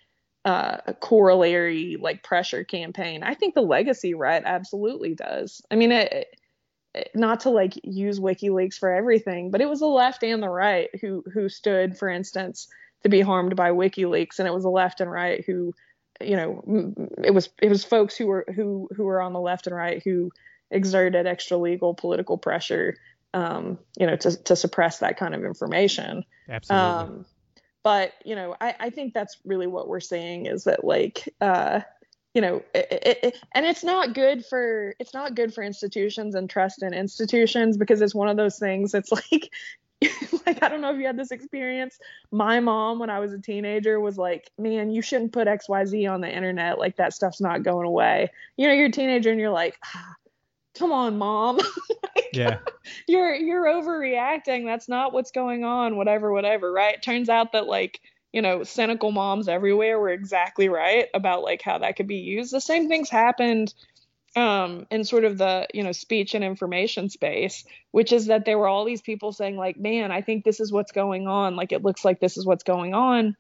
uh, 0.46 0.78
a 0.88 0.94
corollary 0.94 1.98
like 2.00 2.24
pressure 2.24 2.64
campaign. 2.64 3.24
I 3.24 3.34
think 3.34 3.56
the 3.56 3.62
legacy 3.62 4.14
right 4.14 4.42
absolutely 4.46 5.16
does. 5.16 5.62
I 5.70 5.76
mean, 5.76 5.92
it, 5.92 6.38
it, 6.96 7.12
not 7.14 7.42
to 7.42 7.50
like 7.50 7.74
use 7.84 8.20
WikiLeaks 8.20 8.76
for 8.80 8.94
everything, 8.94 9.52
but 9.52 9.62
it 9.62 9.70
was 9.70 9.80
the 9.80 9.88
left 9.88 10.24
and 10.24 10.42
the 10.42 10.50
right 10.50 10.90
who 11.02 11.24
who 11.34 11.50
stood, 11.50 11.98
for 11.98 12.10
instance, 12.10 12.68
to 13.04 13.10
be 13.10 13.22
harmed 13.22 13.56
by 13.56 13.72
WikiLeaks, 13.72 14.40
and 14.40 14.48
it 14.48 14.54
was 14.54 14.64
the 14.64 14.70
left 14.70 15.02
and 15.02 15.12
right 15.12 15.44
who, 15.46 15.74
you 16.22 16.36
know, 16.36 16.64
it 17.24 17.32
was 17.32 17.50
it 17.62 17.70
was 17.70 17.84
folks 17.84 18.16
who 18.16 18.28
were 18.28 18.46
who 18.56 18.90
who 18.96 19.04
were 19.04 19.22
on 19.22 19.34
the 19.34 19.42
left 19.42 19.68
and 19.68 19.76
right 19.76 20.02
who 20.04 20.32
exerted 20.72 21.28
extra 21.28 21.58
legal 21.58 21.94
political 21.94 22.38
pressure, 22.38 22.98
um, 23.34 23.78
you 23.98 24.08
know, 24.08 24.16
to 24.16 24.42
to 24.44 24.56
suppress 24.56 25.00
that 25.00 25.18
kind 25.18 25.36
of 25.36 25.44
information. 25.44 26.24
Absolutely. 26.48 26.88
Um, 26.88 27.26
but 27.90 28.14
you 28.24 28.36
know, 28.36 28.56
I, 28.62 28.76
I 28.80 28.90
think 28.92 29.16
that's 29.16 29.38
really 29.44 29.66
what 29.66 29.88
we're 29.88 30.00
seeing 30.00 30.46
is 30.46 30.66
that 30.66 30.84
like, 30.84 31.28
uh, 31.42 31.80
you 32.36 32.42
know, 32.42 32.62
it, 32.76 32.88
it, 32.92 33.20
it, 33.24 33.38
and 33.56 33.66
it's 33.66 33.84
not 33.84 34.14
good 34.14 34.46
for 34.46 34.94
it's 35.00 35.12
not 35.12 35.34
good 35.34 35.56
for 35.56 35.64
institutions 35.64 36.36
and 36.36 36.48
trust 36.48 36.84
in 36.84 36.94
institutions 36.94 37.78
because 37.78 38.00
it's 38.02 38.14
one 38.14 38.28
of 38.28 38.38
those 38.38 38.60
things. 38.60 38.94
It's 38.94 39.12
like, 39.32 39.52
like 40.46 40.62
I 40.62 40.70
don't 40.70 40.82
know 40.82 40.94
if 40.94 41.00
you 41.00 41.08
had 41.08 41.18
this 41.18 41.32
experience. 41.32 41.98
My 42.32 42.60
mom, 42.60 43.00
when 43.00 43.10
I 43.10 43.18
was 43.18 43.34
a 43.34 43.40
teenager, 43.40 44.00
was 44.00 44.20
like, 44.20 44.52
"Man, 44.60 44.92
you 44.92 45.02
shouldn't 45.02 45.32
put 45.32 45.48
X 45.48 45.68
Y 45.68 45.84
Z 45.86 46.06
on 46.06 46.22
the 46.22 46.32
internet. 46.32 46.78
Like 46.78 46.98
that 46.98 47.16
stuff's 47.16 47.42
not 47.42 47.64
going 47.64 47.88
away." 47.88 48.30
You 48.56 48.68
know, 48.68 48.74
you're 48.76 48.90
a 48.90 48.92
teenager 48.92 49.32
and 49.32 49.40
you're 49.40 49.50
like. 49.50 49.80
Ah, 49.84 50.14
Come 50.78 50.92
on, 50.92 51.18
mom. 51.18 51.60
Like, 52.16 52.30
yeah. 52.34 52.58
you're 53.08 53.34
you're 53.34 53.66
overreacting. 53.66 54.66
That's 54.66 54.90
not 54.90 55.14
what's 55.14 55.32
going 55.32 55.64
on 55.64 55.96
whatever 55.96 56.32
whatever 56.32 56.72
right? 56.72 57.02
Turns 57.02 57.30
out 57.30 57.54
that 57.54 57.66
like 57.66 58.02
you 58.34 58.42
know 58.42 58.64
cynical 58.64 59.12
moms 59.12 59.48
everywhere 59.48 60.00
were 60.00 60.10
exactly 60.10 60.70
right 60.70 61.08
about 61.14 61.44
like 61.44 61.62
how 61.62 61.78
that 61.80 61.96
could 61.96 62.08
be 62.08 62.18
used. 62.18 62.52
The 62.52 62.62
same 62.62 62.88
things 62.88 63.10
happened 63.10 63.74
um 64.36 64.86
in 64.92 65.04
sort 65.04 65.24
of 65.24 65.38
the 65.38 65.68
you 65.74 65.84
know 65.84 65.92
speech 65.92 66.36
and 66.36 66.44
information 66.44 67.10
space 67.10 67.64
which 67.90 68.12
is 68.12 68.28
that 68.28 68.46
there 68.46 68.60
were 68.60 68.68
all 68.68 68.86
these 68.86 69.02
people 69.02 69.32
saying 69.32 69.58
like 69.58 69.76
man 69.76 70.12
i 70.12 70.22
think 70.22 70.44
this 70.44 70.60
is 70.60 70.72
what's 70.72 70.92
going 70.92 71.28
on. 71.28 71.56
Like 71.56 71.72
it 71.72 71.84
looks 71.84 72.06
like 72.06 72.20
this 72.20 72.38
is 72.38 72.46
what's 72.46 72.64
going 72.64 72.94
on. 72.94 73.36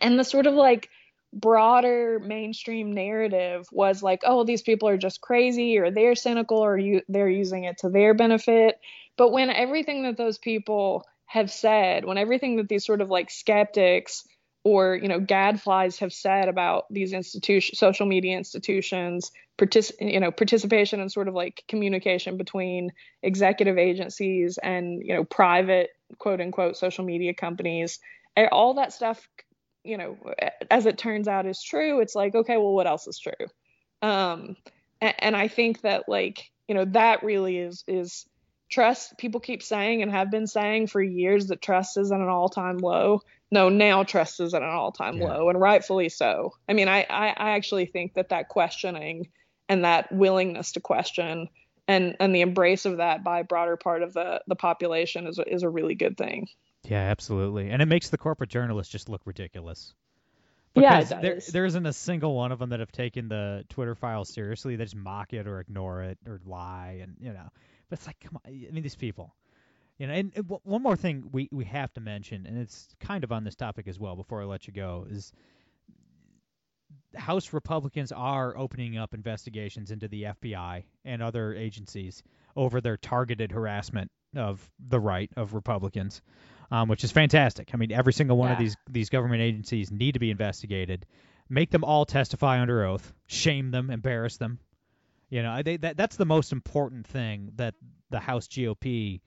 And 0.00 0.18
the 0.18 0.24
sort 0.24 0.46
of 0.46 0.54
like 0.54 0.88
broader 1.32 2.20
mainstream 2.20 2.92
narrative 2.92 3.66
was 3.72 4.02
like 4.02 4.20
oh 4.24 4.44
these 4.44 4.62
people 4.62 4.88
are 4.88 4.98
just 4.98 5.20
crazy 5.20 5.78
or 5.78 5.90
they're 5.90 6.14
cynical 6.14 6.58
or 6.58 6.76
you 6.76 7.00
they're 7.08 7.28
using 7.28 7.64
it 7.64 7.78
to 7.78 7.88
their 7.88 8.14
benefit. 8.14 8.78
But 9.16 9.32
when 9.32 9.50
everything 9.50 10.02
that 10.04 10.16
those 10.16 10.38
people 10.38 11.04
have 11.26 11.50
said 11.50 12.04
when 12.04 12.18
everything 12.18 12.56
that 12.56 12.68
these 12.68 12.84
sort 12.84 13.00
of 13.00 13.08
like 13.08 13.30
skeptics 13.30 14.24
or 14.64 14.94
you 14.94 15.08
know 15.08 15.18
gadflies 15.18 15.98
have 15.98 16.12
said 16.12 16.48
about 16.48 16.84
these 16.90 17.12
institution 17.12 17.74
social 17.74 18.06
media 18.06 18.36
institutions 18.36 19.32
partic- 19.58 19.92
you 20.00 20.20
know 20.20 20.30
participation 20.30 21.00
and 21.00 21.10
sort 21.10 21.28
of 21.28 21.34
like 21.34 21.64
communication 21.68 22.36
between 22.36 22.92
executive 23.22 23.78
agencies 23.78 24.58
and 24.62 25.02
you 25.02 25.14
know 25.14 25.24
private 25.24 25.90
quote 26.18 26.40
unquote 26.40 26.76
social 26.76 27.04
media 27.04 27.34
companies 27.34 27.98
eh, 28.36 28.48
all 28.52 28.74
that 28.74 28.92
stuff 28.92 29.26
you 29.84 29.96
know 29.96 30.16
as 30.70 30.86
it 30.86 30.98
turns 30.98 31.28
out 31.28 31.46
is 31.46 31.62
true 31.62 32.00
it's 32.00 32.14
like 32.14 32.34
okay 32.34 32.56
well 32.56 32.72
what 32.74 32.86
else 32.86 33.06
is 33.06 33.18
true? 33.18 33.46
Um 34.00 34.56
and, 35.00 35.14
and 35.18 35.36
i 35.36 35.48
think 35.48 35.80
that 35.82 36.04
like 36.08 36.50
you 36.68 36.74
know 36.74 36.84
that 36.86 37.22
really 37.22 37.58
is 37.58 37.84
is 37.86 38.26
trust. 38.70 39.18
People 39.18 39.38
keep 39.40 39.62
saying 39.62 40.00
and 40.02 40.10
have 40.10 40.30
been 40.30 40.46
saying 40.46 40.86
for 40.86 41.02
years 41.02 41.48
that 41.48 41.60
trust 41.60 41.98
is 41.98 42.10
at 42.10 42.20
an 42.20 42.28
all-time 42.28 42.78
low. 42.78 43.20
No 43.50 43.68
now 43.68 44.02
trust 44.02 44.40
is 44.40 44.54
at 44.54 44.62
an 44.62 44.68
all-time 44.70 45.18
Yeah. 45.18 45.26
low 45.26 45.50
and 45.50 45.60
rightfully 45.60 46.08
so. 46.08 46.54
I 46.68 46.72
mean 46.72 46.88
I, 46.88 47.02
I 47.02 47.28
i 47.36 47.50
actually 47.50 47.86
think 47.86 48.14
that 48.14 48.30
that 48.30 48.48
questioning 48.48 49.28
and 49.68 49.84
that 49.84 50.10
willingness 50.10 50.72
to 50.72 50.80
question 50.80 51.48
and 51.86 52.16
and 52.18 52.34
the 52.34 52.40
embrace 52.40 52.86
of 52.86 52.96
that 52.96 53.22
by 53.22 53.40
a 53.40 53.44
broader 53.44 53.76
part 53.76 54.02
of 54.02 54.14
the 54.14 54.40
the 54.46 54.56
population 54.56 55.26
is 55.26 55.38
is 55.46 55.62
a 55.62 55.68
really 55.68 55.94
good 55.94 56.16
thing 56.16 56.46
Yeah, 56.84 56.98
absolutely. 57.10 57.70
And 57.70 57.80
it 57.82 57.86
makes 57.86 58.08
the 58.10 58.18
corporate 58.18 58.50
journalists 58.50 58.92
just 58.92 59.08
look 59.08 59.22
ridiculous. 59.24 59.94
Yeah, 60.74 61.00
it 61.00 61.08
Because 61.08 61.08
there, 61.20 61.34
does. 61.34 61.46
there 61.46 61.64
isn't 61.66 61.86
a 61.86 61.92
single 61.92 62.34
one 62.34 62.50
of 62.52 62.58
them 62.58 62.70
that 62.70 62.80
have 62.80 62.92
taken 62.92 63.28
the 63.28 63.64
Twitter 63.68 63.94
files 63.94 64.28
seriously. 64.30 64.76
They 64.76 64.84
just 64.84 64.96
mock 64.96 65.32
it 65.32 65.46
or 65.46 65.60
ignore 65.60 66.02
it 66.02 66.18
or 66.26 66.40
lie, 66.46 67.00
and 67.02 67.16
you 67.20 67.32
know. 67.32 67.48
But 67.88 67.98
it's 67.98 68.06
like, 68.06 68.18
come 68.20 68.38
on. 68.44 68.52
I 68.52 68.70
mean, 68.72 68.82
these 68.82 68.96
people. 68.96 69.34
You 69.98 70.06
know, 70.06 70.14
and, 70.14 70.32
and 70.34 70.44
w- 70.48 70.60
one 70.64 70.82
more 70.82 70.96
thing 70.96 71.28
we 71.30 71.48
we 71.52 71.64
have 71.66 71.92
to 71.94 72.00
mention, 72.00 72.46
and 72.46 72.58
it's 72.58 72.88
kind 73.00 73.22
of 73.22 73.32
on 73.32 73.44
this 73.44 73.54
topic 73.54 73.86
as 73.86 73.98
well. 73.98 74.16
Before 74.16 74.40
I 74.40 74.44
let 74.46 74.66
you 74.66 74.72
go, 74.72 75.06
is 75.10 75.32
House 77.14 77.52
Republicans 77.52 78.10
are 78.10 78.56
opening 78.56 78.96
up 78.96 79.12
investigations 79.14 79.90
into 79.90 80.08
the 80.08 80.22
FBI 80.24 80.84
and 81.04 81.22
other 81.22 81.54
agencies 81.54 82.22
over 82.56 82.80
their 82.80 82.96
targeted 82.96 83.52
harassment 83.52 84.10
of 84.34 84.70
the 84.88 84.98
right 84.98 85.30
of 85.36 85.52
Republicans, 85.52 86.22
um, 86.72 86.88
which 86.88 87.04
is 87.04 87.12
fantastic. 87.12 87.70
I 87.74 87.76
mean, 87.76 87.92
every 87.92 88.14
single 88.14 88.38
one 88.38 88.50
of 88.50 88.58
these 88.58 88.76
these 88.88 89.10
government 89.10 89.42
agencies 89.42 89.92
need 89.92 90.12
to 90.12 90.18
be 90.18 90.30
investigated. 90.30 91.04
Make 91.48 91.70
them 91.70 91.84
all 91.84 92.06
testify 92.06 92.60
under 92.60 92.86
oath. 92.86 93.12
Shame 93.26 93.70
them. 93.70 93.90
Embarrass 93.90 94.38
them. 94.38 94.58
You 95.28 95.42
know, 95.42 95.62
they, 95.62 95.76
that 95.76 95.98
that's 95.98 96.16
the 96.16 96.24
most 96.24 96.50
important 96.50 97.06
thing 97.06 97.52
that 97.56 97.74
the 98.08 98.20
House 98.20 98.48
GOP 98.48 99.20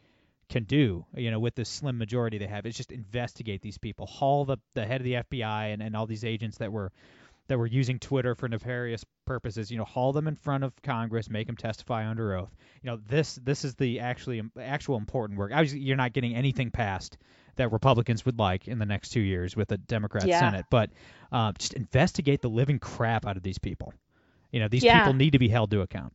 can 0.50 0.64
do. 0.64 1.06
You 1.16 1.30
know, 1.30 1.39
with 1.39 1.54
this 1.54 1.70
slim 1.70 2.00
majority 2.00 2.39
they 2.39 2.48
have, 2.48 2.66
is 2.66 2.76
just 2.76 2.91
investigate 2.91 3.62
these 3.62 3.78
people, 3.78 4.08
haul 4.08 4.46
the 4.46 4.58
the 4.74 4.86
head 4.86 5.02
of 5.02 5.06
the 5.06 5.14
FBI 5.14 5.72
and, 5.72 5.84
and 5.84 5.96
all 5.96 6.08
these 6.08 6.26
agents 6.26 6.58
that 6.58 6.72
were 6.72 6.91
that 7.48 7.58
were 7.58 7.68
using 7.68 8.00
Twitter 8.00 8.36
for 8.36 8.48
nefarious 8.50 9.06
purposes. 9.26 9.72
You 9.72 9.78
know, 9.78 9.84
haul 9.86 10.14
them 10.14 10.28
in 10.28 10.36
front 10.36 10.64
of 10.64 10.74
Congress, 10.82 11.30
make 11.30 11.48
them 11.48 11.56
testify 11.58 12.08
under 12.08 12.36
oath. 12.36 12.56
You 12.82 12.91
know, 12.91 13.00
this 13.08 13.36
this 13.36 13.64
is 13.66 13.76
the 13.76 14.00
actually 14.00 14.41
actual 14.60 14.98
important 14.98 15.38
work. 15.39 15.52
Obviously, 15.54 15.80
you're 15.80 15.98
not 15.98 16.14
getting 16.14 16.36
anything 16.36 16.72
passed 16.72 17.18
that 17.58 17.72
Republicans 17.72 18.26
would 18.26 18.38
like 18.38 18.68
in 18.68 18.80
the 18.80 18.86
next 18.86 19.10
two 19.10 19.22
years 19.22 19.56
with 19.56 19.72
a 19.72 19.78
Democrat 19.78 20.28
Yeah. 20.28 20.39
Senate. 20.39 20.66
But 20.70 20.89
uh, 21.32 21.54
just 21.54 21.74
investigate 21.74 22.41
the 22.41 22.50
living 22.50 22.80
crap 22.80 23.26
out 23.26 23.38
of 23.38 23.43
these 23.43 23.60
people. 23.60 23.93
You 24.52 24.60
know, 24.60 24.68
these 24.68 24.84
Yeah. 24.84 25.00
people 25.00 25.14
need 25.14 25.32
to 25.32 25.39
be 25.39 25.48
held 25.48 25.72
to 25.72 25.82
account. 25.82 26.14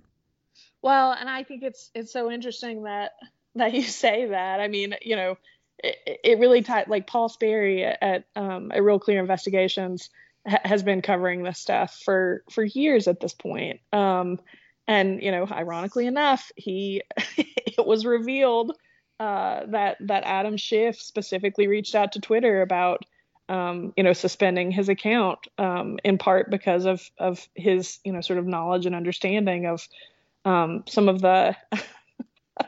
Well, 0.83 1.13
and 1.13 1.29
I 1.29 1.43
think 1.45 1.63
it's 1.63 1.91
it's 1.95 2.13
so 2.13 2.31
interesting 2.31 2.85
that 2.85 3.13
that 3.55 3.73
you 3.73 3.83
say 4.03 4.27
that. 4.27 4.61
I 4.61 4.69
mean, 4.69 4.95
you 5.03 5.17
know, 5.17 5.39
it, 5.83 6.21
it 6.25 6.39
really 6.39 6.63
tied 6.63 6.89
like 6.89 7.07
Paul 7.07 7.29
Sperry 7.29 7.85
at 7.85 8.25
um, 8.37 8.71
at 8.73 8.83
Real 8.83 8.99
Clear 8.99 9.21
Investigations 9.21 10.11
ha- 10.47 10.61
has 10.65 10.83
been 10.83 11.03
covering 11.03 11.43
this 11.43 11.59
stuff 11.59 12.01
for 12.05 12.45
for 12.51 12.65
years 12.65 13.09
at 13.09 13.21
this 13.21 13.35
point. 13.35 13.81
Um, 13.93 14.41
and 14.87 15.23
you 15.23 15.31
know, 15.31 15.47
ironically 15.51 16.07
enough, 16.07 16.51
he 16.57 17.03
it 17.37 17.87
was 17.87 18.05
revealed 18.05 18.77
uh, 19.19 19.67
that 19.67 19.99
that 20.01 20.25
Adam 20.25 20.57
Schiff 20.57 21.01
specifically 21.01 21.67
reached 21.67 21.95
out 21.95 22.13
to 22.13 22.21
Twitter 22.21 22.63
about 22.63 23.05
um, 23.49 23.93
you 23.97 24.03
know 24.03 24.13
suspending 24.13 24.71
his 24.71 24.89
account 24.89 25.41
um, 25.59 25.99
in 26.05 26.19
part 26.19 26.51
because 26.51 26.87
of 26.87 27.09
of 27.19 27.47
his 27.55 27.99
you 28.05 28.13
know 28.13 28.21
sort 28.21 28.39
of 28.39 28.47
knowledge 28.47 28.87
and 28.87 28.95
understanding 28.95 29.67
of 29.67 29.87
um, 30.45 30.85
some 30.89 31.09
of 31.09 31.21
the 31.21 31.55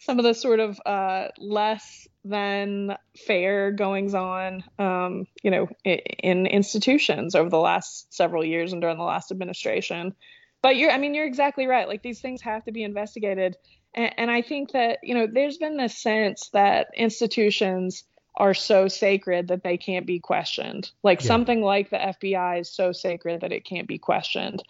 some 0.00 0.18
of 0.18 0.24
the 0.24 0.34
sort 0.34 0.60
of 0.60 0.80
uh, 0.84 1.28
less 1.38 2.08
than 2.24 2.96
fair 3.26 3.70
goings 3.70 4.14
on, 4.14 4.64
um, 4.78 5.26
you 5.42 5.50
know, 5.50 5.68
in, 5.84 5.98
in 6.22 6.46
institutions 6.46 7.34
over 7.34 7.48
the 7.48 7.58
last 7.58 8.12
several 8.12 8.44
years 8.44 8.72
and 8.72 8.80
during 8.82 8.98
the 8.98 9.04
last 9.04 9.30
administration. 9.30 10.14
But 10.62 10.76
you're, 10.76 10.90
I 10.90 10.98
mean, 10.98 11.14
you're 11.14 11.26
exactly 11.26 11.66
right. 11.66 11.86
Like 11.88 12.02
these 12.02 12.20
things 12.20 12.42
have 12.42 12.64
to 12.64 12.72
be 12.72 12.82
investigated, 12.82 13.56
and, 13.94 14.12
and 14.18 14.30
I 14.30 14.42
think 14.42 14.72
that 14.72 14.98
you 15.02 15.14
know, 15.14 15.26
there's 15.30 15.58
been 15.58 15.76
this 15.76 15.96
sense 15.96 16.50
that 16.52 16.88
institutions 16.96 18.04
are 18.36 18.54
so 18.54 18.88
sacred 18.88 19.48
that 19.48 19.62
they 19.62 19.76
can't 19.76 20.06
be 20.06 20.18
questioned. 20.20 20.90
Like 21.02 21.20
Yeah. 21.20 21.26
something 21.28 21.62
like 21.62 21.90
the 21.90 21.96
FBI 21.98 22.60
is 22.60 22.72
so 22.72 22.92
sacred 22.92 23.42
that 23.42 23.52
it 23.52 23.64
can't 23.64 23.88
be 23.88 23.98
questioned. 23.98 24.62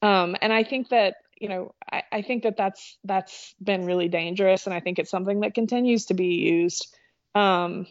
Um, 0.00 0.36
and 0.40 0.52
I 0.52 0.64
think 0.64 0.90
that 0.90 1.16
you 1.40 1.48
know 1.48 1.74
I, 1.90 2.02
I 2.12 2.22
think 2.22 2.42
that 2.44 2.56
that's 2.56 2.98
that's 3.04 3.54
been 3.62 3.84
really 3.84 4.08
dangerous, 4.08 4.66
and 4.66 4.74
I 4.74 4.80
think 4.80 4.98
it's 4.98 5.10
something 5.10 5.40
that 5.40 5.54
continues 5.54 6.06
to 6.06 6.14
be 6.14 6.34
used. 6.34 6.94
Um, 7.34 7.86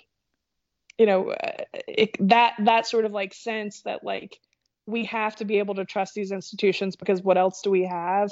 you 0.97 1.05
know, 1.05 1.31
uh, 1.31 1.63
it, 1.87 2.17
that 2.27 2.55
that 2.59 2.87
sort 2.87 3.05
of 3.05 3.11
like 3.11 3.33
sense 3.33 3.81
that 3.81 4.03
like 4.03 4.39
we 4.85 5.05
have 5.05 5.35
to 5.37 5.45
be 5.45 5.59
able 5.59 5.75
to 5.75 5.85
trust 5.85 6.13
these 6.15 6.31
institutions 6.31 6.95
because 6.95 7.21
what 7.21 7.37
else 7.37 7.61
do 7.61 7.69
we 7.69 7.85
have? 7.85 8.31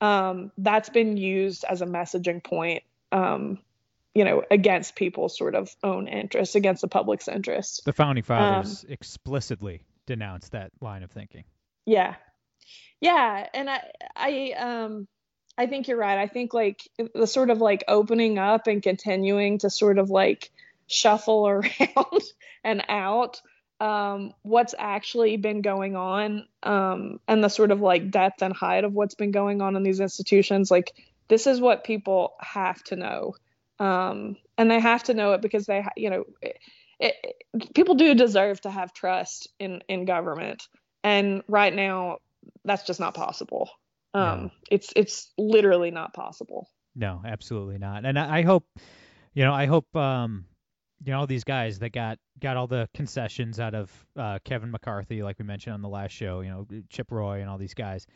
Um, 0.00 0.50
that's 0.56 0.88
been 0.88 1.16
used 1.16 1.64
as 1.68 1.82
a 1.82 1.86
messaging 1.86 2.42
point. 2.42 2.82
Um, 3.12 3.58
you 4.14 4.24
know, 4.24 4.42
against 4.50 4.96
people's 4.96 5.38
sort 5.38 5.54
of 5.54 5.74
own 5.84 6.08
interests, 6.08 6.56
against 6.56 6.82
the 6.82 6.88
public's 6.88 7.28
interest. 7.28 7.82
The 7.84 7.92
founding 7.92 8.24
fathers 8.24 8.82
Um, 8.84 8.90
explicitly 8.92 9.82
denounced 10.06 10.52
that 10.52 10.72
line 10.80 11.04
of 11.04 11.12
thinking. 11.12 11.44
Yeah. 11.86 12.16
Yeah, 13.00 13.46
and 13.54 13.70
I 13.70 13.82
I 14.16 14.52
um 14.58 15.08
I 15.56 15.66
think 15.66 15.88
you're 15.88 15.98
right. 15.98 16.18
I 16.18 16.26
think 16.26 16.54
like 16.54 16.80
the 17.14 17.26
sort 17.26 17.50
of 17.50 17.58
like 17.58 17.84
opening 17.88 18.38
up 18.38 18.66
and 18.66 18.82
continuing 18.82 19.58
to 19.58 19.70
sort 19.70 19.98
of 19.98 20.10
like 20.10 20.50
shuffle 20.86 21.46
around 21.48 22.22
and 22.64 22.82
out 22.88 23.40
um 23.80 24.34
what's 24.42 24.74
actually 24.78 25.36
been 25.38 25.62
going 25.62 25.96
on 25.96 26.46
um 26.62 27.18
and 27.26 27.42
the 27.42 27.48
sort 27.48 27.70
of 27.70 27.80
like 27.80 28.10
depth 28.10 28.42
and 28.42 28.54
height 28.54 28.84
of 28.84 28.92
what's 28.92 29.14
been 29.14 29.30
going 29.30 29.62
on 29.62 29.74
in 29.74 29.82
these 29.82 30.00
institutions 30.00 30.70
like 30.70 30.92
this 31.28 31.46
is 31.46 31.60
what 31.60 31.84
people 31.84 32.34
have 32.40 32.82
to 32.84 32.96
know 32.96 33.34
um 33.78 34.36
and 34.58 34.70
they 34.70 34.78
have 34.78 35.02
to 35.04 35.14
know 35.14 35.32
it 35.32 35.40
because 35.40 35.64
they 35.64 35.82
you 35.96 36.10
know 36.10 36.24
it, 36.42 36.58
it, 36.98 37.74
people 37.74 37.94
do 37.94 38.14
deserve 38.14 38.60
to 38.60 38.70
have 38.70 38.92
trust 38.92 39.48
in 39.58 39.82
in 39.88 40.04
government 40.04 40.68
and 41.02 41.42
right 41.48 41.74
now 41.74 42.18
that's 42.64 42.84
just 42.84 43.00
not 43.00 43.14
possible 43.14 43.70
um 44.14 44.42
No. 44.44 44.50
it's 44.70 44.92
it's 44.96 45.32
literally 45.38 45.90
not 45.90 46.12
possible 46.14 46.68
No, 46.96 47.22
absolutely 47.24 47.78
not. 47.78 48.04
And 48.04 48.18
I, 48.18 48.38
I 48.38 48.42
hope, 48.42 48.64
you 49.32 49.44
know, 49.44 49.54
I 49.54 49.66
hope, 49.66 49.94
um, 49.94 50.44
you 51.04 51.12
know, 51.12 51.20
all 51.20 51.26
these 51.26 51.44
guys 51.44 51.78
that 51.78 51.92
got 51.92 52.18
got 52.40 52.56
all 52.56 52.66
the 52.66 52.88
concessions 52.92 53.60
out 53.60 53.74
of 53.74 53.90
uh, 54.16 54.38
Kevin 54.44 54.70
McCarthy, 54.72 55.22
like 55.22 55.38
we 55.38 55.44
mentioned 55.44 55.74
on 55.74 55.82
the 55.82 55.88
last 55.88 56.10
show, 56.12 56.40
you 56.40 56.50
know, 56.50 56.66
Chip 56.88 57.10
Roy 57.12 57.40
and 57.40 57.48
all 57.48 57.56
these 57.58 57.74
guys. 57.74 58.06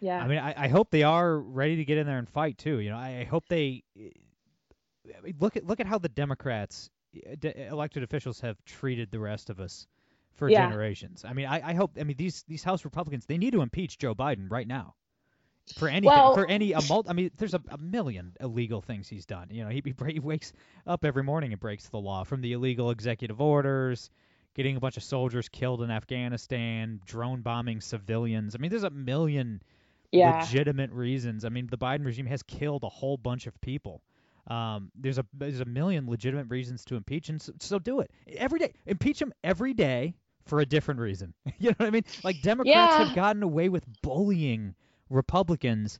yeah 0.00 0.22
I 0.22 0.28
mean, 0.28 0.38
I, 0.38 0.54
I 0.56 0.68
hope 0.68 0.90
they 0.90 1.02
are 1.02 1.38
ready 1.38 1.76
to 1.76 1.84
get 1.84 1.98
in 1.98 2.06
there 2.06 2.18
and 2.18 2.28
fight 2.28 2.56
too. 2.56 2.78
You 2.78 2.90
know, 2.90 2.96
I, 2.96 3.20
I 3.20 3.24
hope 3.24 3.48
they 3.48 3.82
I 3.96 5.20
mean, 5.22 5.34
look 5.40 5.56
at 5.56 5.66
look 5.66 5.80
at 5.80 5.86
how 5.86 5.98
the 5.98 6.08
Democrats, 6.08 6.88
uh, 7.16 7.34
de- 7.38 7.66
elected 7.66 8.02
officials, 8.04 8.40
have 8.40 8.56
treated 8.64 9.10
the 9.10 9.18
rest 9.18 9.50
of 9.50 9.58
us 9.58 9.86
for 10.34 10.48
Yeah. 10.48 10.68
generations. 10.68 11.24
I 11.24 11.32
mean, 11.32 11.46
I, 11.46 11.70
I 11.70 11.74
hope. 11.74 11.92
I 12.00 12.04
mean, 12.04 12.16
these 12.16 12.44
these 12.48 12.62
House 12.62 12.84
Republicans, 12.84 13.26
they 13.26 13.38
need 13.38 13.52
to 13.52 13.62
impeach 13.62 13.98
Joe 13.98 14.14
Biden 14.14 14.50
right 14.50 14.66
now. 14.66 14.94
For 15.76 15.88
anything, 15.88 16.06
Well- 16.06 16.34
for 16.34 16.46
any 16.46 16.72
a 16.72 16.80
mul- 16.88 17.04
I 17.08 17.12
mean, 17.12 17.30
there's 17.36 17.54
a, 17.54 17.62
a 17.68 17.78
million 17.78 18.32
illegal 18.40 18.80
things 18.80 19.08
he's 19.08 19.26
done. 19.26 19.48
You 19.50 19.64
know, 19.64 19.70
he, 19.70 19.82
he 19.84 19.94
he 20.12 20.18
wakes 20.18 20.52
up 20.86 21.04
every 21.04 21.22
morning 21.22 21.52
and 21.52 21.60
breaks 21.60 21.88
the 21.88 21.98
law, 22.00 22.24
from 22.24 22.40
the 22.40 22.52
illegal 22.54 22.90
executive 22.90 23.40
orders, 23.40 24.10
getting 24.54 24.76
a 24.76 24.80
bunch 24.80 24.96
of 24.96 25.04
soldiers 25.04 25.48
killed 25.48 25.82
in 25.82 25.90
Afghanistan, 25.90 27.00
drone 27.04 27.42
bombing 27.42 27.80
civilians. 27.80 28.54
I 28.54 28.58
mean, 28.58 28.70
there's 28.70 28.82
a 28.82 28.90
million 28.90 29.62
yeah 30.10 30.40
legitimate 30.40 30.90
reasons. 30.90 31.44
I 31.44 31.50
mean, 31.50 31.68
the 31.68 31.78
Biden 31.78 32.04
regime 32.04 32.26
has 32.26 32.42
killed 32.42 32.82
a 32.82 32.88
whole 32.88 33.16
bunch 33.16 33.46
of 33.46 33.60
people. 33.60 34.02
Um, 34.48 34.90
there's 34.96 35.18
a 35.18 35.26
there's 35.34 35.60
a 35.60 35.64
million 35.66 36.08
legitimate 36.10 36.48
reasons 36.48 36.84
to 36.86 36.96
impeach, 36.96 37.28
and 37.28 37.40
so, 37.40 37.52
so 37.60 37.78
do 37.78 38.00
it 38.00 38.10
every 38.36 38.58
day. 38.58 38.72
Impeach 38.86 39.22
him 39.22 39.32
every 39.44 39.74
day 39.74 40.16
for 40.46 40.60
a 40.60 40.66
different 40.66 41.00
reason. 41.00 41.34
you 41.58 41.70
know 41.70 41.76
what 41.78 41.86
I 41.86 41.90
mean? 41.90 42.04
Like 42.24 42.40
Democrats 42.40 42.94
Yeah. 42.94 43.04
have 43.04 43.14
gotten 43.14 43.42
away 43.42 43.68
with 43.68 43.84
bullying 44.02 44.74
Republicans 45.08 45.98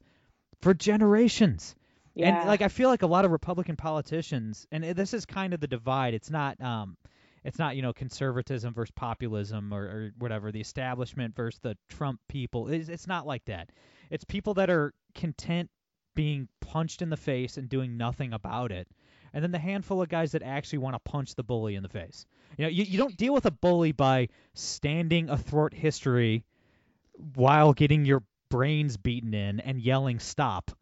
for 0.61 0.73
generations. 0.73 1.75
yeah 2.15 2.39
And 2.39 2.47
like 2.47 2.61
I 2.61 2.67
feel 2.67 2.89
like 2.89 3.01
a 3.03 3.07
lot 3.07 3.25
of 3.25 3.31
Republican 3.31 3.75
politicians, 3.75 4.67
and 4.71 4.83
this 4.83 5.13
is 5.13 5.25
kind 5.25 5.53
of 5.53 5.59
the 5.59 5.67
divide. 5.67 6.13
It's 6.13 6.29
not 6.29 6.59
um, 6.61 6.97
it's 7.43 7.57
not 7.59 7.75
you 7.75 7.81
know 7.81 7.93
conservatism 7.93 8.73
versus 8.73 8.91
populism 8.95 9.73
or, 9.73 9.81
or 9.83 10.11
whatever. 10.17 10.51
The 10.51 10.61
establishment 10.61 11.35
versus 11.35 11.59
the 11.61 11.77
Trump 11.89 12.19
people. 12.27 12.67
It's, 12.67 12.89
it's 12.89 13.07
not 13.07 13.25
like 13.25 13.45
that. 13.45 13.71
It's 14.09 14.23
people 14.25 14.53
that 14.55 14.69
are 14.69 14.93
content 15.15 15.69
being 16.13 16.49
punched 16.59 17.01
in 17.01 17.09
the 17.09 17.17
face 17.17 17.57
and 17.57 17.69
doing 17.69 17.95
nothing 17.97 18.33
about 18.33 18.71
it. 18.71 18.87
And 19.33 19.43
then 19.43 19.51
the 19.51 19.59
handful 19.59 20.01
of 20.01 20.09
guys 20.09 20.31
that 20.33 20.43
actually 20.43 20.79
want 20.79 20.95
to 20.95 20.99
punch 20.99 21.35
the 21.35 21.43
bully 21.43 21.75
in 21.75 21.83
the 21.83 21.89
face. 21.89 22.25
You 22.57 22.65
know, 22.65 22.69
you, 22.69 22.83
you 22.83 22.97
don't 22.97 23.15
deal 23.15 23.33
with 23.33 23.45
a 23.45 23.51
bully 23.51 23.91
by 23.93 24.27
standing 24.53 25.29
athwart 25.29 25.73
history 25.73 26.43
while 27.35 27.73
getting 27.73 28.05
your 28.05 28.23
brains 28.49 28.97
beaten 28.97 29.33
in 29.33 29.59
and 29.61 29.79
yelling 29.79 30.19
stop. 30.19 30.71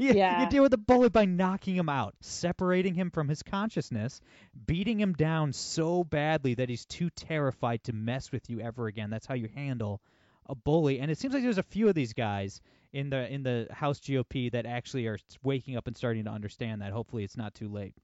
you, 0.00 0.14
Yeah. 0.14 0.42
you 0.44 0.48
deal 0.48 0.62
with 0.62 0.70
the 0.70 0.78
bully 0.78 1.10
by 1.10 1.26
knocking 1.26 1.76
him 1.76 1.88
out, 1.90 2.14
separating 2.20 2.94
him 2.94 3.10
from 3.10 3.28
his 3.28 3.42
consciousness, 3.42 4.20
beating 4.66 4.98
him 4.98 5.12
down 5.12 5.52
so 5.52 6.04
badly 6.04 6.54
that 6.54 6.68
he's 6.70 6.86
too 6.86 7.10
terrified 7.10 7.84
to 7.84 7.92
mess 7.92 8.32
with 8.32 8.48
you 8.48 8.60
ever 8.60 8.86
again. 8.86 9.10
That's 9.10 9.26
how 9.26 9.34
you 9.34 9.48
handle 9.54 10.00
a 10.48 10.54
bully. 10.54 11.00
And 11.00 11.10
it 11.10 11.18
seems 11.18 11.34
like 11.34 11.42
there's 11.42 11.58
a 11.58 11.62
few 11.62 11.88
of 11.88 11.94
these 11.94 12.14
guys 12.14 12.60
in 12.94 13.10
the 13.10 13.30
in 13.30 13.42
the 13.42 13.66
House 13.70 13.98
GOP 14.00 14.50
that 14.52 14.64
actually 14.64 15.06
are 15.06 15.18
waking 15.42 15.76
up 15.76 15.86
and 15.88 15.96
starting 15.96 16.24
to 16.24 16.30
understand 16.30 16.80
that. 16.80 16.92
Hopefully, 16.92 17.24
it's 17.24 17.36
not 17.36 17.52
too 17.52 17.68
late. 17.68 17.94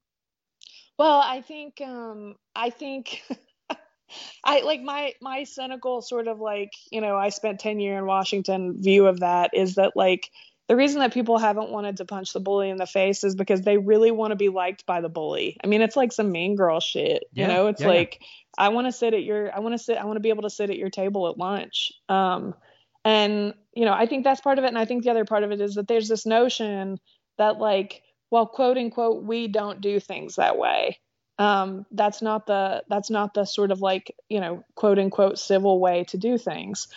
Well, 0.99 1.21
I 1.23 1.41
think 1.41 1.81
um 1.81 2.35
I 2.55 2.69
think 2.69 3.23
I 4.43 4.61
like 4.61 4.81
my 4.81 5.13
my 5.21 5.45
cynical 5.45 6.01
sort 6.01 6.27
of 6.27 6.39
like, 6.39 6.71
you 6.91 6.99
know, 6.99 7.15
I 7.15 7.29
spent 7.29 7.61
10 7.61 7.79
year 7.79 7.97
in 7.97 8.05
Washington 8.05 8.81
view 8.81 9.07
of 9.07 9.21
that 9.21 9.51
is 9.53 9.75
that 9.75 9.93
like 9.95 10.29
the 10.67 10.75
reason 10.75 10.99
that 10.99 11.13
people 11.13 11.37
haven't 11.37 11.69
wanted 11.71 11.97
to 11.97 12.05
punch 12.05 12.33
the 12.33 12.39
bully 12.41 12.69
in 12.69 12.77
the 12.77 12.85
face 12.85 13.23
is 13.23 13.35
because 13.35 13.61
they 13.61 13.77
really 13.77 14.11
want 14.11 14.31
to 14.31 14.35
be 14.37 14.49
liked 14.49 14.85
by 14.85 15.01
the 15.01 15.09
bully. 15.09 15.57
I 15.63 15.67
mean, 15.67 15.81
it's 15.81 15.95
like 15.95 16.11
some 16.11 16.31
mean 16.31 16.55
girl 16.55 16.81
shit. 16.81 17.23
Yeah, 17.33 17.47
You 17.47 17.53
know, 17.53 17.67
it's 17.67 17.81
yeah, 17.81 17.87
yeah. 17.87 17.93
like 17.93 18.21
I 18.57 18.69
want 18.69 18.87
to 18.87 18.91
sit 18.91 19.13
at 19.13 19.23
your 19.23 19.55
I 19.55 19.59
want 19.59 19.73
to 19.73 19.79
sit 19.79 19.97
I 19.97 20.03
want 20.03 20.17
to 20.17 20.21
be 20.21 20.29
able 20.29 20.43
to 20.43 20.49
sit 20.49 20.69
at 20.69 20.77
your 20.77 20.89
table 20.89 21.29
at 21.29 21.37
lunch. 21.37 21.93
Um 22.09 22.55
and 23.03 23.53
you 23.73 23.85
know, 23.85 23.93
I 23.93 24.05
think 24.05 24.23
that's 24.23 24.41
part 24.41 24.57
of 24.57 24.65
it. 24.65 24.67
And 24.67 24.77
I 24.77 24.85
think 24.85 25.03
the 25.03 25.11
other 25.11 25.25
part 25.25 25.43
of 25.43 25.51
it 25.51 25.61
is 25.61 25.75
that 25.75 25.87
there's 25.87 26.07
this 26.07 26.25
notion 26.25 26.99
that 27.37 27.57
like 27.59 28.03
well, 28.29 28.47
quote 28.47 28.77
unquote, 28.77 29.23
we 29.23 29.47
don't 29.47 29.81
do 29.81 29.99
things 29.99 30.37
that 30.37 30.57
way. 30.57 30.99
Um, 31.37 31.85
that's 31.91 32.21
not 32.21 32.47
the 32.47 32.83
that's 32.87 33.09
not 33.09 33.33
the 33.33 33.45
sort 33.45 33.71
of 33.71 33.81
like 33.81 34.15
you 34.29 34.39
know 34.39 34.63
quote 34.75 34.99
unquote 34.99 35.39
civil 35.39 35.79
way 35.79 36.05
to 36.05 36.17
do 36.17 36.37
things. 36.37 36.87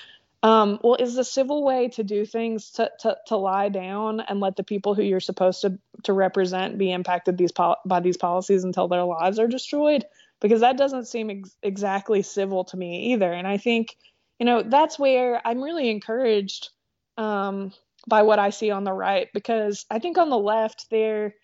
Um, 0.43 0.79
well 0.83 0.97
is 0.97 1.15
the 1.15 1.25
civil 1.25 1.65
way 1.65 1.89
to 1.89 2.05
do 2.05 2.27
things 2.27 2.71
to, 2.73 2.91
to, 3.01 3.17
to 3.29 3.37
lie 3.37 3.71
down 3.71 4.21
and 4.21 4.41
let 4.41 4.57
the 4.57 4.63
people 4.63 4.95
who 4.95 5.03
you're 5.03 5.19
supposed 5.19 5.63
to, 5.63 5.79
to 6.03 6.13
represent 6.13 6.77
be 6.77 6.93
impacted 6.93 7.39
these 7.39 7.51
pol- 7.51 7.79
by 7.87 8.01
these 8.01 8.19
policies 8.19 8.63
until 8.63 8.87
their 8.87 9.05
lives 9.05 9.39
are 9.39 9.49
destroyed? 9.49 10.05
Because 10.41 10.61
that 10.61 10.77
doesn't 10.77 11.07
seem 11.09 11.31
ex- 11.31 11.57
exactly 11.63 12.21
civil 12.21 12.65
to 12.65 12.77
me 12.77 13.13
either. 13.15 13.33
And 13.33 13.49
i 13.49 13.57
think 13.57 13.97
you 14.39 14.47
know 14.47 14.63
that's 14.63 14.99
where 14.99 15.41
i'm 15.47 15.63
really 15.63 15.91
encouraged 15.91 16.71
um, 17.17 17.73
by 18.09 18.23
what 18.23 18.39
i 18.39 18.51
see 18.51 18.71
on 18.71 18.85
the 18.85 18.93
right 18.93 19.29
because 19.33 19.87
i 19.91 19.99
think 19.99 20.19
on 20.19 20.31
the 20.31 20.39
left 20.39 20.87
they're 20.91 21.35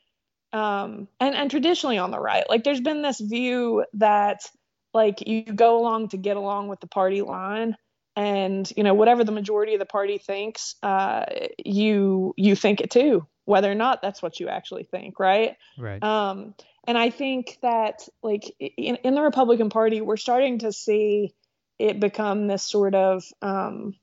um, 0.53 1.09
and 1.19 1.35
and 1.35 1.51
traditionally 1.51 1.99
on 1.99 2.11
the 2.11 2.21
right. 2.21 2.49
Like 2.49 2.65
there's 2.65 2.81
been 2.81 3.03
this 3.03 3.21
view 3.21 3.85
that 3.95 4.49
like 4.93 5.27
you 5.27 5.45
go 5.45 5.79
along 5.79 6.09
to 6.09 6.17
get 6.17 6.37
along 6.37 6.69
with 6.69 6.81
the 6.81 6.87
party 6.87 7.23
line, 7.23 7.77
and 8.17 8.71
you 8.77 8.83
know 8.83 8.95
whatever 8.95 9.25
the 9.25 9.33
majority 9.33 9.75
of 9.75 9.81
the 9.81 9.87
party 9.87 10.19
thinks, 10.19 10.75
uh, 10.83 11.25
you 11.65 12.35
you 12.37 12.57
think 12.57 12.81
it 12.81 12.91
too, 12.91 13.27
whether 13.45 13.71
or 13.71 13.77
not 13.77 14.03
that's 14.03 14.23
what 14.23 14.41
you 14.41 14.49
actually 14.49 14.85
think, 14.85 15.21
right? 15.21 15.57
Right. 15.79 16.03
Um, 16.03 16.55
and 16.87 16.99
I 16.99 17.11
think 17.11 17.59
that 17.63 18.09
like 18.23 18.53
in, 18.59 18.97
in 18.97 19.15
the 19.15 19.23
Republican 19.23 19.71
Party, 19.71 20.01
we're 20.01 20.17
starting 20.17 20.59
to 20.61 20.73
see 20.73 21.33
it 21.81 21.99
become 21.99 22.47
this 22.47 22.63
sort 22.63 22.95
of 22.95 23.25
um, 23.41 23.95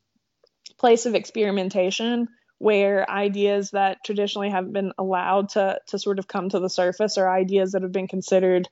place 0.80 1.06
of 1.06 1.14
experimentation 1.14 2.28
where 2.58 3.10
ideas 3.10 3.70
that 3.72 4.04
traditionally 4.04 4.50
haven't 4.50 4.74
been 4.74 4.92
allowed 4.98 5.50
to 5.50 5.80
to 5.88 6.00
sort 6.00 6.18
of 6.18 6.28
come 6.28 6.50
to 6.50 6.60
the 6.60 6.70
surface 6.70 7.20
are 7.20 7.32
ideas 7.32 7.74
that 7.74 7.84
have 7.84 7.92
been 7.92 8.08
considered 8.08 8.68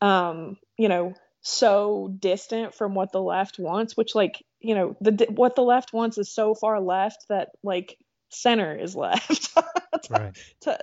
um, 0.00 0.56
you 0.78 0.88
know 0.88 1.14
so 1.40 2.14
distant 2.20 2.74
from 2.74 2.94
what 2.94 3.10
the 3.10 3.20
left 3.20 3.58
wants 3.58 3.96
which 3.96 4.14
like 4.14 4.42
you 4.60 4.74
know 4.74 4.96
the 5.00 5.26
what 5.30 5.56
the 5.56 5.62
left 5.62 5.92
wants 5.92 6.16
is 6.16 6.30
so 6.30 6.54
far 6.54 6.80
left 6.80 7.26
that 7.28 7.48
like 7.62 7.98
center 8.30 8.74
is 8.76 8.94
left 8.94 9.50
right. 10.10 10.36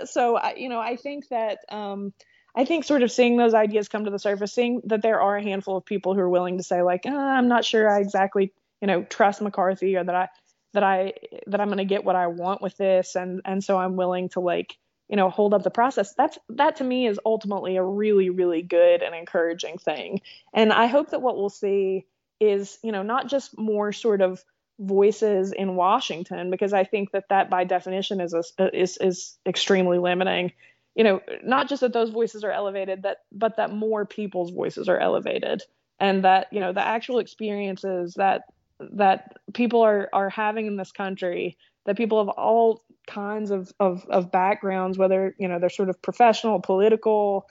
so 0.06 0.38
I, 0.38 0.56
you 0.56 0.70
know 0.70 0.80
i 0.80 0.96
think 0.96 1.28
that 1.30 1.60
um, 1.70 2.14
i 2.56 2.66
think 2.66 2.84
sort 2.84 3.04
of 3.04 3.12
seeing 3.12 3.38
those 3.38 3.54
ideas 3.54 3.88
come 3.88 4.06
to 4.06 4.12
the 4.12 4.20
surface 4.20 4.54
seeing 4.54 4.82
that 4.86 5.02
there 5.02 5.22
are 5.22 5.38
a 5.38 5.43
handful 5.43 5.78
of 5.78 5.86
people 5.86 6.14
who 6.14 6.22
are 6.22 6.30
willing 6.30 6.58
to 6.58 6.64
say 6.64 6.82
like 6.82 7.02
oh, 7.06 7.18
i'm 7.18 7.47
not 7.47 7.66
sure 7.66 7.89
i 7.89 7.99
exactly 7.99 8.52
you 8.82 8.88
know 8.88 9.04
trust 9.04 9.41
mccarthy 9.41 9.95
or 9.95 10.04
that 10.04 10.16
i 10.16 10.28
that 10.74 10.84
I 10.84 11.14
that 11.47 11.60
I'm 11.60 11.68
going 11.68 11.78
to 11.80 11.86
get 11.86 12.04
what 12.04 12.16
I 12.16 12.28
want 12.28 12.62
with 12.62 12.78
this 12.78 13.16
and 13.16 13.41
and 13.45 13.64
so 13.64 13.78
I'm 13.78 13.95
willing 13.95 14.30
to 14.30 14.39
like 14.39 14.78
you 15.10 15.18
know 15.18 15.30
hold 15.30 15.54
up 15.54 15.64
the 15.64 15.72
process. 15.72 16.14
That's 16.14 16.38
that 16.49 16.78
to 16.78 16.84
me 16.84 17.08
is 17.08 17.20
ultimately 17.26 17.78
a 17.78 17.84
really 17.84 18.30
really 18.30 18.62
good 18.62 19.04
and 19.04 19.14
encouraging 19.14 19.78
thing. 19.78 20.22
And 20.54 20.72
I 20.72 20.88
hope 20.88 21.12
that 21.12 21.22
what 21.22 21.38
we'll 21.38 21.49
see 21.49 22.06
is 22.39 22.78
you 22.84 22.91
know 22.91 23.04
not 23.04 23.28
just 23.28 23.58
more 23.58 23.91
sort 23.91 24.22
of 24.22 24.43
voices 24.80 25.52
in 25.52 25.76
Washington 25.76 26.49
because 26.49 26.74
I 26.74 26.86
think 26.86 27.12
that 27.12 27.26
that 27.30 27.49
by 27.49 27.66
definition 27.66 28.22
is 28.22 28.34
a, 28.34 28.43
is 28.80 28.97
is 28.97 29.38
extremely 29.45 29.99
limiting 29.99 30.54
you 30.96 31.04
know 31.04 31.22
not 31.44 31.70
just 31.70 31.82
that 31.82 31.94
those 31.94 32.10
voices 32.10 32.44
are 32.44 32.52
elevated 32.52 33.04
that 33.04 33.20
but 33.32 33.58
that 33.58 33.72
more 33.72 34.06
people's 34.06 34.52
voices 34.52 34.89
are 34.89 35.00
elevated. 35.00 35.64
And 36.00 36.24
that 36.24 36.48
you 36.52 36.60
know 36.60 36.74
the 36.74 36.86
actual 36.86 37.20
experiences 37.20 38.16
that 38.16 38.46
that 38.80 39.34
people 39.54 39.82
are 39.82 40.10
are 40.14 40.30
having 40.30 40.66
in 40.66 40.76
this 40.76 40.92
country 40.92 41.58
that 41.86 41.96
people 41.96 42.20
of 42.20 42.30
all 42.30 42.84
kinds 43.08 43.52
of 43.52 43.72
of, 43.80 44.06
of 44.10 44.32
backgrounds 44.32 44.98
whether 44.98 45.36
you 45.38 45.48
know 45.48 45.60
they're 45.60 45.70
sort 45.70 45.89
of 45.89 46.02
professional 46.02 46.60
political 46.60 47.48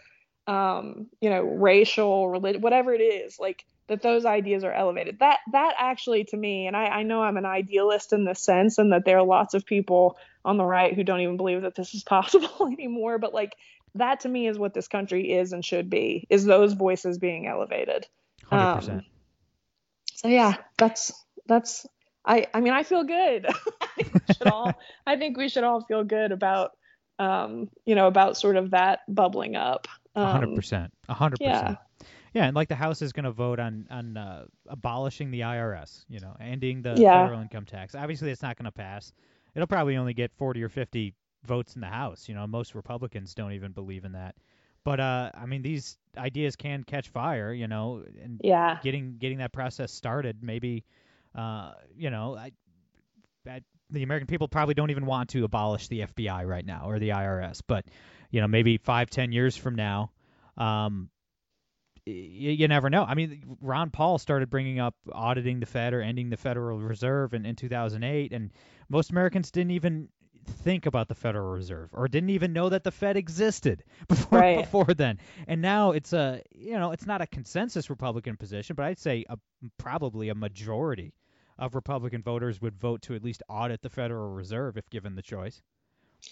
um, 0.47 1.07
you 1.21 1.31
know 1.31 1.43
racial 1.43 2.29
religious 2.29 2.61
whatever 2.61 2.93
it 2.93 3.01
is 3.01 3.39
like 3.39 3.65
that 3.91 4.03
those 4.03 4.25
ideas 4.25 4.65
are 4.65 4.73
elevated 4.73 5.19
that 5.19 5.41
that 5.53 5.75
actually 5.79 6.25
to 6.25 6.37
me 6.37 6.67
and 6.67 6.77
I, 6.77 6.87
I 6.87 7.03
know 7.03 7.23
i'm 7.23 7.37
an 7.37 7.45
idealist 7.45 8.13
in 8.13 8.25
this 8.25 8.41
sense 8.41 8.79
and 8.79 8.93
that 8.93 9.05
there 9.05 9.19
are 9.19 9.25
lots 9.25 9.55
of 9.55 9.67
people 9.67 10.17
on 10.45 10.57
the 10.57 10.65
right 10.65 10.95
who 10.95 11.05
don't 11.05 11.21
even 11.21 11.37
believe 11.37 11.63
that 11.63 11.75
this 11.75 11.95
is 11.95 12.03
possible 12.05 12.67
anymore 12.67 13.19
but 13.19 13.35
like 13.35 13.55
that 13.97 14.21
to 14.21 14.29
me 14.29 14.47
is 14.47 14.59
what 14.59 14.73
this 14.73 14.89
country 14.89 15.33
is 15.33 15.53
and 15.53 15.65
should 15.65 15.91
be 15.91 16.27
is 16.31 16.45
those 16.45 16.73
voices 16.73 17.19
being 17.19 17.47
elevated 17.47 18.07
100% 18.51 18.89
um, 18.89 19.03
so 20.21 20.29
yeah, 20.29 20.57
that's 20.77 21.13
that's 21.47 21.87
I 22.27 22.47
I 22.53 22.61
mean 22.61 22.75
I 22.75 22.83
feel 22.83 23.05
good. 23.05 23.47
I 23.81 23.87
think 23.97 24.13
we 24.13 24.35
should 24.35 24.49
all 24.49 24.73
I 25.07 25.17
think 25.17 25.39
we 25.39 25.49
should 25.49 25.65
all 25.65 25.81
feel 25.81 26.05
good 26.05 26.31
about 26.31 26.73
um 27.19 27.71
you 27.87 27.95
know 27.95 28.07
about 28.07 28.37
sort 28.37 28.57
of 28.57 28.73
that 28.73 29.01
bubbling 29.09 29.57
up. 29.57 29.89
A 30.15 30.31
hundred 30.31 30.55
percent. 30.55 30.93
A 31.09 31.15
hundred 31.15 31.39
yeah. 31.41 31.77
Yeah, 32.33 32.45
and 32.47 32.55
like 32.55 32.69
the 32.69 32.77
House 32.77 33.03
is 33.03 33.13
going 33.13 33.25
to 33.25 33.33
vote 33.33 33.59
on 33.59 33.87
on 33.91 34.17
uh, 34.17 34.45
abolishing 34.69 35.31
the 35.31 35.41
IRS, 35.41 36.05
you 36.09 36.21
know, 36.21 36.37
ending 36.41 36.83
the 36.83 36.95
Yeah. 36.97 37.23
federal 37.23 37.41
income 37.41 37.65
tax. 37.65 37.95
Obviously, 37.95 38.31
it's 38.31 38.43
not 38.43 38.57
going 38.57 38.67
to 38.67 38.73
pass. 38.73 39.13
It'll 39.55 39.67
probably 39.67 39.97
only 39.97 40.15
get 40.15 40.31
40 40.33 40.63
or 40.63 40.69
50 40.69 41.13
votes 41.45 41.75
in 41.75 41.81
the 41.81 41.89
House. 41.89 42.29
You 42.29 42.35
know, 42.35 42.47
most 42.47 42.75
Republicans 42.75 43.35
don't 43.35 43.53
even 43.53 43.73
believe 43.73 44.05
in 44.05 44.13
that. 44.13 44.37
But 44.85 45.01
uh, 45.01 45.31
I 45.35 45.47
mean, 45.47 45.63
these 45.63 45.99
ideas 46.17 46.57
can 46.57 46.85
catch 46.85 47.09
fire, 47.09 47.53
you 47.53 47.67
know, 47.67 48.05
and 48.23 48.41
Yeah. 48.43 48.79
getting 48.83 49.17
getting 49.19 49.39
that 49.39 49.53
process 49.53 49.93
started. 49.93 50.43
Maybe, 50.43 50.85
uh, 51.35 51.73
you 51.97 52.11
know, 52.11 52.37
I, 52.37 52.53
I, 53.49 53.61
the 53.91 54.03
American 54.05 54.27
people 54.27 54.47
probably 54.49 54.75
don't 54.75 54.91
even 54.91 55.05
want 55.05 55.31
to 55.31 55.45
abolish 55.45 55.89
the 55.89 56.01
FBI 56.03 56.45
right 56.47 56.65
now 56.65 56.89
or 56.89 56.99
the 56.99 57.11
IRS, 57.11 57.61
but 57.67 57.87
you 58.31 58.41
know, 58.41 58.47
maybe 58.47 58.77
five, 58.79 59.11
ten 59.11 59.33
years 59.33 59.57
from 59.57 59.75
now, 59.75 60.13
um, 60.57 61.11
y- 62.07 62.13
you 62.13 62.69
never 62.69 62.91
know. 62.91 63.05
I 63.05 63.15
mean, 63.15 63.57
Ron 63.61 63.91
Paul 63.91 64.19
started 64.19 64.51
bringing 64.51 64.79
up 64.79 64.95
auditing 65.13 65.61
the 65.61 65.67
Fed 65.67 65.95
or 65.95 66.01
ending 66.03 66.31
the 66.31 66.37
Federal 66.37 66.79
Reserve 66.79 67.35
in, 67.35 67.47
in 67.47 67.57
2008, 67.57 68.33
and 68.33 68.51
most 68.89 69.11
Americans 69.11 69.51
didn't 69.51 69.73
even 69.73 70.09
think 70.47 70.87
about 70.87 71.07
the 71.09 71.15
Federal 71.15 71.53
Reserve 71.53 71.91
or 71.93 72.09
didn't 72.09 72.31
even 72.31 72.53
know 72.53 72.69
that 72.71 72.83
the 72.83 72.91
Fed 72.91 73.17
existed 73.17 73.85
before 74.09 74.39
Right. 74.41 74.57
before 74.59 74.87
then. 74.95 75.19
And 75.47 75.61
now 75.63 75.93
it's 75.93 76.13
a 76.13 76.43
you 76.51 76.73
know 76.79 76.93
it's 76.93 77.07
not 77.07 77.21
a 77.21 77.27
consensus 77.27 77.91
Republican 77.91 78.37
position, 78.37 78.75
but 78.77 78.87
I'd 78.87 78.99
say 78.99 79.25
a, 79.29 79.37
probably 79.79 80.29
a 80.31 80.35
majority 80.35 81.15
of 81.59 81.75
Republican 81.75 82.23
voters 82.23 82.61
would 82.63 82.75
vote 82.81 83.03
to 83.03 83.15
at 83.15 83.23
least 83.23 83.43
audit 83.49 83.83
the 83.83 83.91
Federal 83.91 84.31
Reserve 84.31 84.77
if 84.79 84.89
given 84.91 85.15
the 85.15 85.23
choice. 85.23 85.63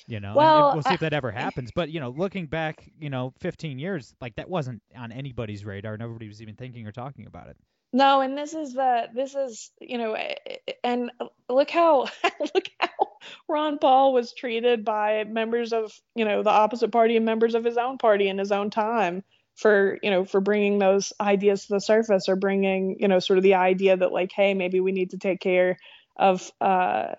You 0.06 0.20
know, 0.20 0.34
Well, 0.34 0.72
we'll 0.72 0.82
see 0.82 0.94
if 0.94 1.00
that 1.00 1.12
ever 1.12 1.30
happens. 1.30 1.70
But 1.74 1.90
you 1.90 2.00
know, 2.00 2.10
looking 2.10 2.46
back, 2.46 2.90
you 3.00 3.10
know, 3.10 3.32
15 3.40 3.78
years, 3.78 4.14
like 4.20 4.36
that 4.36 4.48
wasn't 4.48 4.82
on 4.96 5.12
anybody's 5.12 5.64
radar. 5.64 5.96
Nobody 5.96 6.28
was 6.28 6.42
even 6.42 6.54
thinking 6.54 6.86
or 6.86 6.92
talking 6.92 7.26
about 7.26 7.48
it. 7.48 7.56
No, 7.92 8.20
and 8.20 8.36
this 8.36 8.52
is 8.52 8.74
the 8.74 9.08
this 9.14 9.34
is 9.34 9.70
you 9.80 9.96
know, 9.98 10.12
eh, 10.12 10.34
eh, 10.46 10.72
and 10.84 11.10
look 11.48 11.70
how 11.70 12.06
look 12.54 12.68
how 12.78 12.88
Ron 13.48 13.78
Paul 13.78 14.12
was 14.12 14.34
treated 14.34 14.84
by 14.84 15.24
members 15.24 15.72
of 15.72 15.92
you 16.14 16.24
know 16.24 16.42
the 16.42 16.50
opposite 16.50 16.92
party 16.92 17.16
and 17.16 17.24
members 17.24 17.54
of 17.54 17.64
his 17.64 17.78
own 17.78 17.98
party 17.98 18.28
in 18.28 18.38
his 18.38 18.52
own 18.52 18.70
time 18.70 19.24
for 19.56 19.98
you 20.02 20.10
know 20.10 20.24
for 20.24 20.40
bringing 20.40 20.78
those 20.78 21.12
ideas 21.20 21.66
to 21.66 21.74
the 21.74 21.80
surface 21.80 22.28
or 22.28 22.36
bringing 22.36 22.96
you 23.00 23.08
know 23.08 23.18
sort 23.18 23.38
of 23.38 23.42
the 23.42 23.54
idea 23.54 23.96
that 23.96 24.12
like 24.12 24.30
hey 24.32 24.54
maybe 24.54 24.80
we 24.80 24.92
need 24.92 25.10
to 25.10 25.18
take 25.18 25.40
care 25.40 25.78
of 26.18 26.50
uh 26.60 27.14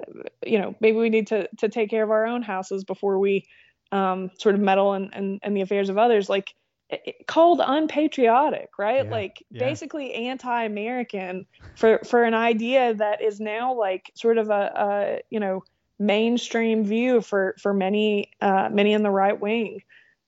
you 0.45 0.59
know 0.59 0.75
maybe 0.79 0.97
we 0.97 1.09
need 1.09 1.27
to 1.27 1.47
to 1.57 1.69
take 1.69 1.89
care 1.89 2.03
of 2.03 2.11
our 2.11 2.25
own 2.25 2.41
houses 2.41 2.83
before 2.83 3.19
we 3.19 3.45
um 3.91 4.29
sort 4.37 4.55
of 4.55 4.61
meddle 4.61 4.93
in, 4.93 5.11
in, 5.13 5.39
in 5.43 5.53
the 5.53 5.61
affairs 5.61 5.89
of 5.89 5.97
others. 5.97 6.29
Like 6.29 6.53
it- 6.89 7.27
called 7.27 7.61
unpatriotic 7.63 8.69
right? 8.77 9.05
Yeah, 9.05 9.11
like 9.11 9.43
yeah. 9.51 9.59
basically 9.59 10.13
anti-american 10.13 11.45
for 11.75 11.99
for 12.05 12.23
an 12.23 12.33
idea 12.33 12.93
that 12.95 13.21
is 13.21 13.39
now 13.39 13.73
like 13.73 14.11
sort 14.15 14.37
of 14.37 14.49
a, 14.49 14.71
a 14.75 15.19
you 15.29 15.39
know 15.39 15.63
mainstream 15.97 16.85
view 16.85 17.21
for 17.21 17.55
for 17.59 17.73
many 17.73 18.31
uh 18.41 18.69
many 18.71 18.93
in 18.93 19.03
the 19.03 19.11
right 19.11 19.39
wing. 19.39 19.81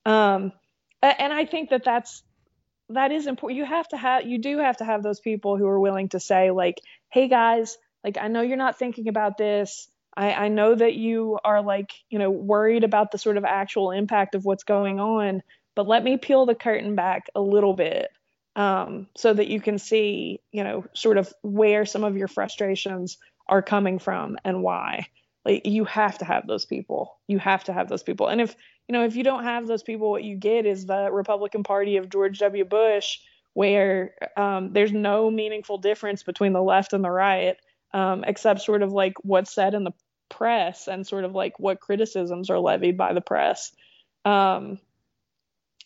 Um 0.04 0.52
and 1.02 1.32
i 1.32 1.44
think 1.44 1.70
that 1.70 1.84
that's 1.84 2.22
that 2.92 3.12
is 3.12 3.26
important. 3.26 3.58
You 3.58 3.64
have 3.64 3.88
to 3.88 3.96
have 3.96 4.26
you 4.26 4.38
do 4.38 4.58
have 4.58 4.78
to 4.78 4.84
have 4.84 5.02
those 5.02 5.20
people 5.20 5.56
who 5.56 5.66
are 5.66 5.80
willing 5.80 6.08
to 6.10 6.20
say 6.20 6.50
like 6.50 6.80
hey 7.10 7.28
guys 7.28 7.76
like 8.04 8.18
i 8.20 8.28
know 8.28 8.42
you're 8.42 8.56
not 8.56 8.78
thinking 8.78 9.08
about 9.08 9.38
this 9.38 9.88
i 10.16 10.32
i 10.32 10.48
know 10.48 10.74
that 10.74 10.94
you 10.94 11.38
are 11.44 11.62
like 11.62 11.92
you 12.10 12.18
know 12.18 12.30
worried 12.30 12.84
about 12.84 13.10
the 13.10 13.18
sort 13.18 13.36
of 13.36 13.44
actual 13.44 13.90
impact 13.90 14.34
of 14.34 14.44
what's 14.44 14.64
going 14.64 15.00
on 15.00 15.42
but 15.74 15.88
let 15.88 16.04
me 16.04 16.16
peel 16.16 16.46
the 16.46 16.54
curtain 16.54 16.94
back 16.94 17.28
a 17.34 17.40
little 17.40 17.74
bit 17.74 18.08
um, 18.56 19.06
so 19.16 19.32
that 19.32 19.48
you 19.48 19.60
can 19.60 19.78
see, 19.78 20.40
you 20.52 20.64
know, 20.64 20.84
sort 20.94 21.18
of 21.18 21.32
where 21.42 21.86
some 21.86 22.04
of 22.04 22.16
your 22.16 22.28
frustrations 22.28 23.18
are 23.48 23.62
coming 23.62 23.98
from 23.98 24.36
and 24.44 24.62
why. 24.62 25.06
Like 25.44 25.66
you 25.66 25.84
have 25.86 26.18
to 26.18 26.24
have 26.24 26.46
those 26.46 26.64
people. 26.64 27.18
You 27.26 27.38
have 27.38 27.64
to 27.64 27.72
have 27.72 27.88
those 27.88 28.02
people. 28.02 28.28
And 28.28 28.40
if 28.40 28.54
you 28.88 28.92
know 28.92 29.04
if 29.04 29.16
you 29.16 29.24
don't 29.24 29.44
have 29.44 29.66
those 29.66 29.82
people, 29.82 30.10
what 30.10 30.22
you 30.22 30.36
get 30.36 30.66
is 30.66 30.86
the 30.86 31.10
Republican 31.10 31.64
Party 31.64 31.96
of 31.96 32.08
George 32.08 32.38
W. 32.38 32.64
Bush, 32.64 33.18
where 33.54 34.14
um, 34.36 34.72
there's 34.72 34.92
no 34.92 35.30
meaningful 35.30 35.78
difference 35.78 36.22
between 36.22 36.52
the 36.52 36.62
left 36.62 36.92
and 36.92 37.02
the 37.02 37.10
right, 37.10 37.56
um, 37.92 38.24
except 38.26 38.62
sort 38.62 38.82
of 38.82 38.92
like 38.92 39.14
what's 39.22 39.54
said 39.54 39.74
in 39.74 39.84
the 39.84 39.92
press 40.28 40.88
and 40.88 41.06
sort 41.06 41.24
of 41.24 41.32
like 41.32 41.58
what 41.58 41.80
criticisms 41.80 42.50
are 42.50 42.58
levied 42.58 42.96
by 42.96 43.12
the 43.12 43.20
press. 43.20 43.72
Um, 44.24 44.78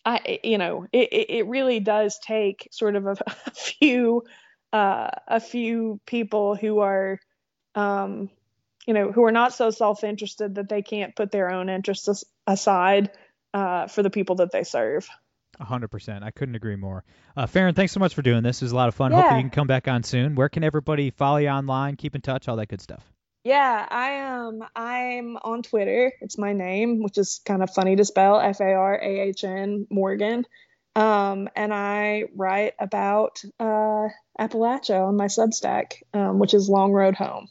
I, 0.05 0.39
you 0.43 0.57
know, 0.57 0.85
it, 0.93 1.09
it 1.11 1.47
really 1.47 1.81
does 1.81 2.17
take 2.25 2.67
sort 2.71 2.95
of 2.95 3.05
a, 3.07 3.11
a 3.45 3.51
few, 3.51 4.23
uh, 4.71 5.09
a 5.27 5.39
few 5.39 5.99
people 6.05 6.55
who 6.55 6.79
are, 6.79 7.19
um, 7.75 8.29
you 8.85 8.93
know, 8.93 9.11
who 9.11 9.25
are 9.25 9.33
not 9.33 9.53
so 9.53 9.69
self-interested 9.69 10.55
that 10.55 10.69
they 10.69 10.81
can't 10.81 11.15
put 11.15 11.31
their 11.31 11.49
own 11.49 11.67
interests 11.67 12.23
aside, 12.45 13.11
uh, 13.53 13.87
for 13.87 14.01
the 14.01 14.09
people 14.09 14.35
that 14.37 14.51
they 14.51 14.63
serve. 14.63 15.09
A 15.59 15.65
hundred 15.65 15.87
percent. 15.87 16.23
I 16.23 16.31
couldn't 16.31 16.55
agree 16.55 16.75
more. 16.75 17.03
Uh, 17.35 17.47
Farahn, 17.47 17.75
thanks 17.75 17.91
so 17.91 17.99
much 17.99 18.13
for 18.13 18.21
doing 18.21 18.43
this. 18.43 18.61
It 18.61 18.65
was 18.65 18.71
a 18.71 18.75
lot 18.75 18.89
of 18.89 18.95
fun. 18.95 19.11
Hopefully 19.11 19.37
you 19.37 19.43
can 19.43 19.49
come 19.49 19.67
back 19.67 19.87
on 19.87 20.03
soon. 20.03 20.35
Where 20.35 20.49
can 20.49 20.63
everybody 20.63 21.09
follow 21.09 21.37
you 21.37 21.49
online, 21.49 21.95
keep 21.95 22.13
in 22.13 22.21
touch, 22.21 22.47
all 22.47 22.57
that 22.57 22.67
good 22.67 22.81
stuff? 22.81 23.03
Yeah, 23.43 23.87
I 23.89 24.09
am. 24.09 24.61
Um, 24.61 24.67
I'm 24.75 25.37
on 25.37 25.63
Twitter. 25.63 26.11
It's 26.21 26.37
my 26.37 26.53
name, 26.53 27.01
which 27.01 27.17
is 27.17 27.39
kind 27.45 27.63
of 27.63 27.73
funny 27.73 27.95
to 27.95 28.05
spell. 28.05 28.39
F 28.39 28.59
A 28.59 28.73
R 28.73 28.95
A 29.01 29.19
H 29.21 29.43
N 29.43 29.87
Morgan. 29.89 30.45
Um, 30.95 31.47
and 31.55 31.73
I 31.73 32.25
write 32.35 32.73
about 32.79 33.41
uh, 33.59 34.07
Appalachia 34.39 35.07
on 35.07 35.15
my 35.15 35.27
Substack, 35.27 36.01
um, 36.13 36.39
which 36.39 36.53
is 36.53 36.67
Long 36.67 36.91
Road 36.91 37.15
Home. 37.15 37.47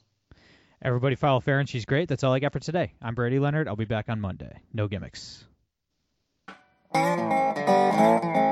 Everybody 0.83 1.15
follow 1.15 1.41
Farahn. 1.41 1.69
She's 1.69 1.87
great. 1.87 2.09
That's 2.09 2.25
all 2.25 2.33
I 2.33 2.41
got 2.41 2.53
for 2.53 2.61
today. 2.61 2.93
I'm 3.01 3.15
Brady 3.15 3.39
Leonard. 3.39 3.67
I'll 3.67 3.77
be 3.77 3.85
back 3.85 4.09
on 4.09 4.21
Monday. 4.21 4.61
No 4.75 4.89
gimmicks. 4.89 5.45
Bye. 7.97 8.46